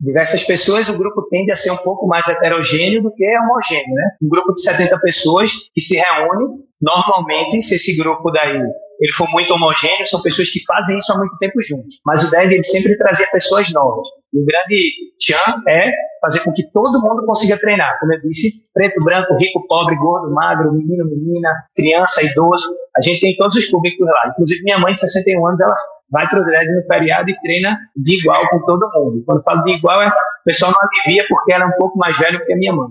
Diversas 0.00 0.44
pessoas, 0.44 0.88
o 0.88 0.98
grupo 0.98 1.26
tende 1.30 1.50
a 1.50 1.56
ser 1.56 1.70
um 1.70 1.76
pouco 1.78 2.06
mais 2.06 2.26
heterogêneo 2.28 3.02
do 3.02 3.12
que 3.14 3.24
homogêneo, 3.38 3.94
né? 3.94 4.10
Um 4.22 4.28
grupo 4.28 4.52
de 4.52 4.62
70 4.62 4.98
pessoas 5.00 5.52
que 5.74 5.80
se 5.80 5.96
reúne, 5.96 6.60
normalmente, 6.80 7.62
se 7.62 7.76
esse 7.76 7.96
grupo 7.96 8.30
daí 8.30 8.60
ele 9.00 9.12
for 9.12 9.28
muito 9.30 9.52
homogêneo, 9.52 10.06
são 10.06 10.22
pessoas 10.22 10.50
que 10.50 10.64
fazem 10.64 10.96
isso 10.98 11.12
há 11.12 11.18
muito 11.18 11.36
tempo 11.38 11.62
juntos. 11.62 12.00
Mas 12.04 12.24
o 12.24 12.30
Dev 12.30 12.50
ele 12.50 12.64
sempre 12.64 12.96
trazia 12.96 13.26
pessoas 13.30 13.70
novas. 13.72 14.08
E 14.32 14.40
o 14.40 14.44
grande 14.44 14.90
tchan 15.18 15.62
é 15.68 15.90
fazer 16.20 16.40
com 16.40 16.52
que 16.52 16.70
todo 16.72 17.02
mundo 17.02 17.24
consiga 17.26 17.58
treinar. 17.58 17.98
Como 18.00 18.12
eu 18.14 18.20
disse, 18.22 18.62
preto, 18.72 19.02
branco, 19.04 19.36
rico, 19.36 19.66
pobre, 19.66 19.96
gordo, 19.96 20.32
magro, 20.32 20.72
menino, 20.72 21.04
menina, 21.04 21.50
criança, 21.74 22.22
idoso. 22.24 22.74
A 22.96 23.02
gente 23.02 23.20
tem 23.20 23.36
todos 23.36 23.56
os 23.56 23.66
públicos 23.66 24.06
lá. 24.06 24.30
Inclusive, 24.32 24.62
minha 24.62 24.78
mãe 24.78 24.94
de 24.94 25.00
61 25.00 25.46
anos, 25.46 25.60
ela 25.60 25.76
vai 26.10 26.28
para 26.28 26.40
o 26.40 26.44
dread 26.44 26.66
no 26.72 26.86
feriado 26.86 27.30
e 27.30 27.40
treina 27.40 27.78
de 27.96 28.18
igual 28.18 28.48
com 28.48 28.60
todo 28.64 28.90
mundo. 28.94 29.22
Quando 29.24 29.42
falo 29.42 29.62
de 29.64 29.72
igual, 29.72 30.02
é, 30.02 30.08
o 30.08 30.44
pessoal 30.44 30.72
não 30.72 30.88
alivia 30.88 31.24
porque 31.28 31.52
ela 31.52 31.64
é 31.64 31.68
um 31.68 31.78
pouco 31.78 31.98
mais 31.98 32.16
velha 32.18 32.44
que 32.44 32.52
a 32.52 32.56
minha 32.56 32.72
mãe. 32.72 32.88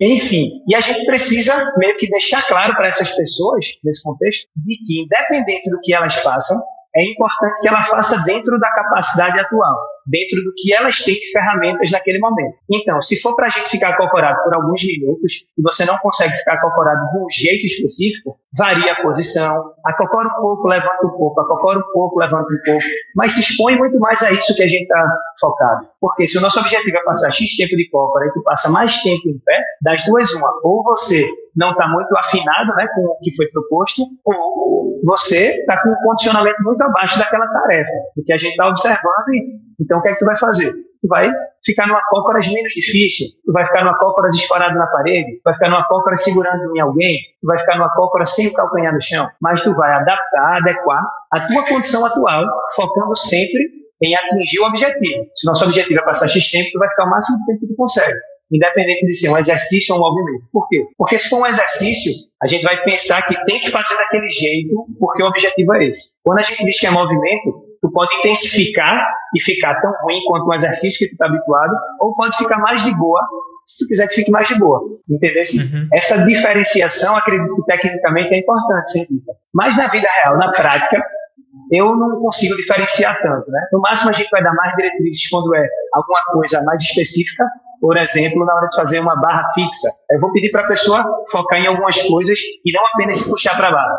Enfim, 0.00 0.62
e 0.68 0.74
a 0.76 0.80
gente 0.80 1.04
precisa 1.06 1.52
meio 1.76 1.96
que 1.96 2.08
deixar 2.08 2.46
claro 2.46 2.74
para 2.76 2.86
essas 2.86 3.10
pessoas, 3.16 3.66
nesse 3.82 4.02
contexto, 4.04 4.48
de 4.56 4.76
que, 4.84 5.00
independente 5.02 5.68
do 5.70 5.80
que 5.80 5.92
elas 5.92 6.14
façam, 6.16 6.56
é 6.98 7.12
importante 7.12 7.60
que 7.60 7.68
ela 7.68 7.82
faça 7.84 8.24
dentro 8.24 8.58
da 8.58 8.70
capacidade 8.72 9.38
atual 9.38 9.78
dentro 10.08 10.42
do 10.42 10.52
que 10.56 10.72
elas 10.72 10.96
têm 10.98 11.14
de 11.14 11.30
ferramentas 11.30 11.90
naquele 11.90 12.18
momento. 12.18 12.56
Então, 12.70 13.00
se 13.00 13.20
for 13.20 13.36
para 13.36 13.46
a 13.46 13.50
gente 13.50 13.68
ficar 13.68 13.90
acocorado 13.90 14.42
por 14.42 14.56
alguns 14.56 14.82
minutos 14.84 15.32
e 15.56 15.62
você 15.62 15.84
não 15.84 15.96
consegue 15.98 16.32
ficar 16.32 16.54
acocorado 16.54 17.00
de 17.10 17.18
um 17.18 17.26
jeito 17.30 17.66
específico, 17.66 18.36
varia 18.56 18.92
a 18.92 19.02
posição, 19.02 19.72
acocora 19.84 20.28
um 20.28 20.40
pouco, 20.40 20.66
levanta 20.66 21.06
um 21.06 21.10
pouco, 21.10 21.40
acocora 21.40 21.78
um 21.78 21.92
pouco, 21.92 22.18
levanta 22.18 22.46
um 22.52 22.62
pouco, 22.64 22.84
mas 23.14 23.32
se 23.32 23.40
expõe 23.40 23.76
muito 23.76 23.98
mais 24.00 24.22
a 24.22 24.32
isso 24.32 24.54
que 24.54 24.62
a 24.62 24.68
gente 24.68 24.82
está 24.82 25.16
focado. 25.38 25.86
Porque 26.00 26.26
se 26.26 26.38
o 26.38 26.40
nosso 26.40 26.58
objetivo 26.58 26.96
é 26.96 27.04
passar 27.04 27.30
X 27.30 27.56
tempo 27.56 27.76
de 27.76 27.88
cócora 27.90 28.26
e 28.26 28.32
tu 28.32 28.42
passa 28.42 28.70
mais 28.70 29.02
tempo 29.02 29.28
em 29.28 29.38
pé, 29.44 29.62
das 29.82 30.04
duas 30.04 30.32
uma, 30.32 30.50
ou 30.64 30.82
você 30.82 31.28
não 31.58 31.72
está 31.72 31.88
muito 31.88 32.16
afinado 32.16 32.72
né, 32.76 32.86
com 32.94 33.02
o 33.02 33.18
que 33.20 33.34
foi 33.34 33.48
proposto, 33.48 34.02
ou 34.24 35.00
você 35.04 35.58
está 35.58 35.82
com 35.82 35.90
um 35.90 35.96
condicionamento 36.04 36.62
muito 36.62 36.82
abaixo 36.82 37.18
daquela 37.18 37.46
tarefa, 37.48 37.90
porque 38.14 38.32
a 38.32 38.38
gente 38.38 38.52
está 38.52 38.68
observando 38.68 39.34
e 39.34 39.68
então, 39.80 39.98
o 39.98 40.02
que 40.02 40.08
é 40.08 40.12
que 40.12 40.18
tu 40.18 40.24
vai 40.24 40.36
fazer? 40.36 40.72
Tu 40.72 41.08
vai 41.08 41.30
ficar 41.64 41.86
numa 41.86 42.02
cócora 42.08 42.40
menos 42.40 42.72
difícil, 42.72 43.26
tu 43.46 43.52
vai 43.52 43.64
ficar 43.64 43.84
numa 43.84 43.96
cócora 43.96 44.28
disparado 44.28 44.76
na 44.76 44.88
parede, 44.88 45.36
tu 45.36 45.42
vai 45.44 45.54
ficar 45.54 45.70
numa 45.70 45.84
cócora 45.86 46.16
segurando 46.16 46.76
em 46.76 46.80
alguém, 46.80 47.16
tu 47.40 47.46
vai 47.46 47.56
ficar 47.56 47.76
numa 47.76 47.94
cócora 47.94 48.26
sem 48.26 48.48
o 48.48 48.52
calcanhar 48.52 48.92
no 48.92 49.00
chão, 49.00 49.28
mas 49.40 49.62
tu 49.62 49.72
vai 49.76 49.92
adaptar, 49.92 50.56
adequar 50.56 51.02
a 51.32 51.46
tua 51.46 51.64
condição 51.64 52.04
atual, 52.04 52.44
focando 52.74 53.16
sempre 53.16 53.60
em 54.02 54.16
atingir 54.16 54.58
o 54.58 54.66
objetivo. 54.66 55.26
Se 55.36 55.46
nosso 55.46 55.64
objetivo 55.64 56.00
é 56.00 56.04
passar 56.04 56.26
X 56.26 56.50
tempo, 56.50 56.70
tu 56.72 56.78
vai 56.80 56.90
ficar 56.90 57.04
o 57.04 57.10
máximo 57.10 57.38
tempo 57.46 57.60
que 57.60 57.66
tu 57.68 57.76
consegue 57.76 58.18
independente 58.50 59.06
de 59.06 59.14
ser 59.14 59.30
um 59.30 59.38
exercício 59.38 59.94
ou 59.94 60.00
um 60.00 60.04
movimento. 60.04 60.44
Por 60.52 60.68
quê? 60.68 60.84
Porque 60.96 61.18
se 61.18 61.28
for 61.28 61.42
um 61.42 61.46
exercício, 61.46 62.12
a 62.42 62.46
gente 62.46 62.62
vai 62.62 62.82
pensar 62.82 63.26
que 63.26 63.34
tem 63.44 63.60
que 63.60 63.70
fazer 63.70 63.94
daquele 63.96 64.28
jeito, 64.28 64.74
porque 64.98 65.22
o 65.22 65.26
objetivo 65.26 65.74
é 65.74 65.86
esse. 65.86 66.16
Quando 66.22 66.38
a 66.38 66.42
gente 66.42 66.64
diz 66.64 66.80
que 66.80 66.86
é 66.86 66.90
movimento, 66.90 67.66
tu 67.80 67.90
pode 67.92 68.14
intensificar 68.16 69.06
e 69.36 69.40
ficar 69.40 69.80
tão 69.80 69.92
ruim 70.02 70.20
quanto 70.26 70.48
um 70.48 70.54
exercício 70.54 70.98
que 70.98 71.08
tu 71.08 71.12
está 71.12 71.26
habituado, 71.26 71.74
ou 72.00 72.14
pode 72.14 72.36
ficar 72.36 72.58
mais 72.58 72.82
de 72.84 72.96
boa 72.96 73.20
se 73.66 73.84
tu 73.84 73.88
quiser 73.88 74.08
que 74.08 74.14
fique 74.14 74.30
mais 74.30 74.48
de 74.48 74.58
boa. 74.58 74.80
Entendeu? 75.08 75.42
Uhum. 75.42 75.88
Essa 75.92 76.24
diferenciação, 76.24 77.14
acredito 77.16 77.54
que 77.54 77.64
tecnicamente 77.64 78.32
é 78.32 78.38
importante, 78.38 78.92
sem 78.92 79.06
dúvida. 79.06 79.32
Mas 79.52 79.76
na 79.76 79.88
vida 79.88 80.08
real, 80.22 80.38
na 80.38 80.50
prática, 80.52 81.04
eu 81.70 81.94
não 81.94 82.18
consigo 82.20 82.56
diferenciar 82.56 83.20
tanto, 83.20 83.50
né? 83.50 83.60
No 83.72 83.80
máximo 83.80 84.08
a 84.08 84.12
gente 84.12 84.30
vai 84.30 84.42
dar 84.42 84.54
mais 84.54 84.74
diretrizes 84.74 85.28
quando 85.28 85.54
é 85.54 85.66
alguma 85.92 86.20
coisa 86.32 86.62
mais 86.62 86.82
específica, 86.82 87.44
por 87.80 87.96
exemplo, 87.96 88.44
na 88.44 88.54
hora 88.54 88.68
de 88.68 88.76
fazer 88.76 89.00
uma 89.00 89.16
barra 89.16 89.50
fixa. 89.52 89.88
Eu 90.10 90.20
vou 90.20 90.32
pedir 90.32 90.50
para 90.50 90.64
a 90.64 90.68
pessoa 90.68 91.04
focar 91.30 91.58
em 91.58 91.66
algumas 91.66 92.00
coisas 92.02 92.38
e 92.64 92.72
não 92.72 92.80
apenas 92.94 93.16
se 93.16 93.30
puxar 93.30 93.56
para 93.56 93.68
a 93.68 93.72
barra. 93.72 93.98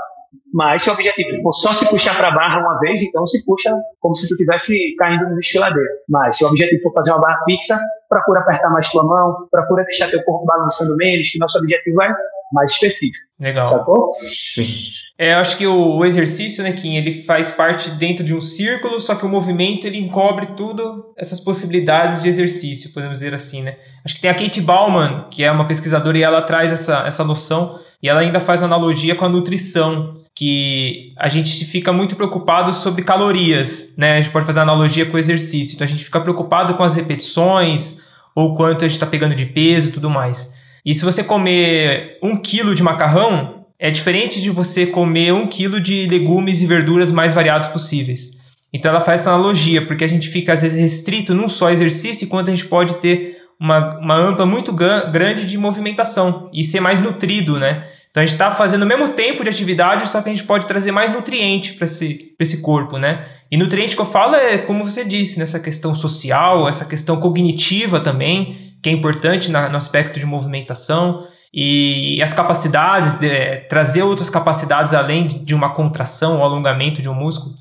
Mas 0.53 0.83
se 0.83 0.89
o 0.89 0.93
objetivo 0.93 1.41
for 1.41 1.53
só 1.53 1.69
se 1.69 1.89
puxar 1.89 2.15
para 2.17 2.27
a 2.29 2.31
barra 2.31 2.59
uma 2.59 2.79
vez, 2.79 3.01
então 3.03 3.25
se 3.25 3.43
puxa 3.45 3.73
como 3.99 4.15
se 4.15 4.27
tu 4.27 4.33
estivesse 4.33 4.95
caindo 4.95 5.29
no 5.29 5.35
desfiladeiro. 5.35 5.89
Mas 6.07 6.37
se 6.37 6.43
o 6.43 6.47
objetivo 6.47 6.81
for 6.83 6.93
fazer 6.93 7.11
uma 7.11 7.21
barra 7.21 7.43
fixa, 7.45 7.77
procura 8.07 8.41
apertar 8.41 8.69
mais 8.69 8.89
tua 8.89 9.03
mão, 9.03 9.47
procura 9.51 9.83
deixar 9.83 10.09
teu 10.09 10.23
corpo 10.23 10.45
balançando 10.45 10.95
menos, 10.97 11.29
que 11.29 11.39
nosso 11.39 11.57
objetivo 11.59 12.01
é 12.01 12.13
mais 12.51 12.71
específico. 12.71 13.25
Legal. 13.39 13.65
Sacou? 13.65 14.09
Sim. 14.11 14.73
É, 15.19 15.33
eu 15.33 15.39
acho 15.39 15.57
que 15.57 15.67
o, 15.67 15.97
o, 15.97 16.05
exercício, 16.05 16.63
né, 16.63 16.71
Kim, 16.71 16.95
ele 16.95 17.23
faz 17.23 17.51
parte 17.51 17.91
dentro 17.91 18.23
de 18.23 18.33
um 18.33 18.39
círculo, 18.39 19.01
só 19.01 19.15
que 19.15 19.25
o 19.25 19.29
movimento 19.29 19.85
ele 19.85 19.97
encobre 19.97 20.45
tudo 20.55 21.13
essas 21.17 21.41
possibilidades 21.41 22.21
de 22.21 22.29
exercício, 22.29 22.93
podemos 22.93 23.19
dizer 23.19 23.33
assim, 23.33 23.61
né? 23.61 23.75
Acho 24.05 24.15
que 24.15 24.21
tem 24.21 24.31
a 24.31 24.33
Kate 24.33 24.61
Bauman, 24.61 25.25
que 25.29 25.43
é 25.43 25.51
uma 25.51 25.67
pesquisadora 25.67 26.17
e 26.17 26.23
ela 26.23 26.41
traz 26.43 26.71
essa, 26.71 27.05
essa 27.05 27.25
noção 27.25 27.81
e 28.01 28.07
ela 28.07 28.21
ainda 28.21 28.39
faz 28.39 28.63
analogia 28.63 29.13
com 29.13 29.25
a 29.25 29.29
nutrição, 29.29 30.21
que 30.33 31.11
a 31.17 31.27
gente 31.27 31.65
fica 31.65 31.91
muito 31.91 32.15
preocupado 32.15 32.71
sobre 32.71 33.03
calorias, 33.03 33.93
né? 33.97 34.13
A 34.13 34.21
gente 34.21 34.31
pode 34.31 34.45
fazer 34.45 34.61
analogia 34.61 35.05
com 35.05 35.17
o 35.17 35.19
exercício, 35.19 35.75
então 35.75 35.85
a 35.85 35.89
gente 35.89 36.05
fica 36.05 36.21
preocupado 36.21 36.75
com 36.75 36.83
as 36.83 36.95
repetições 36.95 37.99
ou 38.33 38.55
quanto 38.55 38.85
a 38.85 38.87
gente 38.87 38.95
está 38.95 39.05
pegando 39.05 39.35
de 39.35 39.47
peso 39.47 39.91
tudo 39.91 40.09
mais. 40.09 40.49
E 40.85 40.93
se 40.93 41.03
você 41.03 41.25
comer 41.25 42.17
um 42.23 42.37
quilo 42.37 42.73
de 42.73 42.81
macarrão, 42.81 43.58
é 43.79 43.89
diferente 43.89 44.41
de 44.41 44.49
você 44.49 44.85
comer 44.85 45.33
um 45.33 45.47
quilo 45.47 45.79
de 45.79 46.05
legumes 46.05 46.61
e 46.61 46.65
verduras 46.65 47.11
mais 47.11 47.33
variados 47.33 47.69
possíveis. 47.69 48.37
Então 48.73 48.91
ela 48.91 48.99
faz 48.99 49.21
essa 49.21 49.31
analogia, 49.31 49.85
porque 49.85 50.03
a 50.03 50.07
gente 50.07 50.27
fica 50.27 50.51
às 50.51 50.61
vezes 50.61 50.79
restrito 50.79 51.33
num 51.33 51.47
só 51.47 51.71
exercício, 51.71 52.25
enquanto 52.25 52.49
a 52.49 52.51
gente 52.51 52.65
pode 52.65 52.97
ter 52.97 53.37
uma, 53.59 53.97
uma 53.97 54.15
ampla 54.15 54.45
muito 54.45 54.73
grande 54.73 55.45
de 55.45 55.57
movimentação 55.57 56.49
e 56.53 56.63
ser 56.63 56.81
mais 56.81 56.99
nutrido, 56.99 57.57
né? 57.57 57.87
Então 58.11 58.21
a 58.21 58.25
gente 58.25 58.35
está 58.35 58.51
fazendo 58.51 58.83
o 58.83 58.87
mesmo 58.87 59.09
tempo 59.09 59.43
de 59.43 59.49
atividade, 59.49 60.09
só 60.09 60.21
que 60.21 60.29
a 60.29 60.33
gente 60.33 60.45
pode 60.45 60.67
trazer 60.67 60.91
mais 60.91 61.11
nutriente 61.11 61.73
para 61.73 61.85
esse, 61.85 62.35
esse 62.39 62.61
corpo, 62.61 62.97
né? 62.97 63.25
E 63.49 63.57
nutriente 63.57 63.95
que 63.95 64.01
eu 64.01 64.05
falo 64.05 64.35
é, 64.35 64.57
como 64.57 64.83
você 64.83 65.05
disse, 65.05 65.39
nessa 65.39 65.59
questão 65.59 65.95
social, 65.95 66.67
essa 66.67 66.85
questão 66.85 67.17
cognitiva 67.17 67.99
também, 67.99 68.73
que 68.81 68.89
é 68.89 68.91
importante 68.91 69.49
na, 69.49 69.69
no 69.69 69.77
aspecto 69.77 70.19
de 70.19 70.25
movimentação 70.25 71.27
e 71.53 72.21
as 72.21 72.33
capacidades, 72.33 73.13
de, 73.13 73.61
trazer 73.69 74.03
outras 74.03 74.29
capacidades 74.29 74.93
além 74.93 75.27
de 75.27 75.55
uma 75.55 75.73
contração 75.73 76.37
ou 76.37 76.43
alongamento 76.43 77.01
de 77.01 77.09
um 77.09 77.15
músculo. 77.15 77.55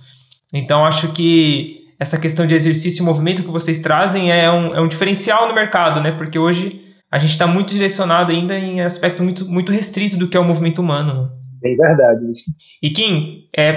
Então, 0.52 0.84
acho 0.84 1.12
que 1.12 1.78
essa 1.98 2.18
questão 2.18 2.46
de 2.46 2.54
exercício 2.54 3.02
e 3.02 3.04
movimento 3.04 3.42
que 3.42 3.50
vocês 3.50 3.80
trazem 3.80 4.30
é 4.30 4.50
um, 4.50 4.74
é 4.74 4.80
um 4.80 4.88
diferencial 4.88 5.48
no 5.48 5.54
mercado, 5.54 6.00
né? 6.00 6.12
Porque 6.12 6.38
hoje 6.38 6.80
a 7.10 7.18
gente 7.18 7.30
está 7.30 7.46
muito 7.46 7.72
direcionado 7.72 8.30
ainda 8.30 8.56
em 8.56 8.80
aspecto 8.80 9.22
muito, 9.22 9.48
muito 9.48 9.72
restrito 9.72 10.16
do 10.16 10.28
que 10.28 10.36
é 10.36 10.40
o 10.40 10.44
movimento 10.44 10.80
humano. 10.80 11.22
Né? 11.22 11.28
Bem 11.60 11.76
verdade 11.76 12.30
isso. 12.30 12.54
E 12.80 12.90
Kim, 12.90 13.48
é, 13.52 13.72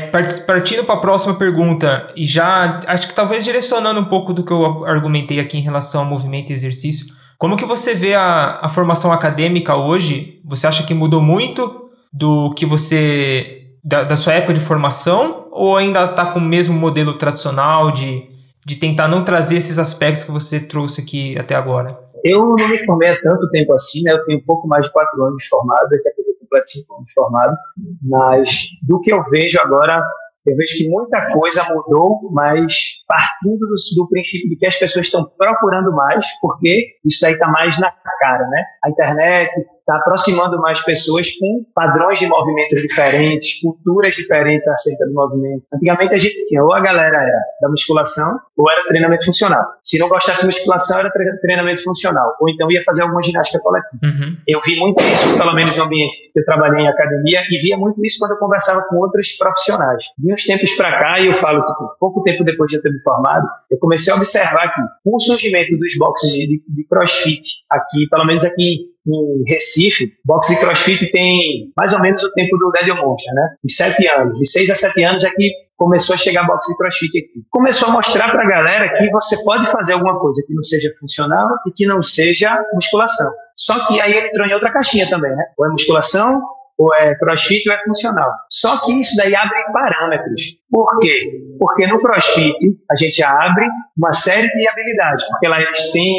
partindo 0.45 0.83
para 0.83 0.95
a 0.95 0.99
próxima 0.99 1.33
pergunta, 1.33 2.11
e 2.15 2.25
já 2.25 2.81
acho 2.85 3.07
que 3.07 3.15
talvez 3.15 3.43
direcionando 3.43 3.99
um 3.99 4.05
pouco 4.05 4.33
do 4.33 4.43
que 4.43 4.51
eu 4.51 4.85
argumentei 4.85 5.39
aqui 5.39 5.57
em 5.57 5.61
relação 5.61 6.01
ao 6.01 6.07
movimento 6.07 6.51
e 6.51 6.53
exercício, 6.53 7.07
como 7.41 7.57
que 7.57 7.65
você 7.65 7.95
vê 7.95 8.13
a, 8.13 8.59
a 8.61 8.69
formação 8.69 9.11
acadêmica 9.11 9.75
hoje? 9.75 10.39
Você 10.45 10.67
acha 10.67 10.85
que 10.85 10.93
mudou 10.93 11.19
muito 11.19 11.89
do 12.13 12.53
que 12.53 12.67
você 12.67 13.63
da, 13.83 14.03
da 14.03 14.15
sua 14.15 14.33
época 14.33 14.53
de 14.53 14.59
formação 14.59 15.47
ou 15.49 15.75
ainda 15.75 16.05
está 16.05 16.27
com 16.27 16.37
o 16.37 16.43
mesmo 16.43 16.75
modelo 16.75 17.17
tradicional 17.17 17.91
de, 17.91 18.29
de 18.63 18.75
tentar 18.75 19.07
não 19.07 19.23
trazer 19.23 19.57
esses 19.57 19.79
aspectos 19.79 20.23
que 20.23 20.29
você 20.29 20.59
trouxe 20.59 21.01
aqui 21.01 21.35
até 21.35 21.55
agora? 21.55 21.97
Eu 22.23 22.53
não 22.59 22.69
me 22.69 22.77
formei 22.85 23.09
há 23.09 23.19
tanto 23.19 23.49
tempo 23.49 23.73
assim, 23.73 24.03
né? 24.03 24.11
Eu 24.11 24.23
tenho 24.25 24.37
um 24.37 24.45
pouco 24.45 24.67
mais 24.67 24.85
de 24.85 24.93
quatro 24.93 25.25
anos 25.25 25.43
formado, 25.47 25.89
daqui 25.89 26.09
a 26.09 26.11
pouco 26.13 26.29
eu 26.29 26.35
completo 26.41 26.69
cinco 26.69 26.95
anos 26.95 27.11
formado, 27.11 27.57
mas 28.03 28.67
do 28.83 29.01
que 29.01 29.11
eu 29.11 29.23
vejo 29.31 29.59
agora, 29.59 29.99
eu 30.45 30.55
vejo 30.55 30.77
que 30.77 30.87
muita 30.87 31.33
coisa 31.33 31.63
mudou, 31.73 32.29
mas 32.31 33.00
partindo 33.11 33.59
do, 33.59 33.75
do, 33.97 34.07
princípio 34.07 34.49
de 34.49 34.55
que 34.55 34.65
as 34.65 34.79
pessoas 34.79 35.07
estão 35.07 35.29
procurando 35.37 35.91
mais, 35.91 36.25
porque 36.39 36.95
isso 37.03 37.25
aí 37.25 37.33
está 37.33 37.49
mais 37.49 37.77
na 37.77 37.91
cara, 37.91 38.47
né? 38.47 38.63
A 38.85 38.89
internet, 38.89 39.51
está 39.91 39.97
aproximando 39.97 40.59
mais 40.59 40.83
pessoas 40.83 41.29
com 41.37 41.65
padrões 41.75 42.19
de 42.19 42.27
movimentos 42.27 42.81
diferentes, 42.81 43.61
culturas 43.61 44.15
diferentes 44.15 44.67
acerca 44.67 45.05
do 45.05 45.13
movimento. 45.13 45.63
Antigamente 45.73 46.13
a 46.13 46.17
gente 46.17 46.47
tinha 46.47 46.63
ou 46.63 46.73
a 46.73 46.79
galera 46.79 47.17
era 47.17 47.41
da 47.61 47.69
musculação 47.69 48.39
ou 48.57 48.71
era 48.71 48.87
treinamento 48.87 49.25
funcional. 49.25 49.63
Se 49.83 49.97
não 49.99 50.07
gostasse 50.07 50.41
de 50.41 50.47
musculação, 50.47 50.99
era 50.99 51.11
treinamento 51.41 51.83
funcional. 51.83 52.35
Ou 52.39 52.49
então 52.49 52.71
ia 52.71 52.83
fazer 52.83 53.03
alguma 53.03 53.21
ginástica 53.21 53.59
coletiva. 53.61 53.99
Uhum. 54.03 54.37
Eu 54.47 54.61
vi 54.61 54.77
muito 54.77 55.03
isso, 55.03 55.37
pelo 55.37 55.53
menos 55.53 55.75
no 55.75 55.83
ambiente 55.83 56.31
que 56.31 56.39
eu 56.39 56.45
trabalhei 56.45 56.85
em 56.85 56.87
academia, 56.87 57.43
e 57.49 57.57
via 57.57 57.77
muito 57.77 58.03
isso 58.05 58.19
quando 58.19 58.31
eu 58.31 58.37
conversava 58.37 58.85
com 58.87 58.97
outros 58.97 59.35
profissionais. 59.37 60.05
De 60.17 60.33
uns 60.33 60.43
tempos 60.43 60.71
para 60.73 60.99
cá, 60.99 61.19
e 61.19 61.27
eu 61.27 61.33
falo, 61.33 61.65
tipo, 61.65 61.95
pouco 61.99 62.23
tempo 62.23 62.43
depois 62.43 62.69
de 62.69 62.77
eu 62.77 62.81
ter 62.81 62.91
me 62.91 63.00
formado, 63.03 63.47
eu 63.69 63.77
comecei 63.77 64.11
a 64.13 64.15
observar 64.15 64.73
que 64.73 64.81
com 65.03 65.15
o 65.15 65.19
surgimento 65.19 65.77
dos 65.77 65.97
boxes 65.97 66.31
de, 66.31 66.47
de, 66.47 66.63
de 66.67 66.87
crossfit 66.87 67.41
aqui, 67.69 68.07
pelo 68.09 68.25
menos 68.25 68.43
aqui 68.43 68.91
em 69.07 69.43
Recife, 69.47 70.13
boxe 70.23 70.53
e 70.53 70.59
crossfit 70.59 71.11
tem 71.11 71.71
mais 71.75 71.93
ou 71.93 72.01
menos 72.01 72.23
o 72.23 72.31
tempo 72.33 72.57
do 72.57 72.71
Dead 72.71 72.95
Monster, 72.95 73.33
né? 73.33 73.55
De 73.63 73.73
sete 73.73 74.07
anos. 74.07 74.37
De 74.37 74.47
seis 74.47 74.69
a 74.69 74.75
sete 74.75 75.03
anos 75.03 75.23
é 75.23 75.29
que 75.31 75.51
começou 75.75 76.13
a 76.13 76.17
chegar 76.17 76.45
boxe 76.45 76.71
e 76.71 76.77
crossfit 76.77 77.17
aqui. 77.17 77.43
Começou 77.49 77.89
a 77.89 77.93
mostrar 77.93 78.29
para 78.29 78.43
a 78.43 78.47
galera 78.47 78.93
que 78.95 79.09
você 79.09 79.43
pode 79.43 79.65
fazer 79.71 79.93
alguma 79.93 80.19
coisa 80.19 80.43
que 80.45 80.53
não 80.53 80.63
seja 80.63 80.93
funcional 80.99 81.47
e 81.67 81.71
que 81.71 81.87
não 81.87 82.03
seja 82.03 82.63
musculação. 82.73 83.31
Só 83.55 83.87
que 83.87 83.99
aí 83.99 84.13
ele 84.13 84.27
entrou 84.27 84.45
em 84.45 84.53
outra 84.53 84.71
caixinha 84.71 85.09
também, 85.09 85.31
né? 85.31 85.43
Ou 85.57 85.65
é 85.65 85.69
musculação 85.69 86.41
ou 86.81 86.93
é 86.95 87.13
crossfit 87.15 87.69
ou 87.69 87.75
é 87.75 87.83
funcional. 87.83 88.31
Só 88.49 88.83
que 88.83 88.99
isso 88.99 89.15
daí 89.15 89.35
abre 89.35 89.55
parâmetros. 89.71 90.57
Por 90.71 90.99
quê? 90.99 91.39
Porque 91.59 91.85
no 91.85 91.99
crossfit 91.99 92.55
a 92.89 92.95
gente 92.95 93.23
abre 93.23 93.67
uma 93.95 94.11
série 94.11 94.47
de 94.47 94.67
habilidades, 94.67 95.23
porque 95.27 95.47
lá 95.47 95.61
eles 95.61 95.91
têm 95.91 96.15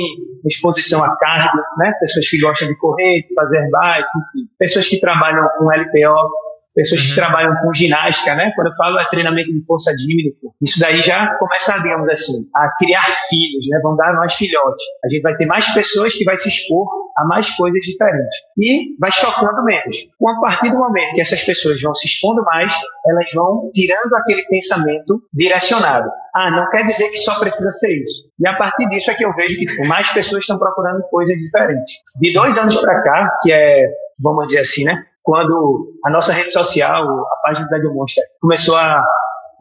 exposição 0.46 1.02
a 1.02 1.16
carga, 1.16 1.62
né? 1.78 1.92
pessoas 2.00 2.28
que 2.28 2.38
gostam 2.38 2.68
de 2.68 2.76
correr, 2.78 3.22
de 3.22 3.34
fazer 3.34 3.68
bike, 3.70 4.08
enfim, 4.18 4.48
pessoas 4.56 4.88
que 4.88 5.00
trabalham 5.00 5.48
com 5.58 5.64
LPO, 5.64 6.30
pessoas 6.74 7.02
que 7.02 7.10
uhum. 7.10 7.14
trabalham 7.14 7.54
com 7.62 7.72
ginástica, 7.72 8.34
né? 8.34 8.50
Quando 8.54 8.68
eu 8.68 8.76
falo 8.76 8.98
é 8.98 9.04
treinamento 9.04 9.52
de 9.52 9.64
força 9.64 9.94
dímnico, 9.96 10.54
isso 10.60 10.80
daí 10.80 11.02
já 11.02 11.36
começa, 11.38 11.80
digamos 11.82 12.08
assim, 12.08 12.48
a 12.54 12.68
criar 12.78 13.04
filhos, 13.28 13.66
né? 13.70 13.80
Vão 13.82 13.96
dar 13.96 14.14
mais 14.14 14.34
filhotes. 14.34 14.84
A 15.04 15.08
gente 15.08 15.22
vai 15.22 15.36
ter 15.36 15.46
mais 15.46 15.72
pessoas 15.74 16.14
que 16.14 16.24
vai 16.24 16.36
se 16.36 16.48
expor 16.48 16.86
a 17.16 17.24
mais 17.26 17.50
coisas 17.50 17.80
diferentes. 17.80 18.38
E 18.58 18.96
vai 18.98 19.12
chocando 19.12 19.62
menos. 19.64 20.08
Com 20.18 20.30
a 20.30 20.40
partir 20.40 20.70
do 20.70 20.78
momento 20.78 21.14
que 21.14 21.20
essas 21.20 21.42
pessoas 21.42 21.80
vão 21.80 21.94
se 21.94 22.06
expondo 22.06 22.42
mais, 22.44 22.74
elas 23.06 23.30
vão 23.34 23.70
tirando 23.72 24.14
aquele 24.14 24.42
pensamento 24.46 25.22
direcionado. 25.32 26.10
Ah, 26.34 26.50
não 26.50 26.70
quer 26.70 26.86
dizer 26.86 27.10
que 27.10 27.18
só 27.18 27.38
precisa 27.38 27.70
ser 27.70 28.02
isso. 28.02 28.24
E 28.40 28.48
a 28.48 28.56
partir 28.56 28.88
disso 28.88 29.10
é 29.10 29.14
que 29.14 29.24
eu 29.24 29.34
vejo 29.34 29.58
que 29.58 29.66
tipo, 29.66 29.86
mais 29.86 30.08
pessoas 30.10 30.42
estão 30.42 30.58
procurando 30.58 31.02
coisas 31.10 31.36
diferentes. 31.36 31.96
De 32.18 32.32
dois 32.32 32.56
anos 32.56 32.80
para 32.80 33.02
cá, 33.02 33.38
que 33.42 33.52
é, 33.52 33.86
vamos 34.18 34.46
dizer 34.46 34.60
assim, 34.60 34.84
né? 34.84 35.04
Quando 35.22 35.98
a 36.04 36.10
nossa 36.10 36.32
rede 36.32 36.52
social, 36.52 37.04
a 37.04 37.36
página 37.42 37.68
da 37.68 37.78
Monster, 37.92 38.24
começou 38.40 38.76
a 38.76 39.04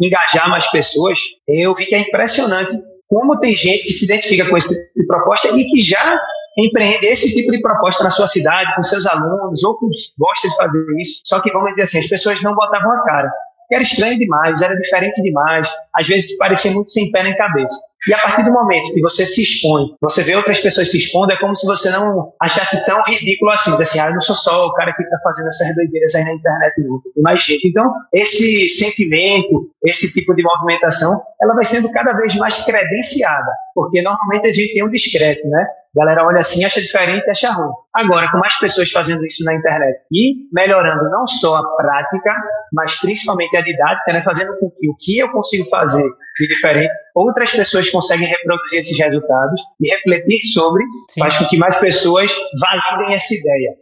engajar 0.01 0.49
mais 0.49 0.70
pessoas, 0.72 1.20
eu 1.47 1.76
vi 1.76 1.86
que 1.86 1.95
é 1.95 1.99
impressionante 1.99 2.76
como 3.07 3.39
tem 3.39 3.55
gente 3.55 3.84
que 3.84 3.91
se 3.91 4.05
identifica 4.05 4.49
com 4.49 4.57
esse 4.57 4.70
tipo 4.70 4.99
de 4.99 5.05
proposta 5.05 5.49
e 5.49 5.64
que 5.66 5.82
já 5.82 6.20
empreende 6.57 7.05
esse 7.05 7.36
tipo 7.36 7.51
de 7.51 7.62
proposta 7.62 8.03
na 8.03 8.09
sua 8.09 8.28
cidade, 8.28 8.74
com 8.76 8.84
seus 8.84 9.05
alunos, 9.05 9.64
ou 9.64 9.78
que 9.78 9.86
gosta 10.18 10.47
de 10.47 10.55
fazer 10.55 10.84
isso. 10.99 11.22
Só 11.24 11.39
que, 11.39 11.51
vamos 11.51 11.72
dizer 11.72 11.84
assim, 11.84 11.99
as 11.99 12.07
pessoas 12.07 12.41
não 12.41 12.55
botavam 12.55 12.91
a 12.91 13.03
cara 13.03 13.32
era 13.74 13.84
estranho 13.84 14.18
demais, 14.18 14.62
era 14.62 14.76
diferente 14.76 15.22
demais, 15.22 15.70
às 15.95 16.07
vezes 16.07 16.38
parecia 16.38 16.72
muito 16.72 16.91
sem 16.91 17.09
pé 17.12 17.24
nem 17.24 17.36
cabeça. 17.36 17.78
E 18.08 18.14
a 18.14 18.18
partir 18.18 18.43
do 18.45 18.52
momento 18.52 18.93
que 18.93 19.02
você 19.02 19.26
se 19.26 19.43
expõe, 19.43 19.84
você 20.02 20.24
vê 20.24 20.36
outras 20.36 20.60
pessoas 20.60 20.89
se 20.89 20.97
expondo, 20.97 21.32
é 21.32 21.39
como 21.39 21.56
se 21.56 21.68
você 21.68 21.89
não 21.91 22.34
achasse 22.41 22.84
tão 22.86 23.02
ridículo 23.04 23.52
assim, 23.52 23.72
assim, 23.82 23.99
ah, 23.99 24.08
eu 24.08 24.14
não 24.14 24.22
sou 24.22 24.36
só 24.36 24.66
o 24.66 24.74
cara 24.74 24.91
que 24.93 25.04
está 25.04 25.18
fazendo 25.24 25.47
essas 25.47 25.76
doideiras 25.76 26.16
aí 26.16 26.24
na 26.24 26.34
internet, 26.34 26.74
não, 26.80 26.99
tem 27.02 27.24
mais 27.24 27.43
gente. 27.43 27.68
Então, 27.68 27.91
esse 28.12 28.68
sentimento, 28.70 29.70
esse 29.86 30.12
tipo 30.14 30.36
de 30.36 30.41
movimentação, 30.43 31.22
ela 31.41 31.54
vai 31.54 31.64
sendo 31.64 31.91
cada 31.91 32.14
vez 32.14 32.36
mais 32.38 32.66
credenciada, 32.66 33.52
porque 33.76 34.02
normalmente 34.02 34.47
a 34.47 34.54
gente 34.54 34.74
tem 34.74 34.84
um 34.84 34.89
discreto, 34.89 35.47
né? 35.47 35.66
A 35.95 35.99
galera 35.99 36.26
olha 36.26 36.39
assim, 36.39 36.64
acha 36.64 36.82
diferente 36.82 37.30
acha 37.30 37.52
ruim. 37.52 37.70
Agora, 37.93 38.32
com 38.32 38.38
mais 38.38 38.58
pessoas 38.58 38.89
fazendo 38.89 39.26
isso 39.26 39.43
na 39.43 39.54
internet 39.54 39.99
e 40.10 40.47
melhorando 40.54 41.10
não 41.10 41.28
só 41.28 41.58
a 41.58 41.76
prática, 41.76 42.34
mas 42.72 42.97
principalmente 42.99 43.56
a 43.58 43.62
didática, 43.62 44.14
né, 44.14 44.24
fazendo 44.24 44.58
com 44.58 44.70
que 44.70 44.89
o 44.89 44.95
que 44.97 45.20
eu 45.20 45.30
consigo 45.32 45.68
fazer 45.70 46.10
de 46.39 46.47
diferente, 46.47 46.93
outras 47.16 47.51
pessoas 47.51 47.89
conseguem 47.89 48.28
reproduzir 48.28 48.80
esses 48.80 48.97
resultados 48.97 49.62
e 49.80 49.89
refletir 49.89 50.45
sobre, 50.47 50.84
Sim. 51.09 51.20
faz 51.20 51.38
com 51.38 51.45
que 51.45 51.57
mais 51.57 51.78
pessoas 51.78 52.32
validem 52.59 53.16
essa 53.16 53.34
ideia. 53.34 53.76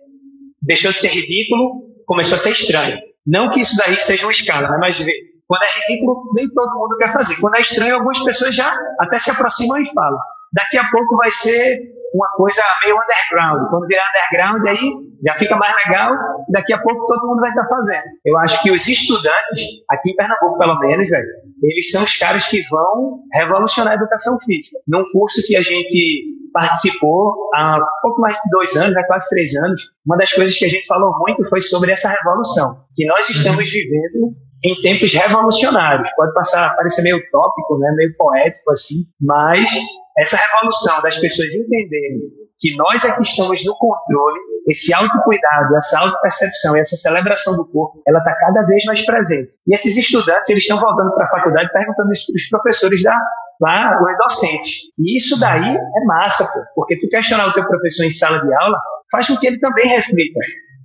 Deixou 0.61 0.91
de 0.91 0.99
ser 0.99 1.09
ridículo, 1.09 1.84
começou 2.05 2.36
a 2.36 2.39
ser 2.39 2.51
estranho. 2.51 2.99
Não 3.25 3.49
que 3.51 3.61
isso 3.61 3.75
daí 3.77 3.99
seja 3.99 4.25
uma 4.25 4.32
escala, 4.32 4.69
né, 4.69 4.77
mas 4.80 4.97
Quando 4.97 5.63
é 5.63 5.91
ridículo, 5.91 6.32
nem 6.36 6.47
todo 6.49 6.80
mundo 6.80 6.97
quer 6.97 7.11
fazer. 7.11 7.39
Quando 7.39 7.55
é 7.55 7.61
estranho, 7.61 7.95
algumas 7.95 8.19
pessoas 8.23 8.55
já 8.55 8.75
até 8.99 9.17
se 9.19 9.32
aproximam 9.32 9.82
e 9.82 9.86
falam. 9.86 10.19
Daqui 10.53 10.77
a 10.77 10.89
pouco 10.89 11.15
vai 11.17 11.32
ser 11.32 11.80
uma 12.14 12.28
coisa 12.36 12.62
meio 12.84 12.95
underground. 12.95 13.70
Quando 13.70 13.88
virar 13.88 14.03
underground, 14.10 14.68
aí 14.68 14.91
já 15.26 15.34
fica 15.36 15.55
mais 15.55 15.76
legal 15.86 16.14
e 16.47 16.51
daqui 16.51 16.74
a 16.74 16.82
pouco 16.82 17.05
todo 17.05 17.28
mundo 17.28 17.39
vai 17.39 17.49
estar 17.49 17.68
fazendo. 17.68 18.03
Eu 18.26 18.38
acho 18.38 18.62
que 18.64 18.72
os 18.72 18.88
estudantes, 18.88 19.84
aqui 19.89 20.12
em 20.12 20.16
Pernambuco 20.16 20.57
pelo 20.57 20.80
menos, 20.80 21.10
velho, 21.10 21.28
eles 21.62 21.91
são 21.91 22.03
os 22.03 22.18
caras 22.18 22.47
que 22.47 22.62
vão 22.70 23.20
revolucionar 23.34 23.93
a 23.93 23.95
educação 23.95 24.38
física. 24.39 24.80
Num 24.88 25.03
curso 25.12 25.41
que 25.45 25.55
a 25.55 25.62
gente 25.62 26.39
participou 26.51 27.49
há 27.53 27.80
pouco 28.01 28.22
mais 28.22 28.34
de 28.36 28.49
dois 28.51 28.76
anos, 28.76 28.95
há 28.97 29.05
quase 29.05 29.30
três 29.30 29.53
anos, 29.55 29.82
uma 30.05 30.18
das 30.18 30.34
coisas 30.34 30.57
que 30.57 30.66
a 30.66 30.70
gente 30.70 30.86
falou 30.88 31.14
muito 31.20 31.47
foi 31.47 31.62
sobre 31.62 31.91
essa 31.91 32.10
revolução, 32.10 32.84
que 32.95 33.05
nós 33.05 33.30
estamos 33.30 33.60
uhum. 33.60 33.66
vivendo 33.66 34.36
em 34.64 34.76
tempos 34.82 35.14
revolucionários. 35.14 36.10
Pode 36.16 36.34
passar, 36.34 36.76
parecer 36.76 37.01
meio 37.01 37.18
utópico, 37.18 37.78
né, 37.80 37.91
meio 37.95 38.16
poético 38.16 38.72
assim, 38.72 39.05
mas 39.20 39.72
essa 40.18 40.38
revolução 40.38 41.01
das 41.01 41.18
pessoas 41.18 41.53
entenderem 41.55 42.20
que 42.60 42.76
nós 42.76 43.05
é 43.05 43.16
que 43.16 43.24
estamos 43.24 43.64
no 43.66 43.74
controle, 43.78 44.39
esse 44.68 44.93
autocuidado, 44.93 45.78
essa 45.78 45.99
autopercepção 45.99 46.76
e 46.76 46.82
essa 46.82 46.97
celebração 46.97 47.55
do 47.55 47.66
corpo, 47.66 48.01
ela 48.05 48.20
está 48.20 48.36
cada 48.36 48.66
vez 48.66 48.84
mais 48.84 49.05
presente. 49.05 49.49
E 49.66 49.74
esses 49.74 49.95
estudantes, 49.97 50.49
eles 50.49 50.64
estão 50.64 50.78
voltando 50.78 51.14
para 51.16 51.26
a 51.26 51.30
faculdade 51.30 51.72
perguntando 51.72 52.12
isso 52.12 52.26
para 52.28 52.36
os 52.36 52.49
professores 52.49 53.01
da, 53.01 53.18
lá, 53.62 53.99
os 54.03 54.18
docentes. 54.18 54.91
E 54.99 55.18
isso 55.18 55.39
daí 55.39 55.76
é 55.76 56.05
massa, 56.05 56.43
pô, 56.43 56.62
porque 56.76 56.99
tu 56.99 57.07
questionar 57.07 57.47
o 57.47 57.53
teu 57.53 57.66
professor 57.66 58.03
em 58.03 58.12
sala 58.12 58.45
de 58.45 58.53
aula 58.53 58.78
faz 59.10 59.26
com 59.28 59.38
que 59.38 59.47
ele 59.47 59.60
também 59.60 59.88
reflita 59.88 60.39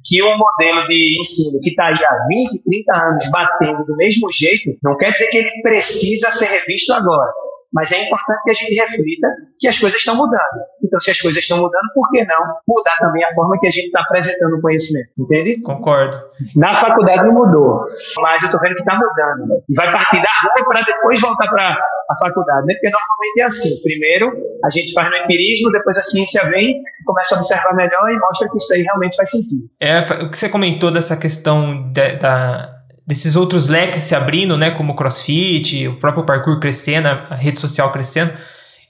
que 0.04 0.22
um 0.22 0.36
modelo 0.36 0.86
de 0.86 1.18
ensino 1.18 1.60
que 1.62 1.70
está 1.70 1.86
aí 1.86 1.94
há 1.94 2.26
20, 2.28 2.62
30 2.62 3.04
anos 3.04 3.30
batendo 3.30 3.84
do 3.84 3.96
mesmo 3.96 4.30
jeito, 4.32 4.76
não 4.82 4.96
quer 4.98 5.12
dizer 5.12 5.28
que 5.30 5.38
ele 5.38 5.62
precisa 5.62 6.30
ser 6.30 6.46
revisto 6.46 6.92
agora. 6.92 7.32
Mas 7.74 7.90
é 7.90 8.04
importante 8.04 8.42
que 8.44 8.50
a 8.50 8.54
gente 8.54 8.74
reflita 8.74 9.26
que 9.58 9.66
as 9.66 9.78
coisas 9.78 9.98
estão 9.98 10.14
mudando. 10.14 10.62
Então, 10.82 11.00
se 11.00 11.10
as 11.10 11.20
coisas 11.20 11.42
estão 11.42 11.58
mudando, 11.58 11.92
por 11.92 12.08
que 12.10 12.24
não 12.24 12.54
mudar 12.68 12.96
também 13.00 13.24
a 13.24 13.34
forma 13.34 13.58
que 13.58 13.66
a 13.66 13.70
gente 13.70 13.86
está 13.86 14.00
apresentando 14.00 14.56
o 14.56 14.60
conhecimento? 14.60 15.08
Entende? 15.18 15.60
Concordo. 15.60 16.16
Na 16.54 16.74
faculdade 16.74 17.24
não 17.24 17.32
mudou, 17.34 17.80
mas 18.20 18.42
eu 18.42 18.46
estou 18.46 18.60
vendo 18.60 18.76
que 18.76 18.82
está 18.82 18.94
mudando. 18.94 19.48
Né? 19.48 19.56
E 19.68 19.74
vai 19.74 19.90
partir 19.90 20.22
da 20.22 20.28
rua 20.42 20.68
para 20.68 20.82
depois 20.82 21.20
voltar 21.20 21.48
para 21.48 21.76
a 22.10 22.16
faculdade, 22.16 22.66
né? 22.66 22.74
Porque 22.74 22.90
normalmente 22.90 23.40
é 23.40 23.42
assim. 23.42 23.82
Primeiro 23.82 24.32
a 24.64 24.70
gente 24.70 24.92
faz 24.92 25.10
no 25.10 25.16
empirismo, 25.16 25.72
depois 25.72 25.98
a 25.98 26.02
ciência 26.02 26.48
vem, 26.50 26.80
começa 27.04 27.34
a 27.34 27.38
observar 27.38 27.74
melhor 27.74 28.10
e 28.10 28.18
mostra 28.18 28.48
que 28.48 28.56
isso 28.56 28.72
aí 28.72 28.82
realmente 28.82 29.16
faz 29.16 29.30
sentido. 29.30 29.68
É, 29.80 30.00
o 30.22 30.30
que 30.30 30.38
você 30.38 30.48
comentou 30.48 30.92
dessa 30.92 31.16
questão 31.16 31.90
de, 31.92 32.16
da 32.18 32.74
desses 33.06 33.36
outros 33.36 33.66
leques 33.66 34.02
se 34.02 34.14
abrindo, 34.14 34.56
né, 34.56 34.70
como 34.70 34.92
o 34.92 34.96
CrossFit, 34.96 35.88
o 35.88 35.96
próprio 35.96 36.24
parkour 36.24 36.58
crescendo, 36.58 37.08
a 37.08 37.34
rede 37.34 37.58
social 37.58 37.92
crescendo. 37.92 38.32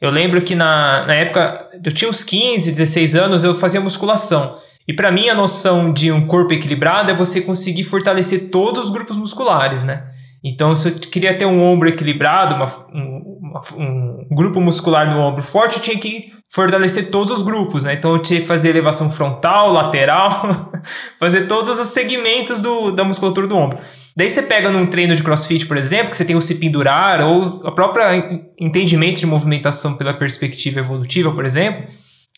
Eu 0.01 0.11
lembro 0.11 0.43
que 0.43 0.55
na, 0.55 1.07
na 1.07 1.15
época, 1.15 1.69
eu 1.83 1.93
tinha 1.93 2.11
uns 2.11 2.23
15, 2.23 2.71
16 2.71 3.17
anos, 3.17 3.43
eu 3.43 3.55
fazia 3.55 3.81
musculação. 3.81 4.59
E 4.87 4.93
para 4.93 5.11
mim 5.11 5.29
a 5.29 5.35
noção 5.35 5.93
de 5.93 6.12
um 6.12 6.27
corpo 6.27 6.53
equilibrado 6.53 7.11
é 7.11 7.15
você 7.15 7.41
conseguir 7.41 7.85
fortalecer 7.85 8.51
todos 8.51 8.85
os 8.85 8.91
grupos 8.91 9.17
musculares, 9.17 9.83
né? 9.83 10.11
Então, 10.43 10.77
se 10.77 10.89
eu 10.89 10.95
queria 10.95 11.39
ter 11.39 11.47
um 11.47 11.62
ombro 11.62 11.89
equilibrado, 11.89 12.55
uma, 12.55 12.87
um, 12.93 13.34
um, 13.76 14.26
grupo 14.30 14.61
muscular 14.61 15.11
no 15.11 15.20
ombro 15.20 15.42
forte, 15.42 15.76
eu 15.76 15.82
tinha 15.82 15.98
que 15.98 16.32
fortalecer 16.50 17.11
todos 17.11 17.30
os 17.30 17.42
grupos, 17.42 17.84
né? 17.84 17.94
Então, 17.94 18.12
eu 18.12 18.22
tinha 18.22 18.40
que 18.40 18.46
fazer 18.46 18.70
elevação 18.70 19.11
frontal, 19.11 19.72
lateral, 19.72 20.72
fazer 21.18 21.46
todos 21.46 21.78
os 21.78 21.88
segmentos 21.88 22.61
do, 22.61 22.90
da 22.90 23.05
musculatura 23.05 23.46
do 23.46 23.57
ombro. 23.57 23.78
Daí 24.16 24.30
você 24.30 24.42
pega 24.42 24.70
num 24.70 24.86
treino 24.86 25.16
de 25.16 25.22
crossfit, 25.22 25.66
por 25.66 25.76
exemplo, 25.76 26.11
que 26.11 26.16
você 26.16 26.24
tem 26.24 26.36
o 26.36 26.40
se 26.40 26.55
pendurar, 26.55 27.20
ou 27.20 27.66
a 27.66 27.72
própria 27.72 28.40
entendimento 28.59 29.18
de 29.18 29.26
movimentação 29.26 29.96
pela 29.96 30.14
perspectiva 30.14 30.80
evolutiva, 30.80 31.32
por 31.32 31.44
exemplo, 31.44 31.84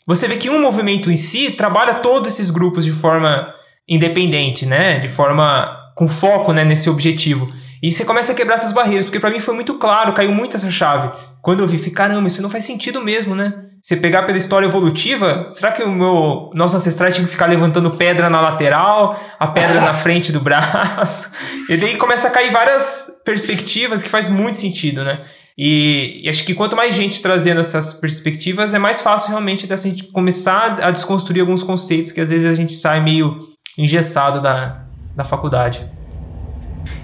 você 0.06 0.28
vê 0.28 0.36
que 0.36 0.48
um 0.48 0.60
movimento 0.60 1.10
em 1.10 1.16
si 1.16 1.50
trabalha 1.50 1.94
todos 1.94 2.32
esses 2.32 2.48
grupos 2.48 2.84
de 2.84 2.92
forma 2.92 3.52
independente, 3.88 4.64
né? 4.64 4.98
De 4.98 5.08
forma 5.08 5.76
com 5.94 6.06
foco 6.06 6.52
né, 6.52 6.64
nesse 6.64 6.88
objetivo. 6.88 7.50
E 7.86 7.90
você 7.92 8.04
começa 8.04 8.32
a 8.32 8.34
quebrar 8.34 8.56
essas 8.56 8.72
barreiras, 8.72 9.04
porque 9.06 9.20
para 9.20 9.30
mim 9.30 9.38
foi 9.38 9.54
muito 9.54 9.74
claro, 9.74 10.12
caiu 10.12 10.32
muito 10.32 10.56
essa 10.56 10.68
chave. 10.68 11.08
Quando 11.40 11.62
eu 11.62 11.68
vi, 11.68 11.78
fiquei, 11.78 11.92
caramba, 11.92 12.26
isso 12.26 12.42
não 12.42 12.50
faz 12.50 12.64
sentido 12.64 13.00
mesmo, 13.00 13.32
né? 13.32 13.54
Você 13.80 13.96
pegar 13.96 14.24
pela 14.24 14.36
história 14.36 14.66
evolutiva, 14.66 15.50
será 15.52 15.70
que 15.70 15.84
o 15.84 15.92
meu 15.92 16.50
nosso 16.52 16.74
ancestral 16.74 17.12
tinha 17.12 17.24
que 17.24 17.30
ficar 17.30 17.46
levantando 17.46 17.92
pedra 17.92 18.28
na 18.28 18.40
lateral, 18.40 19.16
a 19.38 19.46
pedra 19.46 19.80
na 19.80 19.94
frente 19.94 20.32
do 20.32 20.40
braço? 20.40 21.30
E 21.70 21.76
daí 21.76 21.96
começa 21.96 22.26
a 22.26 22.30
cair 22.30 22.50
várias 22.50 23.06
perspectivas 23.24 24.02
que 24.02 24.08
faz 24.08 24.28
muito 24.28 24.56
sentido, 24.56 25.04
né? 25.04 25.24
E, 25.56 26.22
e, 26.24 26.28
acho 26.28 26.44
que 26.44 26.54
quanto 26.54 26.74
mais 26.74 26.92
gente 26.92 27.22
trazendo 27.22 27.60
essas 27.60 27.92
perspectivas, 27.92 28.74
é 28.74 28.80
mais 28.80 29.00
fácil 29.00 29.30
realmente 29.30 29.64
da 29.64 29.76
gente 29.76 30.02
começar 30.04 30.82
a 30.82 30.90
desconstruir 30.90 31.40
alguns 31.40 31.62
conceitos 31.62 32.10
que 32.10 32.20
às 32.20 32.30
vezes 32.30 32.50
a 32.50 32.54
gente 32.56 32.72
sai 32.72 33.00
meio 33.00 33.46
engessado 33.78 34.42
da, 34.42 34.82
da 35.14 35.24
faculdade. 35.24 35.95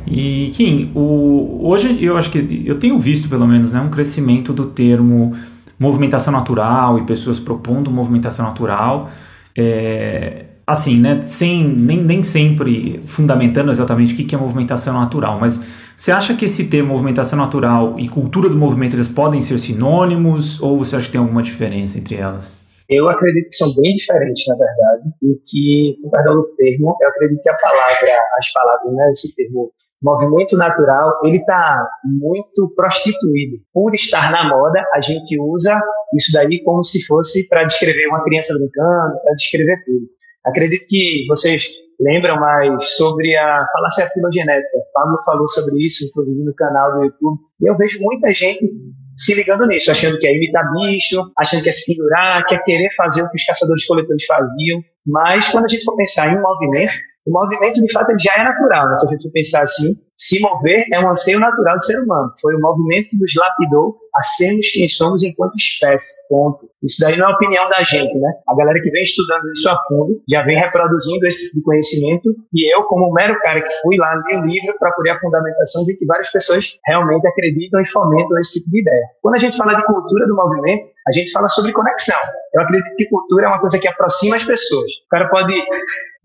E 0.07 0.51
Kim, 0.55 0.91
o, 0.95 1.61
hoje 1.63 2.03
eu 2.03 2.17
acho 2.17 2.31
que 2.31 2.63
eu 2.67 2.79
tenho 2.79 2.99
visto 2.99 3.29
pelo 3.29 3.47
menos 3.47 3.73
né, 3.73 3.81
um 3.81 3.91
crescimento 3.91 4.53
do 4.53 4.67
termo 4.67 5.33
movimentação 5.79 6.33
natural 6.33 6.99
e 6.99 7.03
pessoas 7.03 7.41
propondo 7.41 7.91
movimentação 7.91 8.47
natural. 8.47 9.11
É, 9.57 10.45
assim, 10.67 10.99
né, 11.01 11.21
sem, 11.27 11.67
nem, 11.67 12.03
nem 12.03 12.23
sempre 12.23 13.01
fundamentando 13.05 13.71
exatamente 13.71 14.15
o 14.15 14.17
que 14.17 14.35
é 14.35 14.39
movimentação 14.39 14.95
natural, 14.95 15.39
mas 15.41 15.63
você 15.97 16.13
acha 16.13 16.35
que 16.35 16.45
esse 16.45 16.65
termo 16.65 16.93
movimentação 16.93 17.39
natural 17.39 17.97
e 17.99 18.09
cultura 18.09 18.49
do 18.49 18.57
movimento 18.57 18.97
eles 18.97 19.09
podem 19.09 19.41
ser 19.43 19.59
sinônimos 19.59 20.61
ou 20.63 20.79
você 20.79 20.97
acha 20.97 21.07
que 21.07 21.13
tem 21.13 21.21
alguma 21.21 21.43
diferença 21.43 21.99
entre 21.99 22.15
elas? 22.15 22.62
Eu 22.93 23.09
acredito 23.09 23.49
que 23.49 23.57
são 23.57 23.75
bem 23.75 23.95
diferentes, 23.95 24.45
na 24.49 24.57
verdade, 24.57 25.09
e 25.23 25.35
que, 25.47 26.03
com 26.03 26.11
perdão 26.11 26.35
do 26.35 26.55
termo, 26.57 26.97
eu 27.01 27.09
acredito 27.09 27.43
que 27.43 27.49
a 27.49 27.57
palavra, 27.57 28.11
as 28.39 28.53
palavras, 28.53 28.93
né, 28.95 29.11
esse 29.11 29.35
termo 29.35 29.73
movimento 30.03 30.57
natural, 30.57 31.21
ele 31.25 31.39
está 31.39 31.87
muito 32.05 32.73
prostituído. 32.75 33.63
Por 33.73 33.95
estar 33.95 34.31
na 34.33 34.49
moda, 34.49 34.85
a 34.95 35.01
gente 35.01 35.41
usa 35.41 35.81
isso 36.15 36.33
daí 36.33 36.63
como 36.65 36.85
se 36.85 37.05
fosse 37.07 37.49
para 37.49 37.65
descrever 37.65 38.09
uma 38.09 38.23
criança 38.25 38.55
brincando, 38.55 39.21
para 39.23 39.35
descrever 39.35 39.83
tudo. 39.85 40.07
Acredito 40.45 40.87
que 40.89 41.25
vocês 41.29 41.69
lembram 42.01 42.39
mais 42.41 42.97
sobre 42.97 43.37
a 43.37 43.65
falácia 43.73 44.07
filogenética. 44.13 44.79
Pablo 44.93 45.19
falou 45.25 45.49
sobre 45.49 45.79
isso, 45.87 46.05
inclusive 46.05 46.43
no 46.43 46.55
canal 46.55 46.93
do 46.99 47.05
YouTube. 47.05 47.39
E 47.61 47.71
eu 47.71 47.77
vejo 47.77 48.03
muita 48.03 48.35
gente 48.35 48.69
se 49.15 49.35
ligando 49.35 49.67
nisso, 49.67 49.91
achando 49.91 50.19
que 50.19 50.27
é 50.27 50.35
imitar 50.35 50.65
bicho, 50.73 51.23
achando 51.39 51.63
que 51.63 51.69
é 51.69 51.73
se 51.73 51.93
pendurar, 51.93 52.47
que 52.47 52.55
é 52.55 52.59
querer 52.59 52.91
fazer 52.97 53.23
o 53.23 53.31
que 53.31 53.37
os 53.37 53.45
caçadores-coletores 53.45 54.25
faziam. 54.25 54.83
Mas 55.07 55.49
quando 55.49 55.65
a 55.65 55.69
gente 55.69 55.85
for 55.85 55.97
pensar 55.97 56.33
em 56.33 56.39
um 56.39 56.43
movimento, 56.43 56.95
o 57.27 57.33
movimento 57.33 57.81
de 57.81 57.93
fato 57.93 58.13
já 58.19 58.33
é 58.37 58.45
natural. 58.45 58.89
Né? 58.89 58.97
Se 58.99 59.07
a 59.07 59.11
gente 59.11 59.31
pensar 59.31 59.63
assim, 59.63 59.97
se 60.17 60.41
mover 60.41 60.87
é 60.93 61.01
um 61.01 61.11
anseio 61.11 61.41
natural 61.41 61.77
do 61.77 61.85
ser 61.85 62.01
humano. 62.01 62.33
Foi 62.41 62.55
o 62.55 62.61
movimento 62.61 63.11
que 63.11 63.19
nos 63.19 63.35
lapidou 63.35 63.97
a 64.15 64.23
sermos 64.23 64.71
quem 64.71 64.89
somos 64.89 65.23
enquanto 65.23 65.55
espécie. 65.57 66.23
Ponto. 66.29 66.69
Isso 66.83 67.01
daí 67.01 67.17
não 67.17 67.31
é 67.31 67.35
opinião 67.35 67.69
da 67.69 67.83
gente, 67.83 68.15
né? 68.15 68.33
A 68.49 68.55
galera 68.55 68.81
que 68.81 68.91
vem 68.91 69.03
estudando 69.03 69.51
isso 69.53 69.69
a 69.69 69.77
fundo 69.89 70.21
já 70.29 70.43
vem 70.43 70.57
reproduzindo 70.57 71.27
esse 71.27 71.47
tipo 71.47 71.57
de 71.57 71.63
conhecimento 71.63 72.29
e 72.53 72.73
eu, 72.73 72.83
como 72.85 73.09
um 73.09 73.13
mero 73.13 73.39
cara 73.41 73.61
que 73.61 73.71
fui 73.83 73.97
lá, 73.97 74.15
li 74.29 74.37
o 74.37 74.45
livro, 74.45 74.77
procurei 74.79 75.13
a 75.13 75.19
fundamentação 75.19 75.85
de 75.85 75.97
que 75.97 76.05
várias 76.05 76.31
pessoas 76.31 76.79
realmente 76.87 77.27
acreditam 77.27 77.81
e 77.81 77.89
fomentam 77.89 78.39
esse 78.39 78.59
tipo 78.59 78.71
de 78.71 78.81
ideia. 78.81 79.07
Quando 79.23 79.37
a 79.37 79.39
gente 79.39 79.57
fala 79.57 79.75
de 79.75 79.85
cultura 79.85 80.27
do 80.27 80.37
movimento, 80.37 80.89
a 81.09 81.13
gente 81.13 81.33
fala 81.33 81.49
sobre 81.49 81.73
conexão. 81.73 82.19
Eu 82.55 82.63
acredito 82.63 82.95
que 82.97 83.09
cultura 83.09 83.47
é 83.47 83.49
uma 83.49 83.61
coisa 83.61 83.79
que 83.79 83.89
aproxima 83.89 84.37
as 84.37 84.45
pessoas. 84.45 84.93
O 85.07 85.09
cara 85.09 85.29
pode, 85.29 85.55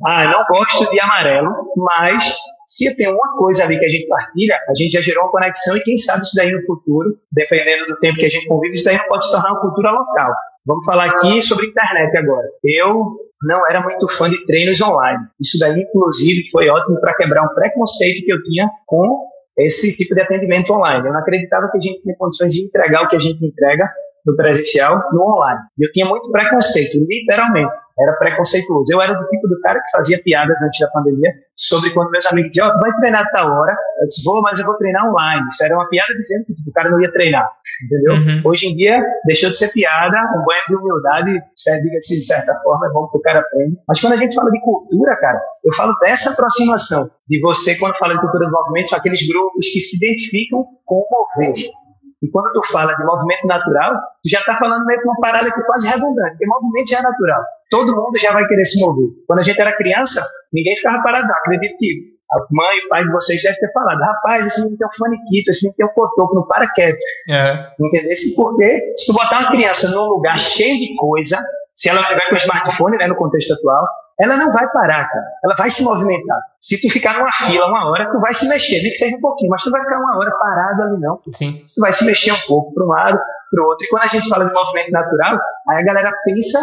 ah, 0.06 0.26
não 0.26 0.43
gosto 0.45 0.89
de 0.91 1.00
amarelo, 1.00 1.50
mas 1.76 2.36
se 2.66 2.95
tem 2.95 3.08
uma 3.08 3.38
coisa 3.38 3.64
ali 3.64 3.80
que 3.80 3.86
a 3.86 3.89
gente 3.89 4.08
partilha, 4.08 4.60
a 4.70 4.74
gente 4.76 4.91
já 4.91 5.02
gerou 5.02 5.24
uma 5.24 5.32
conexão 5.32 5.76
e 5.76 5.84
quem 5.84 5.98
sabe 5.98 6.24
isso 6.24 6.36
daí 6.36 6.52
no 6.52 6.66
futuro, 6.66 7.18
dependendo 7.32 7.88
do 7.88 7.98
tempo 8.00 8.18
que 8.18 8.26
a 8.26 8.30
gente 8.30 8.48
convive, 8.48 8.76
isso 8.76 8.86
daí 8.86 9.00
pode 9.08 9.26
se 9.26 9.32
tornar 9.32 9.52
uma 9.52 9.62
cultura 9.62 9.91
local. 9.91 10.32
Vamos 10.66 10.86
falar 10.86 11.06
aqui 11.06 11.41
sobre 11.41 11.68
internet 11.68 12.16
agora. 12.18 12.48
Eu 12.64 13.16
não 13.43 13.62
era 13.70 13.82
muito 13.82 14.08
fã 14.10 14.30
de 14.30 14.45
treinos 14.45 14.82
online. 14.82 15.26
Isso 15.39 15.58
daí, 15.60 15.82
inclusive, 15.82 16.50
foi 16.52 16.68
ótimo 16.68 17.00
para 17.00 17.16
quebrar 17.16 17.43
um 17.43 17.56
preconceito 17.56 18.26
que 18.26 18.34
eu 18.34 18.43
tinha 18.43 18.70
com 18.86 19.28
esse 19.58 19.95
tipo 19.95 20.14
de 20.14 20.22
atendimento 20.22 20.74
online. 20.74 21.08
Eu 21.08 21.14
não 21.14 21.20
acreditava 21.20 21.70
que 21.72 21.78
a 21.78 21.82
gente 21.82 22.02
tinha 22.02 22.16
condições 22.18 22.54
de 22.54 22.66
entregar 22.66 23.04
o 23.04 23.08
que 23.08 23.16
a 23.16 23.20
gente 23.20 23.45
entrega 23.45 23.89
do 24.28 24.36
presencial 24.36 25.01
no 25.13 25.23
online. 25.23 25.61
Eu 25.80 25.89
tinha 25.93 26.05
muito 26.05 26.30
preconceito, 26.30 26.97
literalmente. 27.09 27.71
Era 27.97 28.11
preconceituoso. 28.17 28.91
Eu 28.91 29.01
era 29.01 29.13
do 29.13 29.25
tipo 29.30 29.47
do 29.47 29.59
cara 29.61 29.80
que 29.80 29.89
fazia 29.89 30.21
piadas 30.21 30.61
antes 30.61 30.80
da 30.82 30.91
pandemia 30.91 31.32
sobre 31.55 31.89
quando 31.91 32.11
meus 32.11 32.25
amigos 32.28 32.49
diziam, 32.49 32.67
ó, 32.67 32.69
oh, 32.69 32.73
tu 32.73 32.80
vai 32.82 32.91
treinar 32.99 33.21
a 33.21 33.30
tal 33.30 33.49
hora. 33.49 33.73
Eu 34.01 34.07
disse, 34.07 34.23
vou, 34.25 34.41
mas 34.41 34.59
eu 34.59 34.65
vou 34.65 34.75
treinar 34.75 35.09
online. 35.09 35.47
Isso 35.49 35.63
era 35.63 35.73
uma 35.75 35.88
piada 35.88 36.13
dizendo 36.13 36.45
que 36.45 36.53
tipo, 36.53 36.69
o 36.69 36.73
cara 36.73 36.89
não 36.89 37.01
ia 37.01 37.11
treinar. 37.11 37.49
Entendeu? 37.86 38.13
Uhum. 38.15 38.41
Hoje 38.43 38.67
em 38.67 38.75
dia, 38.75 39.01
deixou 39.25 39.49
de 39.49 39.57
ser 39.57 39.71
piada, 39.71 40.17
um 40.36 40.43
banho 40.43 40.61
de 40.67 40.75
humildade, 40.75 41.32
diga-se 41.32 42.19
de 42.19 42.25
certa 42.25 42.53
forma, 42.63 42.86
é 42.86 42.89
bom 42.89 43.07
que 43.07 43.17
o 43.17 43.21
cara 43.21 43.39
aprenda. 43.39 43.78
Mas 43.88 44.01
quando 44.01 44.13
a 44.13 44.17
gente 44.17 44.36
fala 44.36 44.51
de 44.51 44.59
cultura, 44.59 45.15
cara, 45.15 45.41
eu 45.63 45.73
falo 45.73 45.97
dessa 45.99 46.34
aproximação 46.34 47.09
de 47.30 47.39
você, 47.39 47.78
quando 47.78 47.95
fala 47.95 48.13
de 48.13 48.19
cultura 48.19 48.45
do 48.45 48.51
movimento, 48.51 48.89
são 48.89 48.99
aqueles 48.99 49.25
grupos 49.25 49.69
que 49.69 49.80
se 49.80 49.95
identificam 49.95 50.65
com 50.86 50.95
o 50.95 51.07
mover. 51.09 51.55
E 52.22 52.30
quando 52.32 52.51
tu 52.51 52.61
fala 52.72 52.93
de 52.95 53.03
movimento 53.05 53.45
natural, 53.45 53.93
tu 53.93 54.30
já 54.30 54.39
está 54.39 54.55
falando 54.55 54.86
meio 54.86 54.99
que 54.99 55.07
uma 55.07 55.20
parada 55.20 55.51
que 55.51 55.59
é 55.59 55.63
quase 55.63 55.88
redundante, 55.88 56.32
porque 56.32 56.47
movimento 56.47 56.89
já 56.89 56.99
é 56.99 57.01
natural. 57.03 57.43
Todo 57.70 57.95
mundo 57.95 58.18
já 58.18 58.32
vai 58.32 58.47
querer 58.47 58.65
se 58.65 58.80
mover. 58.80 59.09
Quando 59.28 59.39
a 59.39 59.43
gente 59.43 59.61
era 59.61 59.76
criança, 59.76 60.22
ninguém 60.51 60.76
ficava 60.76 61.03
parado. 61.03 61.28
Acredito 61.32 61.78
que 61.78 62.18
a 62.32 62.38
mãe 62.51 62.78
e 62.78 62.86
o 62.86 62.89
pai 62.89 63.03
de 63.03 63.11
vocês 63.11 63.41
devem 63.41 63.59
ter 63.59 63.72
falado, 63.72 63.99
rapaz, 63.99 64.45
esse 64.45 64.59
menino 64.61 64.78
tem 64.78 64.88
um 64.88 64.97
faniquito, 64.97 65.51
esse 65.51 65.65
menino 65.65 65.76
tem 65.78 65.86
um 65.86 65.89
cotoco, 65.89 66.36
não 66.36 66.47
para 66.47 66.68
quieto. 66.72 66.99
É. 67.30 67.68
Entendeu? 67.80 68.11
Porque 68.36 68.93
se 68.97 69.05
tu 69.05 69.13
botar 69.13 69.39
uma 69.39 69.51
criança 69.51 69.89
num 69.91 70.07
lugar 70.09 70.38
cheio 70.38 70.78
de 70.78 70.95
coisa, 70.95 71.38
se 71.78 71.89
ela 71.89 72.03
tiver 72.03 72.28
com 72.28 72.34
o 72.34 72.38
smartphone, 72.38 72.97
né, 72.97 73.05
no 73.05 73.15
contexto 73.15 73.53
atual, 73.53 73.88
ela 74.19 74.36
não 74.36 74.51
vai 74.51 74.67
parar, 74.71 75.07
cara. 75.07 75.25
Ela 75.43 75.53
vai 75.53 75.69
se 75.69 75.84
movimentar. 75.84 76.39
Se 76.59 76.82
tu 76.82 76.91
ficar 76.91 77.19
numa 77.19 77.32
fila 77.32 77.67
uma 77.67 77.88
hora, 77.91 78.11
tu 78.11 78.19
vai 78.19 78.34
se 78.34 78.49
mexer, 78.49 78.82
nem 78.82 78.91
que 78.91 78.97
seja 78.97 79.15
um 79.15 79.21
pouquinho, 79.21 79.51
mas 79.51 79.61
tu 79.61 79.69
vai 79.69 79.80
ficar 79.84 79.99
uma 79.99 80.17
hora 80.17 80.32
parado 80.39 80.82
ali, 80.82 80.99
não. 80.99 81.21
Sim. 81.36 81.61
Tu 81.75 81.80
vai 81.80 81.93
se 81.93 82.03
mexer 82.03 82.32
um 82.32 82.47
pouco 82.47 82.73
para 82.73 82.84
um 82.84 82.88
lado, 82.88 83.19
para 83.51 83.63
o 83.63 83.67
outro. 83.67 83.86
E 83.86 83.89
quando 83.89 84.03
a 84.03 84.07
gente 84.07 84.28
fala 84.28 84.45
de 84.45 84.53
movimento 84.53 84.91
natural, 84.91 85.39
aí 85.69 85.78
a 85.78 85.86
galera 85.86 86.11
pensa 86.25 86.57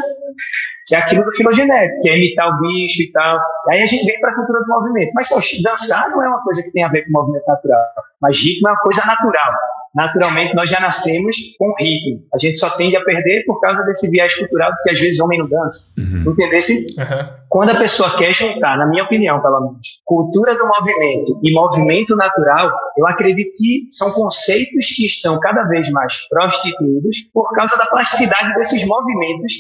que 0.88 0.96
é 0.96 0.98
aquilo 0.98 1.24
do 1.24 1.32
filogenético, 1.32 2.02
que 2.02 2.08
é 2.10 2.16
imitar 2.16 2.48
o 2.48 2.60
bicho 2.60 3.02
e 3.02 3.12
tal. 3.12 3.38
Aí 3.70 3.82
a 3.82 3.86
gente 3.86 4.04
vem 4.04 4.20
para 4.20 4.32
a 4.32 4.34
cultura 4.34 4.58
do 4.58 4.66
movimento. 4.66 5.12
Mas 5.14 5.28
só, 5.28 5.36
dançar 5.62 6.10
não 6.10 6.24
é 6.24 6.28
uma 6.28 6.42
coisa 6.42 6.60
que 6.60 6.72
tem 6.72 6.82
a 6.82 6.88
ver 6.88 7.04
com 7.04 7.12
movimento 7.12 7.46
natural. 7.46 7.86
Mas 8.20 8.36
ritmo 8.36 8.68
é 8.68 8.72
uma 8.72 8.80
coisa 8.80 9.06
natural 9.06 9.52
naturalmente 9.95 10.55
nós 10.55 10.68
já 10.68 10.80
nascemos 10.80 11.36
com 11.59 11.72
ritmo. 11.78 12.26
A 12.34 12.38
gente 12.38 12.59
só 12.59 12.68
tende 12.70 12.97
a 12.97 13.05
perder 13.05 13.45
por 13.47 13.61
causa 13.61 13.84
desse 13.84 14.11
viés 14.11 14.34
cultural 14.34 14.72
que 14.82 14.90
às 14.90 15.01
vezes 15.01 15.20
homem 15.20 15.38
não 15.38 15.49
dança. 15.49 15.95
Uhum. 15.99 16.32
Entendesse? 16.32 16.95
Uhum. 16.99 17.28
Quando 17.49 17.70
a 17.70 17.78
pessoa 17.78 18.16
quer 18.16 18.32
juntar, 18.34 18.76
na 18.76 18.86
minha 18.86 19.05
opinião, 19.05 19.40
pelo 19.40 19.61
menos, 19.61 20.03
cultura 20.05 20.57
do 20.57 20.66
movimento 20.66 21.40
e 21.42 21.53
movimento 21.53 22.16
natural, 22.16 22.72
eu 22.99 23.07
acredito 23.07 23.55
que 23.57 23.86
são 23.90 24.11
conceitos 24.12 24.86
que 24.97 25.07
estão 25.07 25.38
cada 25.38 25.62
vez 25.64 25.88
mais 25.90 26.26
prostituídos 26.28 27.28
por 27.32 27.51
causa 27.53 27.76
da 27.76 27.86
plasticidade 27.86 28.55
desses 28.55 28.84
movimentos 28.86 29.53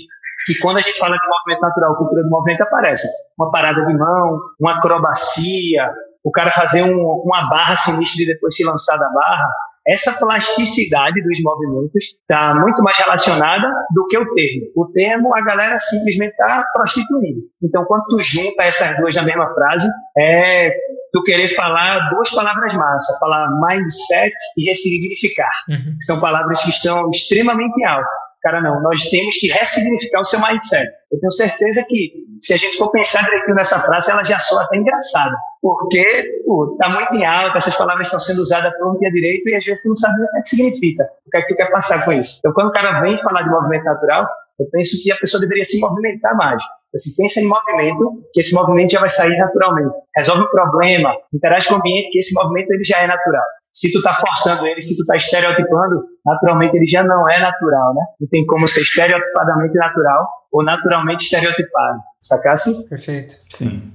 que 0.46 0.58
quando 0.60 0.78
a 0.78 0.80
gente 0.80 0.98
fala 0.98 1.16
de 1.16 1.26
movimento 1.26 1.62
natural, 1.62 1.96
cultura 1.96 2.22
do 2.22 2.28
movimento 2.28 2.62
aparece. 2.62 3.06
Uma 3.38 3.50
parada 3.50 3.86
de 3.86 3.94
mão, 3.96 4.40
uma 4.60 4.76
acrobacia, 4.76 5.90
o 6.22 6.30
cara 6.30 6.50
fazer 6.50 6.82
um, 6.82 6.98
uma 7.24 7.48
barra 7.48 7.76
sinistra 7.76 8.24
e 8.24 8.26
depois 8.26 8.54
se 8.54 8.64
lançar 8.64 8.96
da 8.98 9.08
barra 9.08 9.48
essa 9.86 10.18
plasticidade 10.18 11.22
dos 11.22 11.42
movimentos 11.42 12.04
está 12.20 12.54
muito 12.54 12.82
mais 12.82 12.96
relacionada 12.96 13.68
do 13.94 14.06
que 14.06 14.16
o 14.16 14.34
termo. 14.34 14.66
O 14.76 14.86
termo, 14.92 15.36
a 15.36 15.42
galera 15.42 15.78
simplesmente 15.78 16.30
está 16.30 16.64
prostituindo. 16.72 17.40
Então, 17.62 17.84
quando 17.84 18.04
tu 18.08 18.18
junta 18.18 18.62
essas 18.62 18.96
duas 18.98 19.14
na 19.14 19.22
mesma 19.22 19.52
frase, 19.54 19.88
é 20.18 20.72
tu 21.12 21.22
querer 21.22 21.48
falar 21.48 22.08
duas 22.10 22.30
palavras 22.30 22.74
massas, 22.74 23.18
falar 23.18 23.46
mindset 23.66 24.34
e 24.58 24.68
ressignificar. 24.68 25.52
Uhum. 25.68 25.96
São 26.00 26.20
palavras 26.20 26.62
que 26.62 26.70
estão 26.70 27.10
extremamente 27.10 27.84
altas. 27.84 28.24
Cara, 28.42 28.60
não, 28.60 28.82
nós 28.82 29.08
temos 29.08 29.36
que 29.36 29.48
ressignificar 29.48 30.20
o 30.20 30.24
seu 30.24 30.38
mindset. 30.40 30.86
Eu 31.10 31.18
tenho 31.18 31.32
certeza 31.32 31.82
que, 31.88 32.12
se 32.40 32.52
a 32.52 32.56
gente 32.58 32.76
for 32.76 32.90
pensar 32.90 33.22
direitinho 33.24 33.54
nessa 33.54 33.78
frase, 33.78 34.10
ela 34.10 34.22
já 34.22 34.38
soa 34.38 34.64
até 34.64 34.76
engraçada. 34.76 35.34
Porque 35.64 35.98
está 35.98 36.90
muito 36.90 37.14
em 37.14 37.24
alta, 37.24 37.56
essas 37.56 37.74
palavras 37.74 38.06
estão 38.06 38.20
sendo 38.20 38.40
usadas 38.40 38.70
por 38.76 38.94
um 38.94 38.98
dia 38.98 39.10
direito 39.10 39.48
e 39.48 39.54
às 39.54 39.64
vezes 39.64 39.82
tu 39.82 39.88
não 39.88 39.96
sabe 39.96 40.22
o 40.22 40.28
que, 40.30 40.36
é 40.36 40.42
que 40.42 40.48
significa, 40.50 41.04
o 41.26 41.30
que 41.30 41.38
é 41.38 41.40
que 41.40 41.46
tu 41.48 41.56
quer 41.56 41.70
passar 41.70 42.04
com 42.04 42.12
isso. 42.12 42.36
Então, 42.40 42.52
quando 42.52 42.68
o 42.68 42.72
cara 42.72 43.00
vem 43.00 43.16
falar 43.16 43.40
de 43.40 43.48
movimento 43.48 43.84
natural, 43.84 44.28
eu 44.60 44.66
penso 44.70 45.02
que 45.02 45.10
a 45.10 45.16
pessoa 45.16 45.40
deveria 45.40 45.64
se 45.64 45.80
movimentar 45.80 46.36
mais. 46.36 46.62
Assim, 46.94 47.14
pensa 47.16 47.40
em 47.40 47.48
movimento, 47.48 48.22
que 48.34 48.40
esse 48.40 48.54
movimento 48.54 48.92
já 48.92 49.00
vai 49.00 49.08
sair 49.08 49.38
naturalmente. 49.38 49.94
Resolve 50.14 50.42
o 50.42 50.50
problema, 50.50 51.16
interage 51.32 51.66
com 51.66 51.76
o 51.76 51.78
ambiente, 51.78 52.10
que 52.10 52.18
esse 52.18 52.34
movimento 52.34 52.70
ele 52.70 52.84
já 52.84 52.98
é 53.00 53.06
natural 53.06 53.42
se 53.74 53.92
tu 53.92 54.00
tá 54.00 54.14
forçando 54.14 54.68
ele, 54.68 54.80
se 54.80 54.96
tu 54.96 55.04
tá 55.04 55.16
estereotipando, 55.16 56.04
naturalmente 56.24 56.76
ele 56.76 56.86
já 56.86 57.02
não 57.02 57.28
é 57.28 57.40
natural, 57.40 57.92
né? 57.92 58.02
Não 58.20 58.28
tem 58.28 58.46
como 58.46 58.68
ser 58.68 58.82
estereotipadamente 58.82 59.74
natural 59.74 60.28
ou 60.52 60.62
naturalmente 60.62 61.24
estereotipado. 61.24 61.98
Sacasse? 62.22 62.88
Perfeito. 62.88 63.34
Sim. 63.50 63.92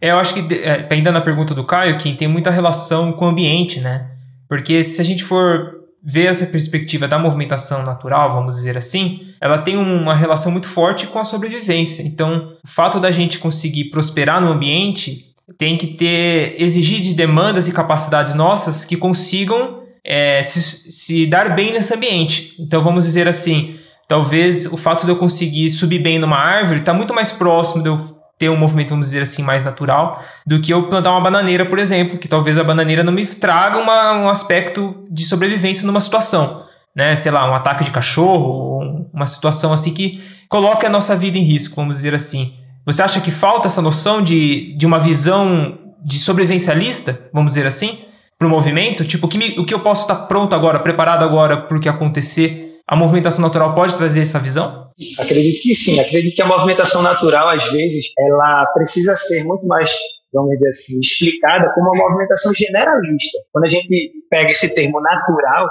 É, 0.00 0.10
eu 0.10 0.18
acho 0.18 0.34
que, 0.34 0.54
é, 0.54 0.86
ainda 0.90 1.10
na 1.10 1.20
pergunta 1.20 1.54
do 1.54 1.64
Caio, 1.64 1.98
que 1.98 2.14
tem 2.14 2.28
muita 2.28 2.50
relação 2.50 3.12
com 3.12 3.26
o 3.26 3.28
ambiente, 3.28 3.80
né? 3.80 4.06
Porque 4.48 4.82
se 4.82 5.00
a 5.00 5.04
gente 5.04 5.24
for 5.24 5.78
ver 6.02 6.26
essa 6.26 6.46
perspectiva 6.46 7.08
da 7.08 7.18
movimentação 7.18 7.82
natural, 7.82 8.32
vamos 8.32 8.54
dizer 8.54 8.78
assim, 8.78 9.26
ela 9.40 9.58
tem 9.58 9.76
uma 9.76 10.14
relação 10.14 10.50
muito 10.52 10.68
forte 10.68 11.06
com 11.08 11.18
a 11.18 11.24
sobrevivência. 11.24 12.02
Então, 12.02 12.52
o 12.64 12.68
fato 12.68 13.00
da 13.00 13.10
gente 13.10 13.38
conseguir 13.38 13.86
prosperar 13.86 14.40
no 14.40 14.52
ambiente 14.52 15.28
tem 15.56 15.76
que 15.76 15.88
ter 15.88 16.60
exigir 16.60 17.00
de 17.00 17.14
demandas 17.14 17.68
e 17.68 17.72
capacidades 17.72 18.34
nossas 18.34 18.84
que 18.84 18.96
consigam 18.96 19.82
é, 20.04 20.42
se, 20.42 20.92
se 20.92 21.26
dar 21.26 21.54
bem 21.54 21.72
nesse 21.72 21.94
ambiente. 21.94 22.54
Então 22.58 22.82
vamos 22.82 23.04
dizer 23.04 23.26
assim, 23.26 23.76
talvez 24.06 24.66
o 24.66 24.76
fato 24.76 25.04
de 25.04 25.10
eu 25.10 25.16
conseguir 25.16 25.68
subir 25.70 26.00
bem 26.00 26.18
numa 26.18 26.36
árvore 26.36 26.80
está 26.80 26.92
muito 26.92 27.14
mais 27.14 27.32
próximo 27.32 27.82
de 27.82 27.88
eu 27.88 28.17
ter 28.38 28.48
um 28.48 28.56
movimento, 28.56 28.90
vamos 28.90 29.08
dizer 29.08 29.22
assim, 29.22 29.42
mais 29.42 29.64
natural, 29.64 30.22
do 30.46 30.60
que 30.60 30.72
eu 30.72 30.84
plantar 30.84 31.10
uma 31.10 31.20
bananeira, 31.20 31.66
por 31.66 31.78
exemplo, 31.78 32.18
que 32.18 32.28
talvez 32.28 32.56
a 32.56 32.64
bananeira 32.64 33.02
não 33.02 33.12
me 33.12 33.26
traga 33.26 33.78
uma, 33.78 34.12
um 34.12 34.28
aspecto 34.28 35.06
de 35.10 35.24
sobrevivência 35.24 35.86
numa 35.86 36.00
situação, 36.00 36.64
né? 36.94 37.16
Sei 37.16 37.32
lá, 37.32 37.50
um 37.50 37.54
ataque 37.54 37.84
de 37.84 37.90
cachorro, 37.90 39.08
uma 39.12 39.26
situação 39.26 39.72
assim 39.72 39.92
que 39.92 40.22
coloque 40.48 40.86
a 40.86 40.90
nossa 40.90 41.16
vida 41.16 41.36
em 41.36 41.42
risco, 41.42 41.76
vamos 41.76 41.96
dizer 41.96 42.14
assim. 42.14 42.54
Você 42.86 43.02
acha 43.02 43.20
que 43.20 43.30
falta 43.30 43.66
essa 43.66 43.82
noção 43.82 44.22
de, 44.22 44.74
de 44.76 44.86
uma 44.86 44.98
visão 44.98 45.76
de 46.04 46.18
sobrevivencialista, 46.18 47.28
vamos 47.32 47.52
dizer 47.52 47.66
assim, 47.66 47.98
para 48.38 48.46
o 48.46 48.50
movimento? 48.50 49.04
Tipo, 49.04 49.26
o 49.26 49.28
que, 49.28 49.36
me, 49.36 49.58
o 49.58 49.66
que 49.66 49.74
eu 49.74 49.80
posso 49.80 50.02
estar 50.02 50.14
pronto 50.26 50.54
agora, 50.54 50.78
preparado 50.78 51.24
agora 51.24 51.56
para 51.56 51.76
o 51.76 51.80
que 51.80 51.88
acontecer? 51.88 52.67
A 52.88 52.96
movimentação 52.96 53.42
natural 53.42 53.74
pode 53.74 53.96
trazer 53.96 54.22
essa 54.22 54.38
visão? 54.38 54.88
Acredito 55.18 55.62
que 55.62 55.74
sim. 55.74 56.00
Acredito 56.00 56.34
que 56.34 56.42
a 56.42 56.46
movimentação 56.46 57.02
natural, 57.02 57.48
às 57.50 57.70
vezes, 57.70 58.12
ela 58.18 58.66
precisa 58.74 59.14
ser 59.14 59.44
muito 59.44 59.66
mais 59.66 59.94
vamos 60.32 60.50
dizer 60.50 60.68
assim, 60.68 61.00
explicada 61.00 61.72
como 61.74 61.90
uma 61.90 62.04
movimentação 62.04 62.52
generalista. 62.52 63.38
Quando 63.50 63.64
a 63.64 63.68
gente 63.68 64.12
pega 64.30 64.50
esse 64.50 64.74
termo 64.74 65.00
natural, 65.00 65.66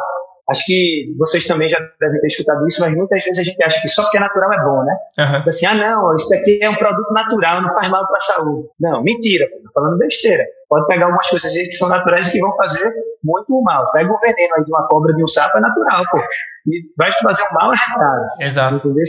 Acho 0.50 0.66
que 0.66 1.14
vocês 1.18 1.46
também 1.46 1.68
já 1.68 1.78
devem 2.00 2.22
ter 2.22 2.28
escutado 2.28 2.66
isso, 2.68 2.80
mas 2.80 2.96
muitas 2.96 3.22
vezes 3.22 3.40
a 3.40 3.44
gente 3.44 3.62
acha 3.62 3.82
que 3.82 3.90
só 3.90 4.02
porque 4.04 4.16
é 4.16 4.22
natural 4.22 4.54
é 4.54 4.64
bom, 4.64 4.84
né? 4.84 4.96
Uhum. 5.20 5.44
Assim, 5.46 5.66
ah, 5.66 5.76
não, 5.76 6.16
isso 6.16 6.34
aqui 6.34 6.60
é 6.62 6.70
um 6.70 6.76
produto 6.76 7.12
natural, 7.12 7.62
não 7.62 7.74
faz 7.74 7.90
mal 7.90 8.08
para 8.08 8.16
a 8.16 8.22
saúde. 8.22 8.70
Não, 8.80 9.04
mentira, 9.04 9.46
tô 9.62 9.72
falando 9.74 9.98
besteira. 9.98 10.46
Pode 10.70 10.86
pegar 10.88 11.06
algumas 11.06 11.30
coisas 11.30 11.52
que 11.52 11.72
são 11.72 11.90
naturais 11.90 12.28
e 12.28 12.32
que 12.34 12.40
vão 12.40 12.56
fazer 12.56 12.92
muito 13.24 13.62
mal. 13.62 13.90
Pega 13.92 14.12
o 14.12 14.20
veneno 14.20 14.54
aí 14.58 14.64
de 14.64 14.72
uma 14.72 14.88
cobra, 14.88 15.14
de 15.14 15.24
um 15.24 15.28
sapo, 15.28 15.58
é 15.58 15.62
natural, 15.62 16.04
pô. 16.12 16.20
E 16.68 16.82
vai 16.98 17.12
te 17.12 17.22
fazer 17.24 17.44
um 17.44 17.54
mal 17.54 17.72
arretado. 17.72 18.26
Exato. 18.40 18.76
Entendeu? 18.76 19.04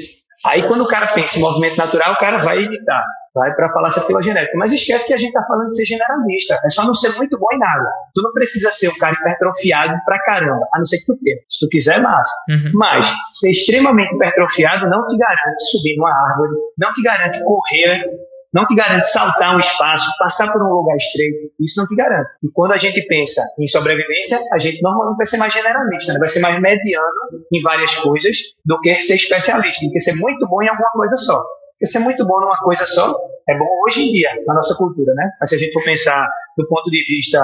Aí 0.47 0.69
quando 0.69 0.85
o 0.85 0.89
cara 0.89 1.09
pensa 1.09 1.39
em 1.39 1.43
movimento 1.43 1.77
natural, 1.77 2.13
o 2.13 2.19
cara 2.19 2.45
vai 2.45 2.59
evitar 2.59 3.05
vai 3.39 3.55
para 3.55 3.67
a 3.67 3.73
falácia 3.73 4.03
filogenética. 4.03 4.57
Mas 4.57 4.73
esquece 4.73 5.07
que 5.07 5.15
a 5.15 5.17
gente 5.17 5.29
está 5.29 5.43
falando 5.47 5.69
de 5.69 5.77
ser 5.77 5.87
generalista. 5.87 6.61
É 6.65 6.71
só 6.71 6.85
não 6.85 6.95
ser 6.95 7.17
muito 7.17 7.39
bom 7.39 7.47
em 7.53 7.59
nada. 7.59 7.89
Tu 8.15 8.23
não 8.23 8.33
precisa 8.33 8.71
ser 8.71 8.89
um 8.89 8.99
cara 8.99 9.15
hipertrofiado 9.15 9.95
pra 10.05 10.19
caramba, 10.23 10.67
a 10.75 10.79
não 10.79 10.87
ser 10.87 10.99
que 10.99 11.07
tu 11.07 11.17
queira. 11.19 11.41
Se 11.49 11.65
tu 11.65 11.69
quiser, 11.69 11.99
é 11.99 12.01
massa. 12.01 12.33
Uhum. 12.49 12.73
Mas 12.75 13.07
ser 13.33 13.51
extremamente 13.51 14.15
hipertrofiado 14.15 14.91
não 14.91 15.07
te 15.07 15.17
garante 15.17 15.71
subir 15.71 15.97
numa 15.97 16.11
árvore, 16.11 16.53
não 16.77 16.93
te 16.93 17.03
garante 17.03 17.43
correr, 17.45 18.05
não 18.53 18.67
te 18.67 18.75
garante 18.75 19.07
saltar 19.09 19.55
um 19.55 19.59
espaço, 19.59 20.11
passar 20.19 20.53
por 20.53 20.63
um 20.63 20.71
lugar 20.71 20.97
estreito. 20.97 21.53
Isso 21.61 21.79
não 21.79 21.87
te 21.87 21.95
garante. 21.95 22.33
E 22.43 22.49
quando 22.53 22.73
a 22.73 22.77
gente 22.77 23.01
pensa 23.07 23.43
em 23.59 23.67
sobrevivência, 23.67 24.39
a 24.53 24.59
gente 24.59 24.81
normalmente 24.83 25.17
vai 25.17 25.27
ser 25.27 25.37
mais 25.37 25.53
generalista, 25.53 26.13
né? 26.13 26.19
vai 26.19 26.29
ser 26.29 26.41
mais 26.41 26.61
mediano 26.61 27.07
em 27.53 27.61
várias 27.63 27.95
coisas 27.97 28.37
do 28.65 28.81
que 28.81 28.95
ser 28.95 29.17
especialista, 29.17 29.87
do 29.87 29.93
que 29.93 30.01
ser 30.01 30.15
muito 30.17 30.47
bom 30.49 30.63
em 30.63 30.69
alguma 30.69 30.91
coisa 30.93 31.17
só. 31.17 31.43
Porque 31.73 31.87
ser 31.87 32.01
muito 32.01 32.27
bom 32.27 32.41
numa 32.41 32.59
coisa 32.59 32.87
só 32.87 33.15
é 33.49 33.57
bom 33.57 33.69
hoje 33.87 34.03
em 34.03 34.13
dia, 34.13 34.31
na 34.47 34.55
nossa 34.55 34.75
cultura, 34.77 35.13
né? 35.15 35.31
Mas 35.41 35.51
se 35.51 35.57
a 35.57 35.59
gente 35.59 35.73
for 35.73 35.85
pensar 35.85 36.27
do 36.57 36.67
ponto 36.67 36.91
de 36.91 37.05
vista 37.05 37.41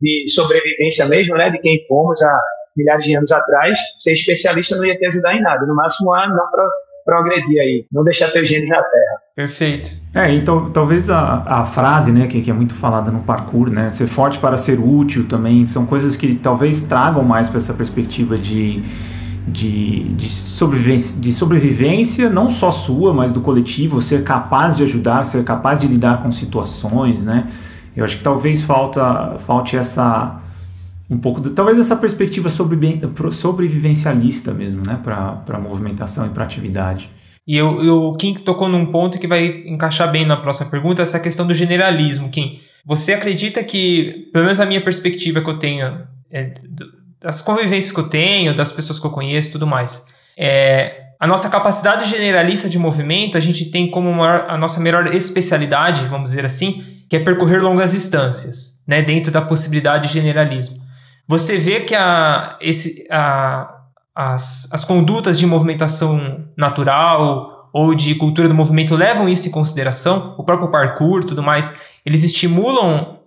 de 0.00 0.24
sobrevivência 0.28 1.06
mesmo, 1.06 1.36
né? 1.36 1.50
De 1.50 1.58
quem 1.58 1.84
fomos 1.86 2.22
há 2.22 2.40
milhares 2.76 3.04
de 3.04 3.16
anos 3.16 3.30
atrás, 3.30 3.78
ser 3.98 4.12
especialista 4.12 4.76
não 4.76 4.84
ia 4.84 4.96
te 4.96 5.06
ajudar 5.06 5.34
em 5.34 5.42
nada. 5.42 5.66
No 5.66 5.74
máximo, 5.74 6.12
a 6.12 6.28
não 6.28 6.50
progredir 7.04 7.60
aí, 7.60 7.86
não 7.92 8.02
deixar 8.02 8.28
teu 8.30 8.44
genes 8.44 8.68
na 8.68 8.76
terra. 8.76 9.20
Perfeito. 9.34 9.90
É, 10.14 10.32
então 10.32 10.70
talvez 10.70 11.10
a, 11.10 11.42
a 11.44 11.64
frase, 11.64 12.12
né, 12.12 12.26
que, 12.26 12.40
que 12.40 12.50
é 12.50 12.54
muito 12.54 12.74
falada 12.74 13.10
no 13.10 13.20
parkour, 13.20 13.70
né, 13.70 13.90
ser 13.90 14.06
forte 14.06 14.38
para 14.38 14.56
ser 14.56 14.78
útil 14.78 15.26
também, 15.28 15.66
são 15.66 15.84
coisas 15.86 16.16
que 16.16 16.34
talvez 16.36 16.80
tragam 16.82 17.22
mais 17.22 17.48
para 17.48 17.58
essa 17.58 17.74
perspectiva 17.74 18.38
de 18.38 18.82
de, 19.46 20.04
de, 20.14 20.28
sobrevivência, 20.28 21.20
de 21.20 21.32
sobrevivência, 21.32 22.30
não 22.30 22.48
só 22.48 22.70
sua, 22.70 23.12
mas 23.12 23.30
do 23.30 23.40
coletivo, 23.40 24.00
ser 24.00 24.24
capaz 24.24 24.76
de 24.76 24.82
ajudar, 24.84 25.24
ser 25.24 25.44
capaz 25.44 25.78
de 25.78 25.86
lidar 25.86 26.22
com 26.22 26.32
situações, 26.32 27.24
né? 27.24 27.46
Eu 27.96 28.04
acho 28.04 28.18
que 28.18 28.24
talvez 28.24 28.62
falta, 28.62 29.36
falte 29.38 29.76
essa 29.76 30.40
um 31.08 31.18
pouco, 31.18 31.40
de, 31.40 31.50
talvez 31.50 31.78
essa 31.78 31.96
perspectiva 31.96 32.48
sobre, 32.48 33.00
sobrevivencialista 33.32 34.52
mesmo, 34.52 34.82
né, 34.86 34.98
para 35.02 35.58
movimentação 35.58 36.26
e 36.26 36.30
para 36.30 36.44
atividade. 36.44 37.10
E 37.46 37.56
eu, 37.56 37.84
eu, 37.84 38.02
o 38.04 38.16
Kim 38.16 38.34
tocou 38.34 38.68
num 38.68 38.86
ponto 38.86 39.18
que 39.18 39.26
vai 39.26 39.62
encaixar 39.66 40.10
bem 40.10 40.26
na 40.26 40.36
próxima 40.36 40.70
pergunta, 40.70 41.02
essa 41.02 41.20
questão 41.20 41.46
do 41.46 41.52
generalismo, 41.52 42.30
Kim. 42.30 42.58
Você 42.86 43.12
acredita 43.12 43.62
que, 43.62 44.30
pelo 44.32 44.44
menos 44.44 44.60
a 44.60 44.66
minha 44.66 44.82
perspectiva 44.82 45.42
que 45.42 45.48
eu 45.48 45.58
tenho, 45.58 46.06
é, 46.30 46.54
das 47.20 47.42
convivências 47.42 47.92
que 47.92 48.00
eu 48.00 48.08
tenho, 48.08 48.54
das 48.54 48.72
pessoas 48.72 48.98
que 48.98 49.06
eu 49.06 49.10
conheço 49.10 49.52
tudo 49.52 49.66
mais, 49.66 50.04
é, 50.36 51.04
a 51.20 51.26
nossa 51.26 51.48
capacidade 51.48 52.08
generalista 52.08 52.68
de 52.68 52.78
movimento, 52.78 53.38
a 53.38 53.40
gente 53.40 53.70
tem 53.70 53.90
como 53.90 54.12
maior, 54.12 54.46
a 54.48 54.58
nossa 54.58 54.80
melhor 54.80 55.14
especialidade, 55.14 56.06
vamos 56.06 56.30
dizer 56.30 56.44
assim, 56.44 56.82
que 57.08 57.16
é 57.16 57.20
percorrer 57.20 57.62
longas 57.62 57.92
distâncias, 57.92 58.82
né, 58.86 59.02
dentro 59.02 59.30
da 59.30 59.40
possibilidade 59.40 60.08
de 60.08 60.14
generalismo. 60.14 60.83
Você 61.26 61.58
vê 61.58 61.80
que 61.80 61.94
a, 61.94 62.56
esse, 62.60 63.06
a, 63.10 63.82
as, 64.14 64.68
as 64.72 64.84
condutas 64.84 65.38
de 65.38 65.46
movimentação 65.46 66.44
natural 66.56 67.70
ou 67.72 67.94
de 67.94 68.14
cultura 68.14 68.48
do 68.48 68.54
movimento 68.54 68.94
levam 68.94 69.28
isso 69.28 69.48
em 69.48 69.50
consideração, 69.50 70.34
o 70.38 70.44
próprio 70.44 70.70
parkour 70.70 71.24
tudo 71.24 71.42
mais, 71.42 71.74
eles 72.06 72.22
estimulam, 72.22 73.18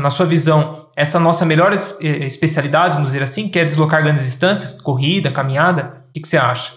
na 0.00 0.10
sua 0.10 0.24
visão, 0.24 0.86
essa 0.96 1.20
nossa 1.20 1.44
melhor 1.44 1.72
especialidade, 1.72 2.94
vamos 2.94 3.10
dizer 3.10 3.22
assim, 3.22 3.48
que 3.48 3.58
é 3.58 3.64
deslocar 3.64 4.02
grandes 4.02 4.24
distâncias, 4.24 4.80
corrida, 4.80 5.30
caminhada? 5.30 6.02
O 6.08 6.12
que, 6.12 6.20
que 6.20 6.28
você 6.28 6.36
acha? 6.36 6.72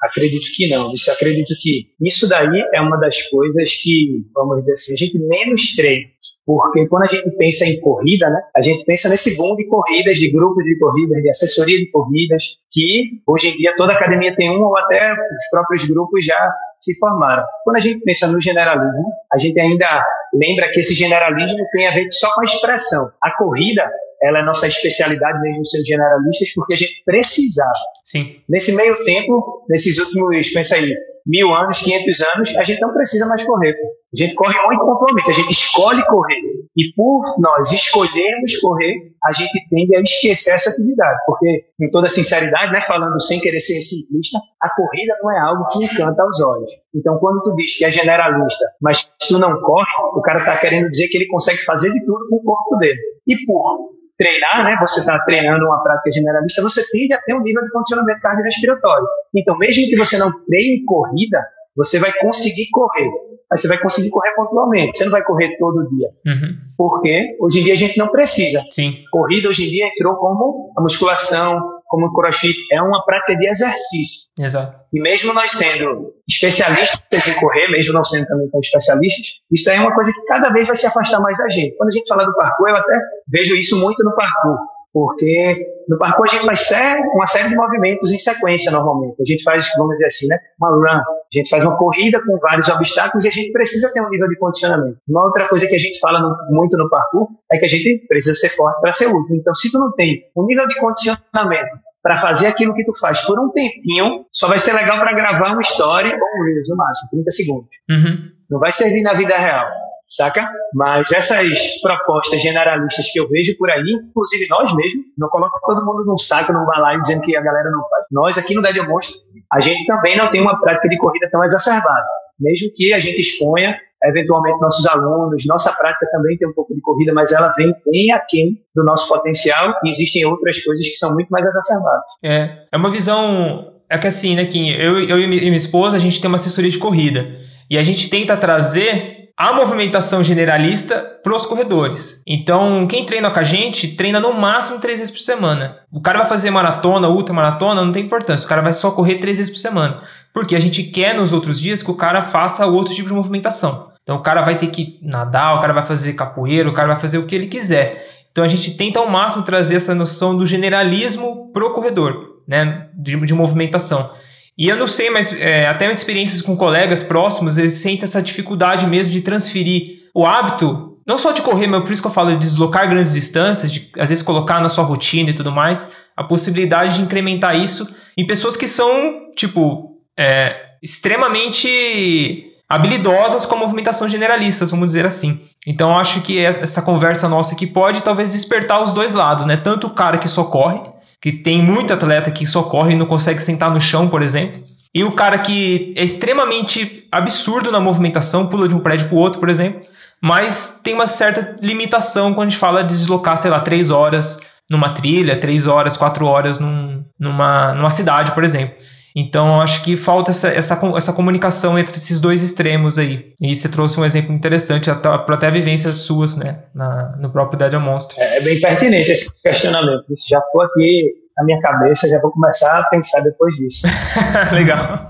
Acredito 0.00 0.50
que 0.54 0.68
não. 0.68 0.92
Isso 0.94 1.10
acredito 1.10 1.54
que 1.60 1.88
isso 2.00 2.26
daí 2.26 2.64
é 2.74 2.80
uma 2.80 2.96
das 2.98 3.20
coisas 3.28 3.74
que, 3.82 4.24
vamos 4.34 4.60
dizer 4.60 4.72
assim, 4.72 4.94
a 4.94 4.96
gente 4.96 5.18
menos 5.18 5.74
treina. 5.76 6.06
Porque 6.46 6.88
quando 6.88 7.02
a 7.02 7.06
gente 7.06 7.30
pensa 7.36 7.66
em 7.66 7.78
corrida, 7.80 8.30
né, 8.30 8.40
a 8.56 8.62
gente 8.62 8.84
pensa 8.84 9.10
nesse 9.10 9.36
boom 9.36 9.54
de 9.56 9.66
corridas, 9.66 10.16
de 10.16 10.30
grupos 10.30 10.64
de 10.64 10.78
corridas, 10.78 11.22
de 11.22 11.28
assessoria 11.28 11.78
de 11.78 11.90
corridas, 11.90 12.44
que 12.72 13.20
hoje 13.26 13.48
em 13.48 13.56
dia 13.56 13.76
toda 13.76 13.92
academia 13.92 14.34
tem 14.34 14.50
um 14.50 14.62
ou 14.62 14.78
até 14.78 15.12
os 15.12 15.48
próprios 15.50 15.84
grupos 15.84 16.24
já 16.24 16.50
se 16.80 16.96
formaram. 16.98 17.44
Quando 17.64 17.76
a 17.76 17.80
gente 17.80 18.00
pensa 18.00 18.26
no 18.26 18.40
generalismo, 18.40 19.04
a 19.32 19.38
gente 19.38 19.58
ainda 19.60 20.04
lembra 20.34 20.68
que 20.70 20.80
esse 20.80 20.94
generalismo 20.94 21.58
tem 21.72 21.86
a 21.86 21.90
ver 21.90 22.08
só 22.10 22.32
com 22.34 22.40
a 22.40 22.44
expressão. 22.44 23.04
A 23.22 23.36
corrida 23.36 23.88
ela 24.22 24.40
é 24.40 24.42
nossa 24.42 24.66
especialidade 24.66 25.40
mesmo 25.40 25.64
sendo 25.64 25.86
generalistas, 25.86 26.52
porque 26.54 26.74
a 26.74 26.76
gente 26.76 27.02
precisava. 27.04 27.72
Sim. 28.04 28.36
Nesse 28.48 28.74
meio 28.76 29.02
tempo, 29.04 29.64
nesses 29.68 29.96
últimos, 29.98 30.50
pensa 30.50 30.74
aí, 30.74 30.94
mil 31.26 31.54
anos, 31.54 31.78
quinhentos 31.78 32.20
anos, 32.34 32.54
a 32.56 32.62
gente 32.62 32.80
não 32.80 32.92
precisa 32.92 33.26
mais 33.26 33.42
correr. 33.44 33.74
A 34.12 34.16
gente 34.16 34.34
corre 34.34 34.58
muito 34.66 34.84
pontualmente, 34.84 35.30
a 35.30 35.32
gente 35.32 35.52
escolhe 35.52 36.04
correr. 36.06 36.40
E 36.76 36.92
por 36.94 37.22
nós 37.38 37.70
escolhermos 37.70 38.56
correr, 38.60 39.14
a 39.24 39.32
gente 39.32 39.68
tende 39.68 39.94
a 39.94 40.00
esquecer 40.00 40.50
essa 40.50 40.70
atividade. 40.70 41.16
Porque, 41.26 41.66
em 41.80 41.90
toda 41.90 42.08
sinceridade, 42.08 42.72
né, 42.72 42.80
falando 42.80 43.20
sem 43.20 43.38
querer 43.40 43.60
ser 43.60 43.80
simplista, 43.80 44.38
a 44.60 44.68
corrida 44.74 45.16
não 45.22 45.30
é 45.30 45.38
algo 45.38 45.68
que 45.68 45.84
encanta 45.84 46.22
aos 46.22 46.40
olhos. 46.40 46.72
Então, 46.92 47.18
quando 47.18 47.40
tu 47.42 47.54
diz 47.54 47.78
que 47.78 47.84
é 47.84 47.90
generalista, 47.92 48.64
mas 48.80 49.08
tu 49.28 49.38
não 49.38 49.60
corre, 49.60 49.92
o 50.12 50.20
cara 50.22 50.40
está 50.40 50.56
querendo 50.56 50.90
dizer 50.90 51.06
que 51.06 51.16
ele 51.16 51.28
consegue 51.28 51.64
fazer 51.64 51.92
de 51.92 52.04
tudo 52.04 52.28
com 52.28 52.36
o 52.36 52.42
corpo 52.42 52.78
dele. 52.78 52.98
E 53.28 53.46
por 53.46 53.90
treinar, 54.18 54.64
né, 54.64 54.76
você 54.80 54.98
está 55.00 55.18
treinando 55.24 55.64
uma 55.66 55.82
prática 55.84 56.10
generalista, 56.10 56.62
você 56.62 56.82
tende 56.90 57.14
a 57.14 57.22
ter 57.22 57.34
um 57.34 57.42
nível 57.42 57.62
de 57.62 57.70
condicionamento 57.70 58.20
cardiorrespiratório. 58.20 59.06
Então, 59.36 59.56
mesmo 59.56 59.84
que 59.86 59.96
você 59.96 60.18
não 60.18 60.30
treine 60.46 60.84
corrida, 60.84 61.40
você 61.76 61.98
vai 62.00 62.12
conseguir 62.18 62.68
correr. 62.72 63.29
Mas 63.50 63.60
você 63.60 63.68
vai 63.68 63.78
conseguir 63.78 64.10
correr 64.10 64.32
pontualmente. 64.34 64.96
Você 64.96 65.04
não 65.04 65.10
vai 65.10 65.24
correr 65.24 65.56
todo 65.58 65.88
dia. 65.88 66.08
Uhum. 66.26 66.56
Porque 66.76 67.36
hoje 67.40 67.60
em 67.60 67.64
dia 67.64 67.74
a 67.74 67.76
gente 67.76 67.98
não 67.98 68.08
precisa. 68.08 68.62
Sim. 68.70 68.94
Corrida 69.10 69.48
hoje 69.48 69.66
em 69.66 69.70
dia 69.70 69.88
entrou 69.88 70.14
como 70.16 70.72
a 70.78 70.82
musculação, 70.82 71.60
como 71.90 72.06
o 72.06 72.12
crossfit, 72.12 72.56
é 72.72 72.80
uma 72.80 73.04
prática 73.04 73.36
de 73.36 73.48
exercício. 73.48 74.30
Exato. 74.38 74.78
E 74.92 75.00
mesmo 75.00 75.34
nós 75.34 75.50
sendo 75.50 76.14
especialistas 76.28 77.26
em 77.26 77.40
correr, 77.40 77.68
mesmo 77.72 77.92
não 77.92 78.04
sendo 78.04 78.26
também 78.26 78.48
tão 78.48 78.60
especialistas, 78.60 79.40
isso 79.50 79.68
é 79.68 79.80
uma 79.80 79.92
coisa 79.92 80.12
que 80.12 80.24
cada 80.26 80.50
vez 80.50 80.68
vai 80.68 80.76
se 80.76 80.86
afastar 80.86 81.20
mais 81.20 81.36
da 81.36 81.48
gente. 81.48 81.76
Quando 81.76 81.88
a 81.88 81.92
gente 81.92 82.06
fala 82.06 82.24
do 82.24 82.34
parkour, 82.34 82.68
eu 82.68 82.76
até 82.76 82.96
vejo 83.28 83.56
isso 83.56 83.80
muito 83.80 84.04
no 84.04 84.14
parkour. 84.14 84.56
Porque 84.92 85.66
no 85.88 85.98
parkour 85.98 86.24
a 86.28 86.32
gente 86.32 86.44
faz 86.44 86.68
uma 87.14 87.26
série 87.26 87.48
de 87.48 87.56
movimentos 87.56 88.12
em 88.12 88.18
sequência 88.18 88.72
normalmente. 88.72 89.16
A 89.20 89.24
gente 89.24 89.42
faz, 89.42 89.68
vamos 89.76 89.94
dizer 89.94 90.06
assim, 90.06 90.26
né, 90.26 90.38
uma 90.60 90.70
run. 90.70 90.98
A 90.98 91.02
gente 91.32 91.48
faz 91.48 91.64
uma 91.64 91.76
corrida 91.76 92.20
com 92.24 92.38
vários 92.38 92.68
obstáculos 92.68 93.24
e 93.24 93.28
a 93.28 93.30
gente 93.30 93.52
precisa 93.52 93.92
ter 93.92 94.00
um 94.04 94.08
nível 94.08 94.28
de 94.28 94.36
condicionamento. 94.36 94.98
Uma 95.08 95.24
outra 95.24 95.46
coisa 95.48 95.66
que 95.68 95.74
a 95.74 95.78
gente 95.78 95.98
fala 96.00 96.20
no, 96.20 96.36
muito 96.50 96.76
no 96.76 96.88
parkour 96.88 97.28
é 97.52 97.58
que 97.58 97.64
a 97.64 97.68
gente 97.68 98.04
precisa 98.08 98.34
ser 98.34 98.48
forte 98.50 98.80
para 98.80 98.92
ser 98.92 99.06
útil. 99.06 99.36
Então, 99.36 99.54
se 99.54 99.70
tu 99.70 99.78
não 99.78 99.92
tem 99.92 100.24
um 100.36 100.44
nível 100.44 100.66
de 100.66 100.78
condicionamento 100.80 101.78
para 102.02 102.16
fazer 102.16 102.48
aquilo 102.48 102.74
que 102.74 102.84
tu 102.84 102.98
faz 102.98 103.20
por 103.26 103.38
um 103.38 103.50
tempinho, 103.50 104.24
só 104.32 104.48
vai 104.48 104.58
ser 104.58 104.72
legal 104.72 104.98
para 104.98 105.12
gravar 105.12 105.52
uma 105.52 105.60
história 105.60 106.18
com 106.18 106.40
um 106.40 106.44
Reels 106.44 106.68
no 106.68 106.76
máximo, 106.76 107.10
30 107.10 107.30
segundos. 107.30 107.68
Uhum. 107.90 108.30
Não 108.50 108.58
vai 108.58 108.72
servir 108.72 109.02
na 109.02 109.12
vida 109.12 109.36
real 109.36 109.68
saca? 110.10 110.46
Mas 110.74 111.10
essas 111.12 111.80
propostas 111.80 112.42
generalistas 112.42 113.10
que 113.12 113.20
eu 113.20 113.28
vejo 113.28 113.56
por 113.56 113.70
aí, 113.70 113.98
inclusive 114.08 114.46
nós 114.50 114.74
mesmos, 114.74 115.04
não 115.16 115.28
coloco 115.28 115.58
todo 115.64 115.86
mundo 115.86 116.04
num 116.04 116.18
saco, 116.18 116.52
num 116.52 116.66
balaio, 116.66 117.00
dizendo 117.00 117.22
que 117.22 117.36
a 117.36 117.40
galera 117.40 117.70
não 117.70 117.80
faz. 117.88 118.04
Nós 118.10 118.36
aqui 118.36 118.54
no 118.54 118.62
Dead 118.62 118.76
Monstro, 118.88 119.20
a 119.52 119.60
gente 119.60 119.86
também 119.86 120.16
não 120.16 120.28
tem 120.30 120.40
uma 120.40 120.60
prática 120.60 120.88
de 120.88 120.98
corrida 120.98 121.28
tão 121.30 121.44
exacerbada. 121.44 122.06
Mesmo 122.38 122.70
que 122.74 122.92
a 122.92 122.98
gente 122.98 123.20
exponha, 123.20 123.76
eventualmente, 124.02 124.60
nossos 124.60 124.86
alunos, 124.86 125.44
nossa 125.46 125.76
prática 125.76 126.06
também 126.10 126.36
tem 126.38 126.48
um 126.48 126.54
pouco 126.54 126.74
de 126.74 126.80
corrida, 126.80 127.12
mas 127.12 127.32
ela 127.32 127.52
vem 127.56 127.72
bem 127.86 128.10
aquém 128.12 128.58
do 128.74 128.82
nosso 128.82 129.08
potencial 129.08 129.74
e 129.84 129.90
existem 129.90 130.24
outras 130.24 130.64
coisas 130.64 130.86
que 130.86 130.94
são 130.94 131.12
muito 131.12 131.28
mais 131.28 131.46
exacerbadas. 131.46 132.04
É, 132.24 132.66
é 132.72 132.76
uma 132.76 132.90
visão... 132.90 133.74
É 133.88 133.98
que 133.98 134.06
assim, 134.06 134.36
né, 134.36 134.46
Kim, 134.46 134.70
eu, 134.70 135.00
eu 135.02 135.18
e 135.18 135.26
minha 135.26 135.54
esposa, 135.54 135.96
a 135.96 136.00
gente 136.00 136.20
tem 136.20 136.28
uma 136.28 136.36
assessoria 136.36 136.70
de 136.70 136.78
corrida. 136.78 137.26
E 137.68 137.76
a 137.76 137.82
gente 137.82 138.08
tenta 138.08 138.36
trazer 138.36 139.19
a 139.40 139.54
movimentação 139.54 140.22
generalista 140.22 141.00
para 141.22 141.34
os 141.34 141.46
corredores. 141.46 142.22
Então, 142.26 142.86
quem 142.86 143.06
treina 143.06 143.30
com 143.30 143.38
a 143.38 143.42
gente 143.42 143.96
treina 143.96 144.20
no 144.20 144.34
máximo 144.34 144.80
três 144.80 144.98
vezes 144.98 145.10
por 145.10 145.20
semana. 145.20 145.78
O 145.90 145.98
cara 145.98 146.18
vai 146.18 146.28
fazer 146.28 146.50
maratona, 146.50 147.08
ultramaratona, 147.08 147.82
não 147.82 147.90
tem 147.90 148.04
importância. 148.04 148.44
O 148.44 148.48
cara 148.50 148.60
vai 148.60 148.74
só 148.74 148.90
correr 148.90 149.14
três 149.14 149.38
vezes 149.38 149.50
por 149.50 149.58
semana. 149.58 150.02
Porque 150.34 150.54
a 150.54 150.60
gente 150.60 150.82
quer 150.82 151.14
nos 151.14 151.32
outros 151.32 151.58
dias 151.58 151.82
que 151.82 151.90
o 151.90 151.96
cara 151.96 152.20
faça 152.20 152.66
outro 152.66 152.94
tipo 152.94 153.08
de 153.08 153.14
movimentação. 153.14 153.88
Então, 154.02 154.16
o 154.16 154.22
cara 154.22 154.42
vai 154.42 154.58
ter 154.58 154.66
que 154.66 154.98
nadar, 155.00 155.56
o 155.56 155.60
cara 155.62 155.72
vai 155.72 155.84
fazer 155.84 156.12
capoeira, 156.12 156.68
o 156.68 156.74
cara 156.74 156.88
vai 156.88 156.96
fazer 156.96 157.16
o 157.16 157.24
que 157.24 157.34
ele 157.34 157.46
quiser. 157.46 158.26
Então, 158.30 158.44
a 158.44 158.48
gente 158.48 158.76
tenta 158.76 159.00
ao 159.00 159.08
máximo 159.08 159.42
trazer 159.42 159.76
essa 159.76 159.94
noção 159.94 160.36
do 160.36 160.46
generalismo 160.46 161.50
pro 161.50 161.72
corredor, 161.72 162.42
né, 162.46 162.88
de, 162.92 163.18
de 163.18 163.32
movimentação. 163.32 164.10
E 164.58 164.68
eu 164.68 164.76
não 164.76 164.86
sei, 164.86 165.10
mas 165.10 165.32
é, 165.32 165.66
até 165.66 165.90
experiências 165.90 166.42
com 166.42 166.56
colegas 166.56 167.02
próximos, 167.02 167.56
eles 167.56 167.76
sentem 167.76 168.04
essa 168.04 168.20
dificuldade 168.20 168.86
mesmo 168.86 169.10
de 169.10 169.20
transferir 169.20 170.00
o 170.14 170.26
hábito, 170.26 170.98
não 171.06 171.18
só 171.18 171.32
de 171.32 171.42
correr, 171.42 171.66
mas 171.66 171.82
por 171.82 171.92
isso 171.92 172.02
que 172.02 172.08
eu 172.08 172.12
falo 172.12 172.32
de 172.32 172.38
deslocar 172.38 172.88
grandes 172.88 173.12
distâncias, 173.12 173.72
de 173.72 173.90
às 173.98 174.08
vezes 174.08 174.22
colocar 174.22 174.60
na 174.60 174.68
sua 174.68 174.84
rotina 174.84 175.30
e 175.30 175.34
tudo 175.34 175.50
mais, 175.50 175.90
a 176.16 176.22
possibilidade 176.22 176.96
de 176.96 177.02
incrementar 177.02 177.56
isso 177.56 177.88
em 178.16 178.26
pessoas 178.26 178.56
que 178.56 178.66
são, 178.66 179.32
tipo, 179.34 179.96
é, 180.18 180.56
extremamente 180.82 182.46
habilidosas 182.68 183.44
com 183.44 183.56
a 183.56 183.58
movimentação 183.58 184.08
generalistas, 184.08 184.70
vamos 184.70 184.86
dizer 184.86 185.04
assim. 185.04 185.40
Então 185.66 185.98
acho 185.98 186.20
que 186.20 186.38
essa 186.38 186.80
conversa 186.80 187.28
nossa 187.28 187.54
aqui 187.54 187.66
pode 187.66 188.02
talvez 188.02 188.32
despertar 188.32 188.82
os 188.82 188.92
dois 188.92 189.12
lados, 189.12 189.44
né? 189.44 189.56
Tanto 189.56 189.88
o 189.88 189.94
cara 189.94 190.18
que 190.18 190.28
socorre, 190.28 190.80
que 191.20 191.32
tem 191.32 191.62
muito 191.62 191.92
atleta 191.92 192.30
que 192.30 192.46
socorre 192.46 192.94
e 192.94 192.96
não 192.96 193.06
consegue 193.06 193.40
sentar 193.40 193.70
no 193.70 193.80
chão, 193.80 194.08
por 194.08 194.22
exemplo. 194.22 194.62
E 194.94 195.04
o 195.04 195.12
cara 195.12 195.38
que 195.38 195.94
é 195.96 196.02
extremamente 196.02 197.06
absurdo 197.12 197.70
na 197.70 197.78
movimentação, 197.78 198.48
pula 198.48 198.66
de 198.66 198.74
um 198.74 198.80
prédio 198.80 199.08
para 199.08 199.16
o 199.16 199.18
outro, 199.18 199.38
por 199.38 199.48
exemplo, 199.48 199.82
mas 200.20 200.80
tem 200.82 200.94
uma 200.94 201.06
certa 201.06 201.56
limitação 201.62 202.34
quando 202.34 202.48
a 202.48 202.50
gente 202.50 202.58
fala 202.58 202.82
de 202.82 202.94
deslocar, 202.94 203.38
sei 203.38 203.50
lá, 203.50 203.60
três 203.60 203.90
horas 203.90 204.38
numa 204.70 204.90
trilha, 204.90 205.38
três 205.38 205.66
horas, 205.66 205.96
quatro 205.96 206.26
horas 206.26 206.58
num, 206.58 207.04
numa, 207.18 207.74
numa 207.74 207.90
cidade, 207.90 208.32
por 208.32 208.44
exemplo. 208.44 208.76
Então, 209.14 209.60
acho 209.60 209.82
que 209.82 209.96
falta 209.96 210.30
essa, 210.30 210.48
essa, 210.48 210.80
essa 210.96 211.12
comunicação 211.12 211.78
entre 211.78 211.96
esses 211.96 212.20
dois 212.20 212.42
extremos 212.42 212.98
aí. 212.98 213.32
E 213.40 213.54
você 213.54 213.68
trouxe 213.68 213.98
um 213.98 214.04
exemplo 214.04 214.32
interessante 214.32 214.90
para 214.94 215.34
até 215.34 215.50
vivências 215.50 215.98
suas, 215.98 216.36
né, 216.36 216.60
na, 216.74 217.16
no 217.18 217.30
próprio 217.30 217.58
Dead 217.58 217.74
Monster. 217.80 218.16
É, 218.18 218.38
é 218.38 218.40
bem 218.40 218.60
pertinente 218.60 219.10
esse 219.10 219.32
questionamento. 219.42 220.04
Isso 220.10 220.28
já 220.28 220.40
ficou 220.40 220.62
aqui 220.62 221.14
na 221.36 221.44
minha 221.44 221.60
cabeça, 221.60 222.08
já 222.08 222.20
vou 222.20 222.30
começar 222.30 222.78
a 222.78 222.84
pensar 222.84 223.20
depois 223.20 223.54
disso. 223.56 223.86
Legal. 224.52 225.08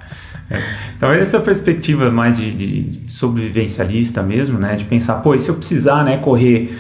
É, 0.51 0.61
talvez 0.99 1.23
essa 1.23 1.41
perspectiva 1.41 2.11
mais 2.11 2.37
de, 2.37 2.53
de, 2.53 3.11
sobrevivencialista 3.11 4.23
mesmo, 4.23 4.59
né, 4.59 4.77
de 4.77 4.85
pensar, 4.85 5.23
pô, 5.23 5.35
e 5.35 5.39
se 5.39 5.49
eu 5.49 5.57
precisar, 5.57 6.05
né, 6.05 6.17
correr 6.17 6.77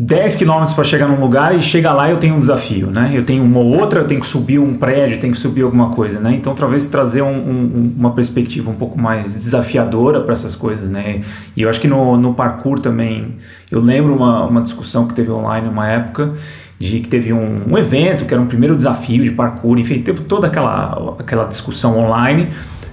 10 0.00 0.36
quilômetros 0.36 0.74
para 0.74 0.84
chegar 0.84 1.08
num 1.08 1.20
lugar 1.20 1.56
e 1.56 1.60
chega 1.60 1.92
lá 1.92 2.08
eu 2.08 2.18
tenho 2.18 2.36
um 2.36 2.38
desafio, 2.38 2.88
né? 2.88 3.10
Eu 3.12 3.24
tenho 3.24 3.42
uma 3.42 3.58
outra, 3.58 3.98
eu 3.98 4.06
tenho 4.06 4.20
que 4.20 4.26
subir 4.28 4.60
um 4.60 4.74
prédio, 4.76 5.18
tenho 5.18 5.32
que 5.32 5.38
subir 5.40 5.62
alguma 5.62 5.90
coisa, 5.90 6.20
né? 6.20 6.32
Então 6.34 6.54
talvez 6.54 6.86
trazer 6.86 7.20
um, 7.20 7.36
um, 7.36 7.94
uma 7.98 8.12
perspectiva 8.12 8.70
um 8.70 8.76
pouco 8.76 8.96
mais 8.96 9.34
desafiadora 9.34 10.20
para 10.20 10.34
essas 10.34 10.54
coisas, 10.54 10.88
né? 10.88 11.22
E 11.56 11.62
eu 11.62 11.68
acho 11.68 11.80
que 11.80 11.88
no, 11.88 12.16
no 12.16 12.32
parkour 12.32 12.78
também, 12.78 13.38
eu 13.72 13.80
lembro 13.80 14.14
uma, 14.14 14.46
uma 14.46 14.62
discussão 14.62 15.04
que 15.04 15.14
teve 15.14 15.32
online 15.32 15.68
uma 15.68 15.88
época 15.88 16.32
de 16.78 17.00
que 17.00 17.08
teve 17.08 17.32
um, 17.32 17.62
um 17.68 17.76
evento 17.76 18.24
que 18.24 18.32
era 18.32 18.40
um 18.40 18.46
primeiro 18.46 18.76
desafio 18.76 19.24
de 19.24 19.32
parkour, 19.32 19.80
enfim, 19.80 20.00
teve 20.00 20.20
toda 20.20 20.46
aquela, 20.46 21.16
aquela 21.18 21.44
discussão 21.44 21.98
online 21.98 22.50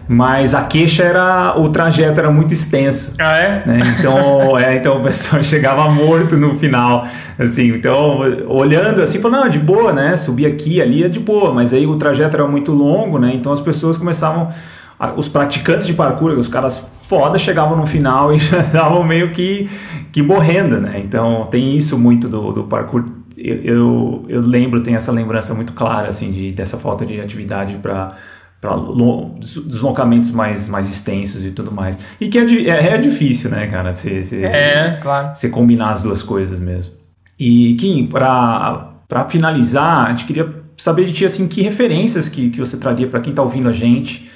mas 0.08 0.54
a 0.54 0.64
queixa 0.64 1.04
era 1.04 1.60
o 1.60 1.70
trajeto 1.70 2.20
era 2.20 2.30
muito 2.30 2.54
extenso. 2.54 3.16
Ah, 3.20 3.38
é? 3.38 3.64
Né? 3.66 3.96
Então, 4.00 4.58
é, 4.60 4.76
então 4.76 5.00
o 5.00 5.04
pessoal 5.04 5.42
chegava 5.44 5.90
morto 5.90 6.38
no 6.38 6.54
final, 6.54 7.08
assim, 7.40 7.70
então 7.74 8.20
olhando 8.48 9.02
assim, 9.02 9.20
falando, 9.20 9.44
não, 9.44 9.50
de 9.50 9.60
boa, 9.60 9.92
né? 9.92 10.16
Subir 10.16 10.46
aqui, 10.46 10.82
ali 10.82 11.04
é 11.04 11.10
de 11.10 11.20
boa, 11.20 11.54
mas 11.54 11.74
aí 11.74 11.88
o 11.88 11.96
trajeto 11.96 12.38
era 12.38 12.48
muito 12.48 12.72
longo, 12.72 13.18
né? 13.18 13.32
Então 13.34 13.52
as 13.52 13.60
pessoas 13.60 13.98
começavam 13.98 14.50
os 15.18 15.28
praticantes 15.28 15.86
de 15.86 15.94
parkour, 15.94 16.32
os 16.32 16.48
caras 16.48 16.88
foda 17.02 17.38
chegavam 17.38 17.78
no 17.78 17.86
final 17.86 18.32
e 18.34 18.38
já 18.38 18.60
estavam 18.60 19.04
meio 19.04 19.32
que, 19.32 19.70
que 20.12 20.22
morrendo, 20.22 20.80
né? 20.80 21.02
Então 21.04 21.48
tem 21.50 21.76
isso 21.76 21.98
muito 21.98 22.28
do, 22.28 22.52
do 22.52 22.64
parkour. 22.64 23.04
Eu, 23.38 23.56
eu, 23.58 24.26
eu 24.30 24.42
lembro, 24.42 24.82
tenho 24.82 24.96
essa 24.96 25.12
lembrança 25.12 25.54
muito 25.54 25.74
clara, 25.74 26.08
assim, 26.08 26.32
de, 26.32 26.52
dessa 26.54 26.78
falta 26.78 27.06
de 27.06 27.20
atividade 27.20 27.76
para 27.82 28.16
para 28.66 28.76
deslocamentos 29.68 30.32
mais, 30.32 30.68
mais 30.68 30.90
extensos 30.90 31.46
e 31.46 31.52
tudo 31.52 31.72
mais. 31.72 32.00
E 32.20 32.28
que 32.28 32.40
é, 32.40 32.44
é, 32.44 32.88
é 32.96 32.98
difícil, 32.98 33.52
né, 33.52 33.68
cara? 33.68 33.94
Você, 33.94 34.24
você, 34.24 34.44
é, 34.44 34.98
claro. 35.02 35.36
Você 35.36 35.50
combinar 35.50 35.92
as 35.92 36.02
duas 36.02 36.24
coisas 36.24 36.60
mesmo. 36.60 36.94
E, 37.40 37.76
Kim, 37.76 38.08
para 38.08 39.26
finalizar, 39.30 40.08
a 40.08 40.10
gente 40.10 40.26
queria 40.26 40.50
saber 40.78 41.06
de 41.06 41.14
ti, 41.14 41.26
assim, 41.26 41.48
que 41.48 41.62
referências 41.62 42.28
que, 42.28 42.50
que 42.50 42.60
você 42.60 42.78
traria 42.78 43.08
para 43.08 43.20
quem 43.20 43.32
está 43.32 43.44
ouvindo 43.44 43.70
a 43.70 43.72
gente 43.72 44.30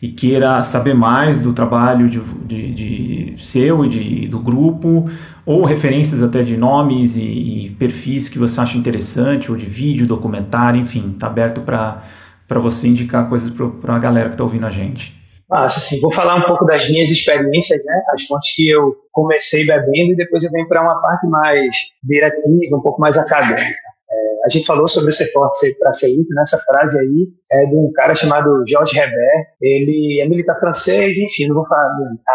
e 0.00 0.08
queira 0.08 0.62
saber 0.62 0.94
mais 0.94 1.38
do 1.38 1.52
trabalho 1.52 2.08
de, 2.08 2.20
de, 2.46 3.32
de 3.34 3.34
seu 3.38 3.84
e 3.84 3.88
de, 3.88 4.28
do 4.28 4.38
grupo, 4.38 5.08
ou 5.46 5.64
referências 5.64 6.22
até 6.22 6.42
de 6.42 6.56
nomes 6.56 7.16
e, 7.16 7.22
e 7.22 7.70
perfis 7.78 8.28
que 8.28 8.38
você 8.38 8.60
acha 8.60 8.76
interessante, 8.76 9.50
ou 9.50 9.56
de 9.56 9.66
vídeo, 9.66 10.06
documentário, 10.06 10.80
enfim, 10.80 11.12
está 11.14 11.26
aberto 11.26 11.60
para 11.62 12.02
para 12.46 12.60
você 12.60 12.88
indicar 12.88 13.28
coisas 13.28 13.50
para 13.50 13.96
a 13.96 13.98
galera 13.98 14.28
que 14.28 14.34
está 14.34 14.44
ouvindo 14.44 14.66
a 14.66 14.70
gente. 14.70 15.24
Ah, 15.50 15.66
assim, 15.66 16.00
vou 16.00 16.12
falar 16.12 16.36
um 16.36 16.46
pouco 16.46 16.64
das 16.64 16.88
minhas 16.88 17.10
experiências, 17.10 17.84
né? 17.84 18.02
As 18.12 18.24
fontes 18.26 18.54
que 18.56 18.68
eu 18.68 18.94
comecei 19.12 19.66
bebendo 19.66 20.12
e 20.12 20.16
depois 20.16 20.42
eu 20.42 20.50
venho 20.50 20.66
para 20.66 20.82
uma 20.82 21.00
parte 21.00 21.26
mais 21.26 21.76
diretiva, 22.02 22.76
um 22.76 22.80
pouco 22.80 23.00
mais 23.00 23.16
acadêmica. 23.18 23.62
É, 23.62 24.46
a 24.46 24.48
gente 24.48 24.64
falou 24.64 24.88
sobre 24.88 25.12
ser 25.12 25.30
forte 25.32 25.74
para 25.78 25.92
ser 25.92 26.08
limpo, 26.08 26.28
nessa 26.34 26.58
frase 26.58 26.98
aí 26.98 27.28
é 27.52 27.66
de 27.66 27.74
um 27.74 27.90
cara 27.94 28.14
chamado 28.14 28.64
Georges 28.66 28.96
Herbert. 28.96 29.46
Ele 29.60 30.20
é 30.20 30.28
militar 30.28 30.56
francês, 30.58 31.18
enfim, 31.18 31.48
não 31.48 31.56
vou 31.56 31.66
falar, 31.66 31.88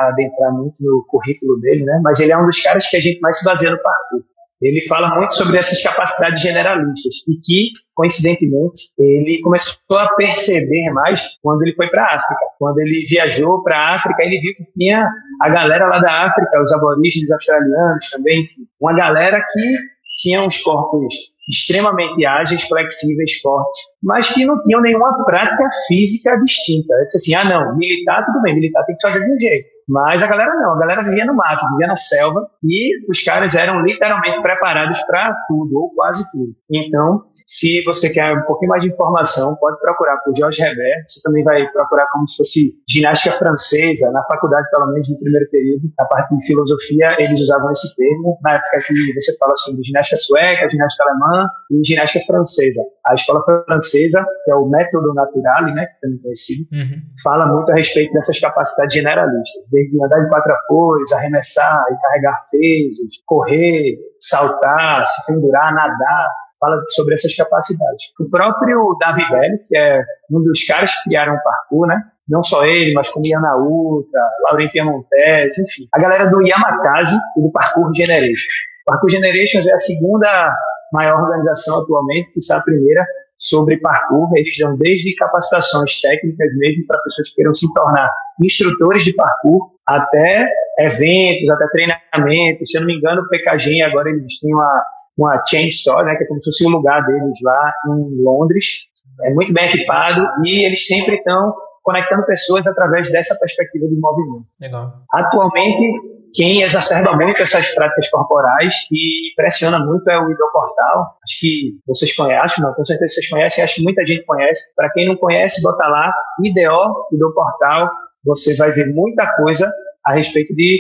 adentrar 0.10 0.54
muito 0.54 0.76
no 0.82 1.06
currículo 1.10 1.60
dele, 1.60 1.84
né? 1.84 2.00
Mas 2.04 2.20
ele 2.20 2.32
é 2.32 2.38
um 2.38 2.46
dos 2.46 2.62
caras 2.62 2.88
que 2.88 2.98
a 2.98 3.02
gente 3.02 3.20
mais 3.22 3.40
se 3.40 3.46
baseia 3.46 3.72
no 3.72 3.82
parkour 3.82 4.22
ele 4.62 4.82
fala 4.82 5.16
muito 5.16 5.36
sobre 5.36 5.58
essas 5.58 5.82
capacidades 5.82 6.42
generalistas 6.42 7.16
e 7.28 7.40
que, 7.42 7.70
coincidentemente, 7.96 8.92
ele 8.98 9.40
começou 9.42 9.98
a 9.98 10.14
perceber 10.16 10.92
mais 10.92 11.22
quando 11.42 11.62
ele 11.62 11.74
foi 11.76 11.88
para 11.88 12.04
a 12.04 12.16
África. 12.16 12.46
Quando 12.58 12.80
ele 12.80 13.06
viajou 13.10 13.64
para 13.64 13.78
a 13.78 13.96
África, 13.96 14.24
ele 14.24 14.38
viu 14.40 14.54
que 14.56 14.66
tinha 14.78 15.10
a 15.42 15.50
galera 15.50 15.88
lá 15.88 16.00
da 16.00 16.12
África, 16.24 16.62
os 16.62 16.72
aborígenes 16.74 17.32
australianos 17.32 18.10
também, 18.10 18.44
uma 18.82 18.94
galera 18.94 19.42
que 19.42 19.76
tinha 20.22 20.44
uns 20.44 20.62
corpos 20.62 21.14
extremamente 21.50 22.24
ágeis, 22.26 22.64
flexíveis, 22.64 23.40
fortes, 23.42 23.82
mas 24.04 24.30
que 24.30 24.46
não 24.46 24.62
tinham 24.64 24.82
nenhuma 24.82 25.24
prática 25.26 25.68
física 25.88 26.38
distinta. 26.44 26.94
Ele 26.94 27.06
disse 27.06 27.18
assim, 27.18 27.34
ah 27.34 27.46
não, 27.46 27.78
militar 27.78 28.26
tudo 28.26 28.42
bem, 28.42 28.54
militar 28.54 28.86
tem 28.86 28.96
que 28.96 29.08
fazer 29.08 29.26
de 29.26 29.34
um 29.34 29.40
jeito 29.40 29.79
mas 29.90 30.22
a 30.22 30.28
galera 30.28 30.54
não, 30.54 30.76
a 30.76 30.80
galera 30.80 31.04
vivia 31.04 31.26
no 31.26 31.36
mato, 31.36 31.68
vivia 31.72 31.88
na 31.88 31.96
selva 31.96 32.48
e 32.64 33.10
os 33.10 33.24
caras 33.24 33.56
eram 33.56 33.82
literalmente 33.82 34.40
preparados 34.40 35.02
para 35.04 35.34
tudo, 35.48 35.76
ou 35.76 35.90
quase 35.96 36.30
tudo. 36.32 36.54
Então, 36.72 37.24
se 37.48 37.84
você 37.84 38.14
quer 38.14 38.32
um 38.38 38.44
pouquinho 38.44 38.70
mais 38.70 38.84
de 38.84 38.92
informação, 38.92 39.56
pode 39.56 39.80
procurar 39.82 40.18
por 40.18 40.32
Jorge 40.38 40.62
Herbert. 40.62 41.06
Você 41.08 41.20
também 41.24 41.44
vai 41.44 41.68
procurar 41.72 42.06
como 42.12 42.30
se 42.30 42.38
fosse 42.38 42.74
ginástica 42.88 43.36
francesa, 43.36 44.12
na 44.12 44.24
faculdade, 44.26 44.70
pelo 44.70 44.92
menos 44.92 45.10
no 45.10 45.18
primeiro 45.18 45.50
período, 45.50 45.92
na 45.98 46.06
parte 46.06 46.38
de 46.38 46.46
filosofia, 46.46 47.16
eles 47.18 47.42
usavam 47.42 47.72
esse 47.72 47.96
termo. 47.96 48.38
Na 48.44 48.54
época 48.54 48.80
que 48.86 49.14
você 49.14 49.36
fala 49.38 49.54
assim 49.54 49.76
de 49.76 49.88
ginástica 49.88 50.18
sueca, 50.18 50.70
ginástica 50.70 51.10
alemã 51.10 51.48
e 51.72 51.88
ginástica 51.88 52.26
francesa. 52.28 52.84
A 53.08 53.16
escola 53.16 53.44
francesa, 53.66 54.24
que 54.46 54.52
é 54.52 54.56
o 54.56 54.68
método 54.68 55.12
natural, 55.16 55.74
né, 55.74 55.88
que 55.88 56.02
também 56.02 56.20
é 56.20 56.22
conhecido, 56.22 56.68
uhum. 56.72 57.02
fala 57.24 57.48
muito 57.48 57.72
a 57.72 57.76
respeito 57.76 58.14
dessas 58.14 58.40
capacidades 58.40 58.94
generalistas 58.94 59.64
desde 59.80 60.04
andar 60.04 60.24
de 60.24 60.30
quatro 60.30 60.54
apoios, 60.54 61.12
arremessar 61.14 61.84
e 61.92 62.02
carregar 62.02 62.46
pesos, 62.52 63.24
correr, 63.26 63.98
saltar, 64.20 65.06
se 65.06 65.32
pendurar, 65.32 65.74
nadar, 65.74 66.28
fala 66.60 66.82
sobre 66.88 67.14
essas 67.14 67.36
capacidades. 67.36 68.12
O 68.20 68.30
próprio 68.30 68.98
Davi 69.00 69.24
Velho, 69.30 69.60
que 69.66 69.78
é 69.78 70.04
um 70.32 70.44
dos 70.44 70.66
caras 70.66 70.94
que 70.96 71.10
criaram 71.10 71.36
o 71.36 71.44
parkour, 71.44 71.88
né? 71.88 72.02
Não 72.28 72.44
só 72.44 72.66
ele, 72.66 72.94
mas 72.94 73.10
como 73.10 73.26
Iana 73.26 73.58
Ultra, 73.58 74.22
Laurentia 74.48 74.86
Montes, 74.86 75.58
enfim. 75.58 75.88
A 75.94 76.00
galera 76.00 76.28
do 76.28 76.42
Yamakasi 76.46 77.16
e 77.38 77.42
do 77.42 77.52
Parkour 77.52 77.92
Generations. 77.96 78.54
O 78.86 78.92
Parkour 78.92 79.10
Generations 79.10 79.66
é 79.66 79.74
a 79.74 79.80
segunda 79.80 80.54
maior 80.92 81.22
organização 81.22 81.82
atualmente, 81.82 82.32
que 82.34 82.40
está 82.40 82.58
a 82.58 82.62
primeira 82.62 83.06
sobre 83.40 83.78
parkour. 83.78 84.30
Eles 84.36 84.56
dão 84.60 84.78
desde 84.78 85.16
capacitações 85.16 86.02
técnicas 86.02 86.54
mesmo 86.58 86.86
para 86.86 87.00
pessoas 87.00 87.30
que 87.30 87.36
queiram 87.36 87.56
se 87.56 87.74
tornar 87.74 88.12
instrutores 88.44 89.04
de 89.04 89.14
parkour, 89.14 89.72
até 89.88 90.48
eventos, 90.80 91.50
até 91.50 91.66
treinamentos. 91.70 92.70
Se 92.70 92.78
eu 92.78 92.82
não 92.82 92.88
me 92.88 92.98
engano, 92.98 93.22
o 93.22 93.30
PKG 93.30 93.82
agora 93.82 94.10
eles 94.10 94.40
têm 94.40 94.54
uma, 94.54 94.84
uma 95.18 95.44
chain 95.50 95.70
store, 95.70 96.06
né, 96.06 96.16
que 96.16 96.26
é 96.26 96.28
como 96.28 96.42
se 96.44 96.52
fosse 96.52 96.68
um 96.68 96.72
lugar 96.72 97.04
deles 97.06 97.40
lá 97.44 97.74
em 97.88 98.24
Londres. 98.24 98.90
É 99.24 99.34
muito 99.34 99.54
bem 99.54 99.66
equipado 99.68 100.28
e 100.46 100.66
eles 100.66 100.86
sempre 100.86 101.16
estão 101.16 101.54
conectando 101.84 102.26
pessoas 102.26 102.68
através 102.68 103.10
dessa 103.10 103.36
perspectiva 103.40 103.88
de 103.88 104.00
movimento. 104.00 104.46
Legal. 104.60 104.94
Atualmente, 105.12 106.09
quem 106.34 106.62
exacerba 106.62 107.16
muito 107.16 107.42
essas 107.42 107.74
práticas 107.74 108.10
corporais 108.10 108.74
e 108.92 109.34
pressiona 109.36 109.80
muito 109.80 110.10
é 110.10 110.20
o 110.20 110.30
Idoportal. 110.30 111.18
Acho 111.24 111.40
que 111.40 111.80
vocês 111.88 112.16
conhecem, 112.16 112.64
não, 112.64 112.74
com 112.74 112.86
certeza 112.86 113.14
vocês 113.14 113.30
conhecem, 113.30 113.64
acho 113.64 113.76
que 113.76 113.84
muita 113.84 114.06
gente 114.06 114.26
conhece. 114.26 114.74
Para 114.76 114.92
quem 114.92 115.08
não 115.08 115.16
conhece, 115.16 115.62
bota 115.62 115.88
lá 115.88 116.14
IDO, 116.44 117.08
Idoportal, 117.14 117.90
você 118.24 118.56
vai 118.58 118.72
ver 118.72 118.94
muita 118.94 119.26
coisa 119.36 119.72
a 120.06 120.14
respeito 120.14 120.54
de 120.56 120.80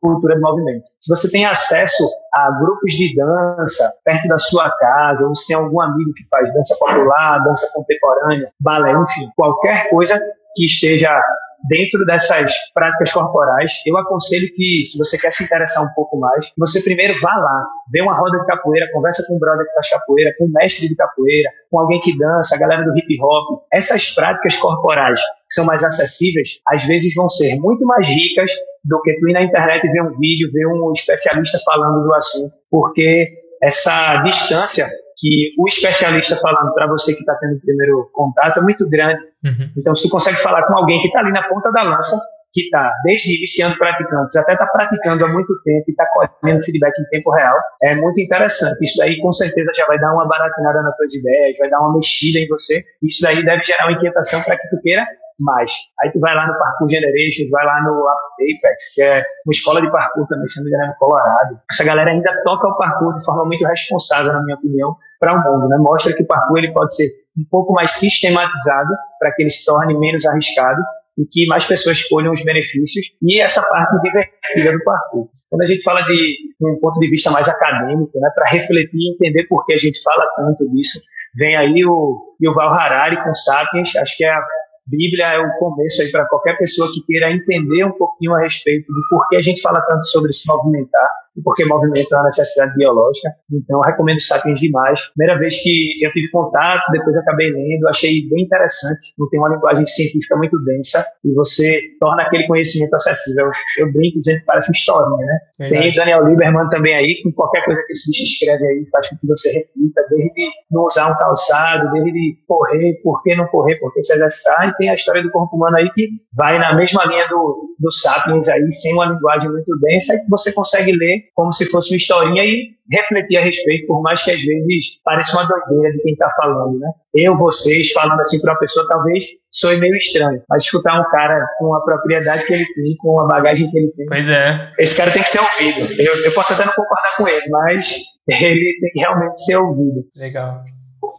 cultura 0.00 0.34
de 0.34 0.40
movimento. 0.40 0.84
Se 1.00 1.08
você 1.08 1.30
tem 1.30 1.46
acesso 1.46 2.04
a 2.32 2.50
grupos 2.58 2.92
de 2.92 3.14
dança 3.14 3.92
perto 4.04 4.28
da 4.28 4.38
sua 4.38 4.70
casa, 4.70 5.26
ou 5.26 5.34
se 5.34 5.48
tem 5.48 5.56
algum 5.56 5.80
amigo 5.80 6.12
que 6.14 6.24
faz 6.28 6.52
dança 6.52 6.76
popular, 6.78 7.42
dança 7.44 7.70
contemporânea, 7.74 8.50
balé, 8.60 8.92
enfim, 8.92 9.28
qualquer 9.36 9.88
coisa 9.90 10.20
que 10.56 10.66
esteja 10.66 11.20
dentro 11.68 12.04
dessas 12.06 12.52
práticas 12.72 13.12
corporais, 13.12 13.72
eu 13.86 13.96
aconselho 13.96 14.48
que, 14.54 14.84
se 14.84 14.98
você 14.98 15.18
quer 15.18 15.32
se 15.32 15.44
interessar 15.44 15.84
um 15.84 15.94
pouco 15.94 16.18
mais, 16.18 16.52
você 16.56 16.82
primeiro 16.82 17.18
vá 17.20 17.34
lá, 17.34 17.66
vê 17.92 18.00
uma 18.00 18.16
roda 18.16 18.38
de 18.38 18.46
capoeira, 18.46 18.90
conversa 18.92 19.24
com 19.26 19.36
um 19.36 19.38
brother 19.38 19.66
que 19.66 19.72
faz 19.74 19.90
capoeira, 19.90 20.34
com 20.38 20.46
um 20.46 20.52
mestre 20.52 20.88
de 20.88 20.94
capoeira, 20.94 21.50
com 21.70 21.80
alguém 21.80 22.00
que 22.00 22.16
dança, 22.16 22.54
a 22.54 22.58
galera 22.58 22.84
do 22.84 22.96
hip 22.96 23.18
hop. 23.20 23.62
Essas 23.72 24.10
práticas 24.14 24.56
corporais 24.56 25.20
que 25.20 25.54
são 25.54 25.64
mais 25.64 25.82
acessíveis, 25.82 26.60
às 26.68 26.84
vezes 26.84 27.14
vão 27.14 27.28
ser 27.28 27.56
muito 27.56 27.84
mais 27.86 28.06
ricas 28.06 28.52
do 28.84 29.00
que 29.00 29.14
tu 29.18 29.28
ir 29.28 29.32
na 29.32 29.42
internet 29.42 29.82
ver 29.90 30.02
um 30.02 30.16
vídeo, 30.18 30.50
ver 30.52 30.66
um 30.66 30.92
especialista 30.92 31.58
falando 31.64 32.06
do 32.06 32.14
assunto, 32.14 32.52
porque 32.70 33.28
essa 33.62 34.18
distância 34.22 34.86
que 35.18 35.50
o 35.58 35.66
especialista 35.66 36.36
falando 36.36 36.72
para 36.74 36.86
você 36.86 37.12
que 37.12 37.20
está 37.20 37.34
tendo 37.36 37.56
o 37.56 37.60
primeiro 37.60 38.08
contato 38.12 38.58
é 38.58 38.62
muito 38.62 38.88
grande. 38.88 39.20
Uhum. 39.44 39.70
Então, 39.76 39.94
se 39.94 40.04
tu 40.04 40.10
consegue 40.10 40.38
falar 40.38 40.62
com 40.66 40.78
alguém 40.78 41.00
que 41.00 41.08
está 41.08 41.20
ali 41.20 41.32
na 41.32 41.42
ponta 41.42 41.72
da 41.72 41.82
lança, 41.82 42.16
que 42.52 42.62
está 42.62 42.92
desde 43.04 43.36
iniciando 43.36 43.76
praticantes 43.76 44.36
até 44.36 44.52
está 44.52 44.66
praticando 44.66 45.24
há 45.24 45.28
muito 45.28 45.54
tempo 45.62 45.84
e 45.88 45.90
está 45.90 46.06
colhendo 46.12 46.64
feedback 46.64 46.98
em 46.98 47.08
tempo 47.10 47.30
real, 47.30 47.56
é 47.82 47.94
muito 47.94 48.20
interessante. 48.20 48.82
Isso 48.82 48.96
daí 48.98 49.20
com 49.20 49.32
certeza 49.32 49.70
já 49.74 49.84
vai 49.86 49.98
dar 49.98 50.14
uma 50.14 50.26
baratinada 50.26 50.82
nas 50.82 50.96
tuas 50.96 51.14
ideias, 51.14 51.58
vai 51.58 51.68
dar 51.68 51.80
uma 51.80 51.94
mexida 51.94 52.38
em 52.38 52.48
você. 52.48 52.82
Isso 53.02 53.22
daí 53.22 53.44
deve 53.44 53.62
gerar 53.62 53.86
uma 53.86 53.92
inquietação 53.92 54.42
para 54.42 54.56
que 54.56 54.68
tu 54.68 54.80
queira 54.82 55.04
mais. 55.40 55.72
Aí 56.02 56.10
tu 56.10 56.18
vai 56.20 56.34
lá 56.34 56.46
no 56.46 56.58
Parkour 56.58 56.88
Generations, 56.88 57.50
vai 57.50 57.64
lá 57.64 57.80
no 57.82 58.08
Apex, 58.08 58.94
que 58.94 59.02
é 59.02 59.18
uma 59.46 59.52
escola 59.52 59.80
de 59.80 59.90
parkour 59.90 60.26
também, 60.26 60.48
se 60.48 60.58
não 60.58 60.64
me 60.64 60.70
engano, 60.70 60.84
é 60.84 60.88
no 60.88 60.98
Colorado. 60.98 61.60
Essa 61.70 61.84
galera 61.84 62.10
ainda 62.10 62.42
toca 62.44 62.66
o 62.66 62.76
parkour 62.76 63.14
de 63.14 63.24
forma 63.24 63.44
muito 63.44 63.64
responsável, 63.66 64.32
na 64.32 64.42
minha 64.42 64.56
opinião, 64.56 64.96
para 65.20 65.34
o 65.34 65.38
mundo, 65.38 65.68
né? 65.68 65.76
Mostra 65.78 66.12
que 66.12 66.22
o 66.22 66.26
parkour 66.26 66.58
ele 66.58 66.72
pode 66.72 66.94
ser 66.94 67.08
um 67.38 67.44
pouco 67.50 67.72
mais 67.72 67.92
sistematizado 67.92 68.90
para 69.18 69.32
que 69.32 69.42
ele 69.42 69.50
se 69.50 69.64
torne 69.64 69.96
menos 69.98 70.26
arriscado 70.26 70.80
e 71.18 71.26
que 71.26 71.46
mais 71.46 71.66
pessoas 71.66 72.02
colham 72.04 72.32
os 72.32 72.44
benefícios 72.44 73.12
e 73.22 73.40
essa 73.40 73.60
parte 73.68 74.00
divertida 74.02 74.72
do 74.72 74.84
parkour. 74.84 75.28
Quando 75.50 75.62
a 75.62 75.66
gente 75.66 75.82
fala 75.82 76.02
de 76.02 76.36
um 76.62 76.78
ponto 76.80 77.00
de 77.00 77.10
vista 77.10 77.30
mais 77.30 77.48
acadêmico, 77.48 78.12
né, 78.20 78.30
para 78.34 78.50
refletir 78.50 78.98
e 78.98 79.14
entender 79.14 79.44
por 79.48 79.66
que 79.66 79.72
a 79.72 79.76
gente 79.76 80.00
fala 80.02 80.26
tanto 80.36 80.70
disso, 80.70 81.00
vem 81.36 81.56
aí 81.56 81.84
o 81.84 82.36
Yuval 82.42 82.72
Harari 82.72 83.22
com 83.22 83.34
Sapiens, 83.34 83.96
acho 83.96 84.16
que 84.16 84.24
é 84.24 84.30
a 84.30 84.40
Bíblia 84.86 85.26
é 85.34 85.38
o 85.38 85.52
começo 85.58 86.00
aí 86.00 86.10
para 86.10 86.26
qualquer 86.28 86.56
pessoa 86.56 86.90
que 86.90 87.04
queira 87.04 87.30
entender 87.30 87.84
um 87.84 87.92
pouquinho 87.92 88.34
a 88.34 88.40
respeito 88.40 88.86
do 88.90 89.00
porquê 89.10 89.36
a 89.36 89.42
gente 89.42 89.60
fala 89.60 89.82
tanto 89.82 90.06
sobre 90.06 90.32
se 90.32 90.50
movimentar 90.50 91.08
porque 91.42 91.64
movimento 91.64 92.12
é 92.12 92.16
uma 92.16 92.24
necessidade 92.24 92.74
biológica. 92.74 93.28
Então, 93.52 93.80
recomendo 93.80 94.20
Sapiens 94.20 94.60
demais. 94.60 95.00
Primeira 95.14 95.38
vez 95.38 95.62
que 95.62 96.04
eu 96.04 96.12
tive 96.12 96.30
contato, 96.30 96.90
depois 96.92 97.16
acabei 97.16 97.50
lendo, 97.50 97.88
achei 97.88 98.28
bem 98.28 98.44
interessante. 98.44 99.14
Não 99.18 99.28
tem 99.28 99.40
uma 99.40 99.50
linguagem 99.50 99.86
científica 99.86 100.36
muito 100.36 100.58
densa 100.64 101.04
e 101.24 101.32
você 101.34 101.80
torna 102.00 102.22
aquele 102.22 102.46
conhecimento 102.46 102.94
acessível. 102.94 103.50
Eu 103.78 103.92
brinco 103.92 104.20
dizendo 104.20 104.40
que 104.40 104.46
parece 104.46 104.68
uma 104.68 104.76
historinha, 104.76 105.26
né? 105.26 105.38
Verdade. 105.58 105.82
Tem 105.82 105.94
Daniel 105.94 106.26
Lieberman 106.26 106.68
também 106.68 106.94
aí, 106.94 107.22
com 107.22 107.32
qualquer 107.32 107.64
coisa 107.64 107.82
que 107.86 107.92
esse 107.92 108.10
bicho 108.10 108.24
escreve 108.24 108.64
aí, 108.66 108.86
faz 108.92 109.08
com 109.08 109.16
que 109.16 109.26
você 109.26 109.48
reflita, 109.48 110.04
desde 110.10 110.50
não 110.70 110.84
usar 110.84 111.10
um 111.10 111.16
calçado, 111.16 111.90
desde 111.92 112.38
correr, 112.46 113.00
por 113.02 113.22
que 113.22 113.34
não 113.34 113.46
correr, 113.46 113.76
por 113.76 113.92
que 113.92 114.02
se 114.02 114.12
exercitar. 114.12 114.68
E 114.68 114.76
tem 114.76 114.90
a 114.90 114.94
história 114.94 115.22
do 115.22 115.30
corpo 115.30 115.56
humano 115.56 115.76
aí 115.76 115.90
que 115.92 116.08
vai 116.36 116.58
na 116.58 116.74
mesma 116.74 117.04
linha 117.06 117.26
do, 117.28 117.74
do 117.78 117.90
Sapiens 117.90 118.48
aí, 118.48 118.70
sem 118.72 118.94
uma 118.94 119.06
linguagem 119.06 119.50
muito 119.50 119.76
densa, 119.80 120.14
e 120.14 120.18
que 120.18 120.30
você 120.30 120.52
consegue 120.52 120.92
ler 120.92 121.27
como 121.34 121.52
se 121.52 121.66
fosse 121.66 121.92
uma 121.92 121.96
historinha 121.96 122.44
e 122.44 122.70
refletir 122.90 123.36
a 123.36 123.42
respeito, 123.42 123.86
por 123.86 124.02
mais 124.02 124.22
que 124.22 124.30
às 124.30 124.40
vezes 124.40 125.00
pareça 125.04 125.36
uma 125.36 125.46
doideira 125.46 125.96
de 125.96 126.02
quem 126.02 126.12
está 126.12 126.30
falando, 126.36 126.78
né? 126.78 126.90
Eu, 127.14 127.36
vocês, 127.36 127.92
falando 127.92 128.20
assim 128.20 128.40
para 128.40 128.52
uma 128.52 128.58
pessoa, 128.58 128.86
talvez 128.88 129.24
soe 129.50 129.78
meio 129.78 129.94
estranho, 129.96 130.42
mas 130.48 130.62
escutar 130.62 131.00
um 131.00 131.10
cara 131.10 131.46
com 131.58 131.74
a 131.74 131.82
propriedade 131.82 132.44
que 132.46 132.54
ele 132.54 132.66
tem, 132.74 132.96
com 132.96 133.20
a 133.20 133.26
bagagem 133.26 133.70
que 133.70 133.78
ele 133.78 133.92
tem. 133.96 134.06
Pois 134.06 134.28
é. 134.28 134.70
Esse 134.78 134.96
cara 134.96 135.10
tem 135.10 135.22
que 135.22 135.28
ser 135.28 135.40
ouvido. 135.40 135.92
Eu, 136.00 136.24
eu 136.24 136.34
posso 136.34 136.54
até 136.54 136.64
não 136.64 136.72
concordar 136.72 137.16
com 137.16 137.28
ele, 137.28 137.48
mas 137.50 138.00
ele 138.28 138.78
tem 138.80 138.90
que 138.92 139.00
realmente 139.00 139.44
ser 139.44 139.56
ouvido. 139.56 140.04
Legal. 140.16 140.64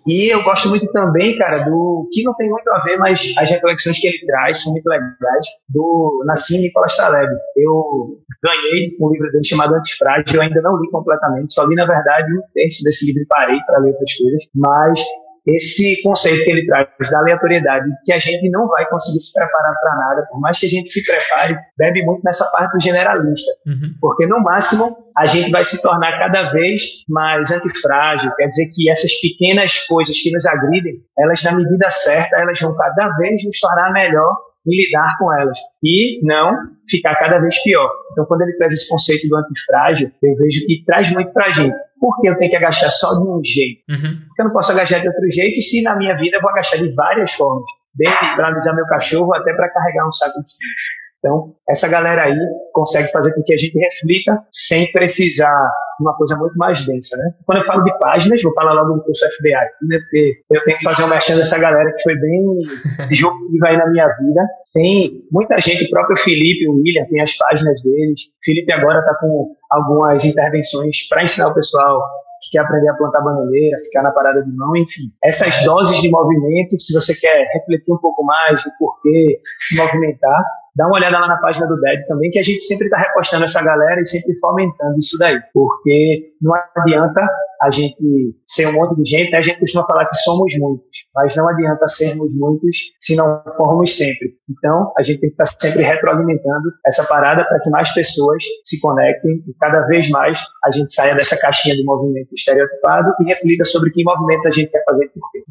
E 0.10 0.34
eu 0.34 0.44
gosto 0.44 0.70
muito 0.70 0.92
também, 0.92 1.38
cara, 1.38 1.70
do 1.70 2.10
que 2.12 2.24
não 2.24 2.34
tem 2.34 2.50
muito 2.50 2.68
a 2.72 2.80
ver, 2.80 2.98
mas 2.98 3.32
as 3.38 3.52
reflexões 3.52 4.00
que 4.00 4.08
ele 4.08 4.26
traz 4.26 4.64
são 4.64 4.74
muito 4.74 4.88
legais, 4.88 5.46
do 5.70 6.24
Nassim 6.26 6.60
Nicolas 6.62 6.98
Taleb. 6.98 7.32
Eu 7.56 8.18
ganhei 8.44 8.98
um 9.00 9.12
livro 9.12 9.32
dele 9.32 9.44
chamado 9.44 9.76
Antifrágil, 9.76 10.26
eu 10.34 10.42
ainda 10.42 10.62
não 10.62 10.82
li 10.82 10.90
completamente, 10.90 11.54
só 11.54 11.64
li, 11.64 11.76
na 11.76 11.86
verdade, 11.86 12.34
um 12.34 12.42
terço 12.56 12.84
desse 12.84 13.06
livro 13.06 13.22
e 13.22 13.28
parei 13.28 13.60
para 13.68 13.82
ler 13.82 13.92
outras 13.92 14.14
coisas, 14.16 14.50
mas 14.56 15.00
esse 15.46 16.02
conceito 16.04 16.44
que 16.44 16.52
ele 16.52 16.66
traz 16.66 17.10
da 17.10 17.20
aleatoriedade, 17.20 17.90
que 18.06 18.12
a 18.12 18.20
gente 18.20 18.50
não 18.50 18.68
vai 18.68 18.88
conseguir 18.90 19.20
se 19.20 19.34
preparar 19.34 19.74
para 19.80 19.96
nada, 19.96 20.28
por 20.30 20.40
mais 20.40 20.60
que 20.60 20.66
a 20.66 20.70
gente 20.70 20.90
se 20.90 21.06
prepare, 21.06 21.58
bebe 21.78 22.04
muito 22.06 22.22
nessa 22.24 22.46
parte 22.52 22.74
do 22.74 22.82
generalista, 22.82 23.52
uhum. 23.66 23.94
porque 24.00 24.28
no 24.28 24.42
máximo 24.42 25.10
a 25.18 25.26
gente 25.26 25.52
vai 25.52 25.64
se 25.64 25.82
tornar 25.82 26.18
cada 26.18 26.52
vez 26.52 26.82
mais 27.10 27.52
antifrágil, 27.52 28.34
quer 28.36 28.48
dizer 28.48 28.72
que 28.74 28.90
essas 28.90 29.14
pequenas 29.20 29.86
coisas 29.86 30.18
que 30.18 30.32
nos 30.32 30.46
agridem, 30.46 30.96
elas 31.18 31.44
na 31.44 31.54
medida 31.54 31.90
certa, 31.90 32.38
elas 32.38 32.60
vão 32.60 32.76
cada 32.76 33.10
vez 33.18 33.44
nos 33.46 33.60
tornar 33.60 33.92
melhor 33.92 34.34
em 34.68 34.76
lidar 34.76 35.18
com 35.18 35.34
elas 35.34 35.58
e 35.84 36.20
não 36.24 36.54
ficar 36.90 37.16
cada 37.16 37.40
vez 37.40 37.62
pior. 37.64 37.90
Então, 38.12 38.26
quando 38.26 38.42
ele 38.42 38.58
traz 38.58 38.74
esse 38.74 38.90
conceito 38.90 39.28
do 39.28 39.36
antifrágil, 39.36 40.12
eu 40.22 40.36
vejo 40.36 40.66
que 40.66 40.84
traz 40.86 41.12
muito 41.14 41.32
para 41.32 41.46
a 41.46 41.50
gente. 41.50 41.76
Por 42.00 42.20
que 42.22 42.30
eu 42.30 42.38
tenho 42.38 42.50
que 42.50 42.58
agachar 42.58 42.92
só 42.92 43.14
de 43.20 43.28
um 43.28 43.42
jeito? 43.44 43.84
Uhum. 43.90 44.22
Porque 44.28 44.42
eu 44.42 44.46
não 44.46 44.54
posso 44.54 44.72
agachar 44.72 45.02
de 45.02 45.08
outro 45.08 45.30
jeito 45.32 45.62
se 45.62 45.82
na 45.84 45.96
minha 45.98 46.16
vida 46.16 46.38
eu 46.38 46.42
vou 46.42 46.52
agachar 46.52 46.80
de 46.80 46.94
várias 46.94 47.34
formas. 47.34 47.66
Desde 47.96 48.36
para 48.36 48.48
alisar 48.48 48.76
meu 48.76 48.86
cachorro 48.86 49.36
até 49.36 49.54
para 49.54 49.70
carregar 49.70 50.08
um 50.08 50.12
saco 50.12 50.42
de 50.42 50.50
cimento. 50.50 50.99
Então, 51.20 51.54
essa 51.68 51.90
galera 51.90 52.24
aí 52.24 52.38
consegue 52.74 53.12
fazer 53.12 53.34
com 53.34 53.44
que 53.44 53.54
a 53.54 53.58
gente 53.58 53.78
reflita 53.78 54.42
sem 54.52 54.90
precisar 54.92 55.68
de 56.00 56.06
uma 56.06 56.16
coisa 56.16 56.38
muito 56.38 56.58
mais 56.58 56.86
densa, 56.86 57.18
né? 57.18 57.34
Quando 57.46 57.58
eu 57.58 57.66
falo 57.66 57.84
de 57.84 57.98
páginas, 58.00 58.42
vou 58.42 58.54
falar 58.54 58.72
logo 58.72 58.94
do 58.94 59.04
curso 59.04 59.26
FBI, 59.26 59.52
né? 59.52 60.00
Porque 60.00 60.34
eu 60.50 60.64
tenho 60.64 60.78
que 60.78 60.84
fazer 60.84 61.04
uma 61.04 61.16
mexendo 61.16 61.38
dessa 61.38 61.60
galera 61.60 61.92
que 61.94 62.04
foi 62.04 62.16
bem 62.16 62.44
disruptiva 63.10 63.68
aí 63.68 63.78
na 63.78 63.90
minha 63.92 64.08
vida. 64.08 64.48
Tem 64.74 65.22
muita 65.30 65.60
gente, 65.60 65.86
o 65.86 65.90
próprio 65.90 66.18
Felipe, 66.18 66.70
o 66.70 66.76
William, 66.76 67.06
tem 67.10 67.22
as 67.22 67.36
páginas 67.36 67.82
deles. 67.84 68.22
O 68.22 68.46
Felipe 68.46 68.72
agora 68.72 69.00
está 69.00 69.14
com 69.16 69.54
algumas 69.70 70.24
intervenções 70.24 71.08
para 71.10 71.24
ensinar 71.24 71.50
o 71.50 71.54
pessoal 71.54 72.02
que 72.42 72.52
quer 72.52 72.60
aprender 72.60 72.90
a 72.90 72.94
plantar 72.94 73.22
bananeira, 73.22 73.78
ficar 73.80 74.02
na 74.02 74.12
parada 74.12 74.42
de 74.42 74.52
mão, 74.56 74.76
enfim. 74.78 75.12
Essas 75.22 75.64
doses 75.66 76.02
de 76.02 76.10
movimento, 76.10 76.80
se 76.80 76.94
você 76.94 77.14
quer 77.20 77.46
refletir 77.54 77.92
um 77.92 77.98
pouco 77.98 78.24
mais 78.24 78.64
do 78.64 78.72
porquê 78.80 79.42
se 79.60 79.76
movimentar, 79.78 80.42
dá 80.80 80.88
uma 80.88 80.96
olhada 80.96 81.20
lá 81.20 81.28
na 81.28 81.38
página 81.38 81.68
do 81.68 81.76
DED 81.76 82.08
também, 82.08 82.32
que 82.32 82.40
a 82.40 82.44
gente 82.44 82.62
sempre 82.62 82.86
está 82.86 82.98
repostando 82.98 83.44
essa 83.44 83.62
galera 83.62 84.00
e 84.00 84.08
sempre 84.08 84.34
fomentando 84.40 84.98
isso 84.98 85.18
daí, 85.20 85.38
porque 85.54 86.32
não 86.42 86.54
adianta 86.78 87.28
a 87.62 87.70
gente 87.70 88.36
ser 88.46 88.68
um 88.68 88.74
monte 88.74 88.96
de 89.02 89.10
gente, 89.10 89.32
né? 89.32 89.38
a 89.38 89.42
gente 89.42 89.60
costuma 89.60 89.86
falar 89.86 90.06
que 90.06 90.16
somos 90.16 90.54
muitos, 90.58 90.86
mas 91.14 91.36
não 91.36 91.48
adianta 91.50 91.88
sermos 91.88 92.30
muitos 92.34 92.78
se 93.00 93.16
não 93.16 93.42
formos 93.58 93.98
sempre. 93.98 94.34
Então, 94.50 94.92
a 94.98 95.04
gente 95.04 95.20
tem 95.20 95.30
que 95.30 95.42
estar 95.42 95.46
sempre 95.46 95.84
retroalimentando 95.84 96.72
essa 96.86 97.04
parada 97.04 97.44
para 97.44 97.60
que 97.60 97.70
mais 97.70 97.94
pessoas 97.94 98.44
se 98.64 98.80
conectem 98.80 99.44
e 99.48 99.54
cada 99.60 99.82
vez 99.88 100.10
mais 100.10 100.40
a 100.66 100.72
gente 100.72 100.94
saia 100.94 101.14
dessa 101.16 101.38
caixinha 101.40 101.76
de 101.76 101.84
movimento 101.84 102.30
estereotipado 102.34 103.14
e 103.22 103.26
reflita 103.26 103.66
sobre 103.66 103.92
que 103.92 104.04
movimentos 104.04 104.46
a 104.46 104.52
gente 104.52 104.72
quer 104.72 104.84
fazer 104.86 105.06
e 105.06 105.10
por 105.10 105.32
quê. 105.32 105.44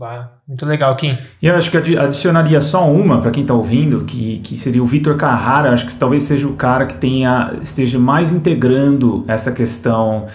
muito 0.47 0.65
legal, 0.65 0.97
Kim. 0.97 1.17
E 1.43 1.47
eu 1.47 1.55
acho 1.55 1.71
que 1.71 1.77
adicionaria 1.77 2.61
só 2.61 2.91
uma 2.91 3.21
para 3.21 3.31
quem 3.31 3.43
está 3.43 3.55
ouvindo, 3.55 4.05
que, 4.05 4.39
que 4.39 4.57
seria 4.57 4.83
o 4.83 4.87
Vitor 4.87 5.17
Carrara, 5.17 5.73
acho 5.73 5.87
que 5.87 5.95
talvez 5.95 6.23
seja 6.23 6.47
o 6.47 6.57
cara 6.57 6.87
que 6.87 6.95
tenha, 6.95 7.59
esteja 7.63 7.99
mais 7.99 8.33
integrando 8.33 9.25
essa 9.29 9.53
questão 9.53 10.27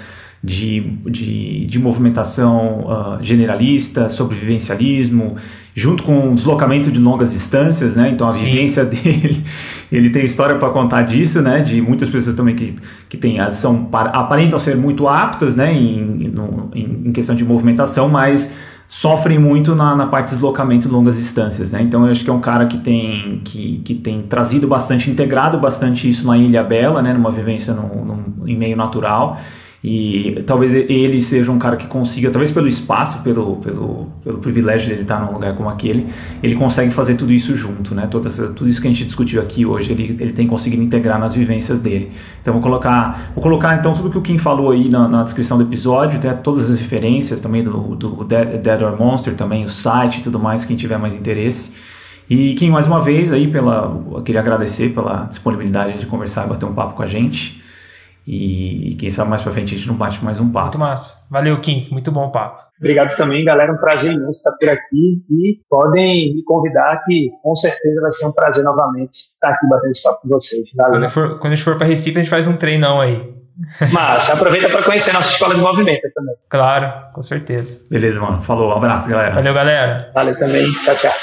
de, 0.43 0.81
de, 1.09 1.65
de 1.67 1.79
movimentação 1.79 2.81
uh, 2.81 3.23
generalista, 3.23 4.09
sobrevivencialismo, 4.09 5.37
junto 5.73 6.03
com 6.03 6.31
o 6.31 6.35
deslocamento 6.35 6.91
de 6.91 6.99
longas 6.99 7.31
distâncias, 7.31 7.95
né? 7.95 8.09
Então 8.09 8.27
a 8.27 8.31
Sim. 8.31 8.45
vivência 8.45 8.83
dele, 8.85 9.41
ele 9.89 10.09
tem 10.09 10.25
história 10.25 10.55
para 10.55 10.69
contar 10.69 11.03
disso, 11.03 11.41
né? 11.41 11.61
De 11.61 11.81
muitas 11.81 12.09
pessoas 12.09 12.35
também 12.35 12.55
que, 12.55 12.75
que 13.07 13.15
tem, 13.15 13.37
são, 13.51 13.87
aparentam 13.93 14.59
ser 14.59 14.75
muito 14.75 15.07
aptas, 15.07 15.55
né? 15.55 15.73
Em, 15.73 16.27
no, 16.27 16.69
em, 16.75 17.03
em 17.05 17.11
questão 17.13 17.35
de 17.35 17.45
movimentação, 17.45 18.09
mas 18.09 18.53
sofrem 18.85 19.39
muito 19.39 19.73
na, 19.73 19.95
na 19.95 20.07
parte 20.07 20.25
de 20.25 20.31
deslocamento 20.33 20.89
de 20.89 20.93
longas 20.93 21.15
distâncias, 21.15 21.71
né? 21.71 21.81
Então 21.81 22.05
eu 22.05 22.11
acho 22.11 22.21
que 22.21 22.29
é 22.29 22.33
um 22.33 22.41
cara 22.41 22.65
que 22.65 22.79
tem, 22.79 23.39
que, 23.45 23.81
que 23.85 23.95
tem 23.95 24.23
trazido 24.23 24.67
bastante, 24.67 25.09
integrado 25.09 25.57
bastante 25.57 26.09
isso 26.09 26.27
na 26.27 26.37
Ilha 26.37 26.63
Bela, 26.65 27.01
né? 27.01 27.13
Numa 27.13 27.31
vivência 27.31 27.73
no, 27.73 28.03
no, 28.03 28.45
em 28.45 28.57
meio 28.57 28.75
natural 28.75 29.39
e 29.83 30.41
talvez 30.47 30.73
ele 30.73 31.21
seja 31.21 31.51
um 31.51 31.59
cara 31.59 31.75
que 31.75 31.87
consiga, 31.87 32.31
talvez 32.31 32.49
pelo 32.51 32.69
espaço, 32.69 33.21
pelo, 33.21 33.57
pelo, 33.57 34.07
pelo 34.23 34.37
privilégio 34.37 34.87
de 34.87 34.93
ele 34.93 35.01
estar 35.01 35.19
num 35.19 35.33
lugar 35.33 35.57
como 35.57 35.67
aquele, 35.67 36.07
ele 36.41 36.55
consegue 36.55 36.89
fazer 36.89 37.15
tudo 37.15 37.33
isso 37.33 37.53
junto, 37.53 37.93
né? 37.93 38.07
Toda 38.07 38.29
essa, 38.29 38.47
tudo 38.53 38.69
isso 38.69 38.81
que 38.81 38.87
a 38.87 38.89
gente 38.89 39.03
discutiu 39.03 39.41
aqui 39.41 39.65
hoje, 39.65 39.91
ele, 39.91 40.15
ele 40.21 40.31
tem 40.31 40.47
conseguido 40.47 40.81
integrar 40.81 41.19
nas 41.19 41.35
vivências 41.35 41.81
dele. 41.81 42.11
Então 42.41 42.53
vou 42.53 42.61
colocar, 42.61 43.31
vou 43.35 43.43
colocar 43.43 43.75
então 43.75 43.91
tudo 43.91 44.09
que 44.09 44.17
o 44.17 44.21
Kim 44.21 44.37
falou 44.37 44.71
aí 44.71 44.87
na, 44.87 45.05
na 45.05 45.21
descrição 45.21 45.57
do 45.57 45.65
episódio, 45.65 46.17
até 46.17 46.31
todas 46.31 46.69
as 46.69 46.79
referências 46.79 47.41
também 47.41 47.61
do, 47.61 47.93
do 47.93 48.23
Dead, 48.23 48.61
Dead 48.61 48.81
or 48.81 48.97
Monster, 48.97 49.35
também 49.35 49.65
o 49.65 49.67
site 49.67 50.21
e 50.21 50.23
tudo 50.23 50.39
mais, 50.39 50.63
quem 50.63 50.77
tiver 50.77 50.97
mais 50.97 51.13
interesse. 51.13 51.73
E 52.29 52.53
Kim, 52.53 52.69
mais 52.69 52.87
uma 52.87 53.01
vez 53.01 53.33
aí, 53.33 53.49
pela, 53.49 54.01
eu 54.13 54.21
queria 54.21 54.39
agradecer 54.39 54.93
pela 54.93 55.25
disponibilidade 55.25 55.99
de 55.99 56.05
conversar 56.05 56.45
e 56.45 56.49
bater 56.49 56.65
um 56.65 56.73
papo 56.73 56.93
com 56.93 57.03
a 57.03 57.05
gente. 57.05 57.61
E, 58.25 58.91
e, 58.91 58.95
quem 58.95 59.11
sabe 59.11 59.29
mais 59.29 59.41
pra 59.41 59.51
frente 59.51 59.73
a 59.73 59.77
gente 59.77 59.87
não 59.87 59.95
bate 59.95 60.23
mais 60.23 60.39
um 60.39 60.49
papo. 60.49 60.65
Muito 60.65 60.79
massa. 60.79 61.25
Valeu, 61.29 61.59
Kim. 61.59 61.87
Muito 61.91 62.11
bom 62.11 62.27
o 62.27 62.31
papo. 62.31 62.63
Obrigado 62.79 63.15
também, 63.15 63.43
galera. 63.45 63.71
Um 63.71 63.77
prazer 63.77 64.13
imenso 64.13 64.31
estar 64.31 64.51
por 64.53 64.69
aqui. 64.69 65.23
E 65.29 65.59
podem 65.69 66.33
me 66.35 66.43
convidar, 66.43 67.01
que 67.05 67.29
com 67.41 67.55
certeza 67.55 68.01
vai 68.01 68.11
ser 68.11 68.27
um 68.27 68.31
prazer 68.33 68.63
novamente 68.63 69.11
estar 69.11 69.49
aqui 69.49 69.67
batendo 69.67 69.91
esse 69.91 70.03
papo 70.03 70.21
com 70.21 70.29
vocês. 70.29 70.69
Valeu. 70.75 70.93
Quando, 70.93 71.09
for, 71.09 71.39
quando 71.39 71.53
a 71.53 71.55
gente 71.55 71.65
for 71.65 71.77
para 71.77 71.87
Recife, 71.87 72.17
a 72.17 72.21
gente 72.21 72.29
faz 72.29 72.47
um 72.47 72.57
treinão 72.57 72.99
aí. 72.99 73.33
Mas 73.91 74.29
aproveita 74.31 74.69
para 74.69 74.83
conhecer 74.83 75.13
nossa 75.13 75.31
escola 75.31 75.55
de 75.55 75.61
movimento 75.61 76.09
também. 76.13 76.35
Claro, 76.49 77.13
com 77.13 77.21
certeza. 77.21 77.85
Beleza, 77.89 78.19
mano. 78.19 78.41
Falou. 78.41 78.69
Um 78.69 78.77
abraço, 78.77 79.09
galera. 79.09 79.35
Valeu, 79.35 79.53
galera. 79.53 80.11
Valeu 80.13 80.37
também. 80.37 80.71
Tchau, 80.83 80.95
tchau. 80.95 81.13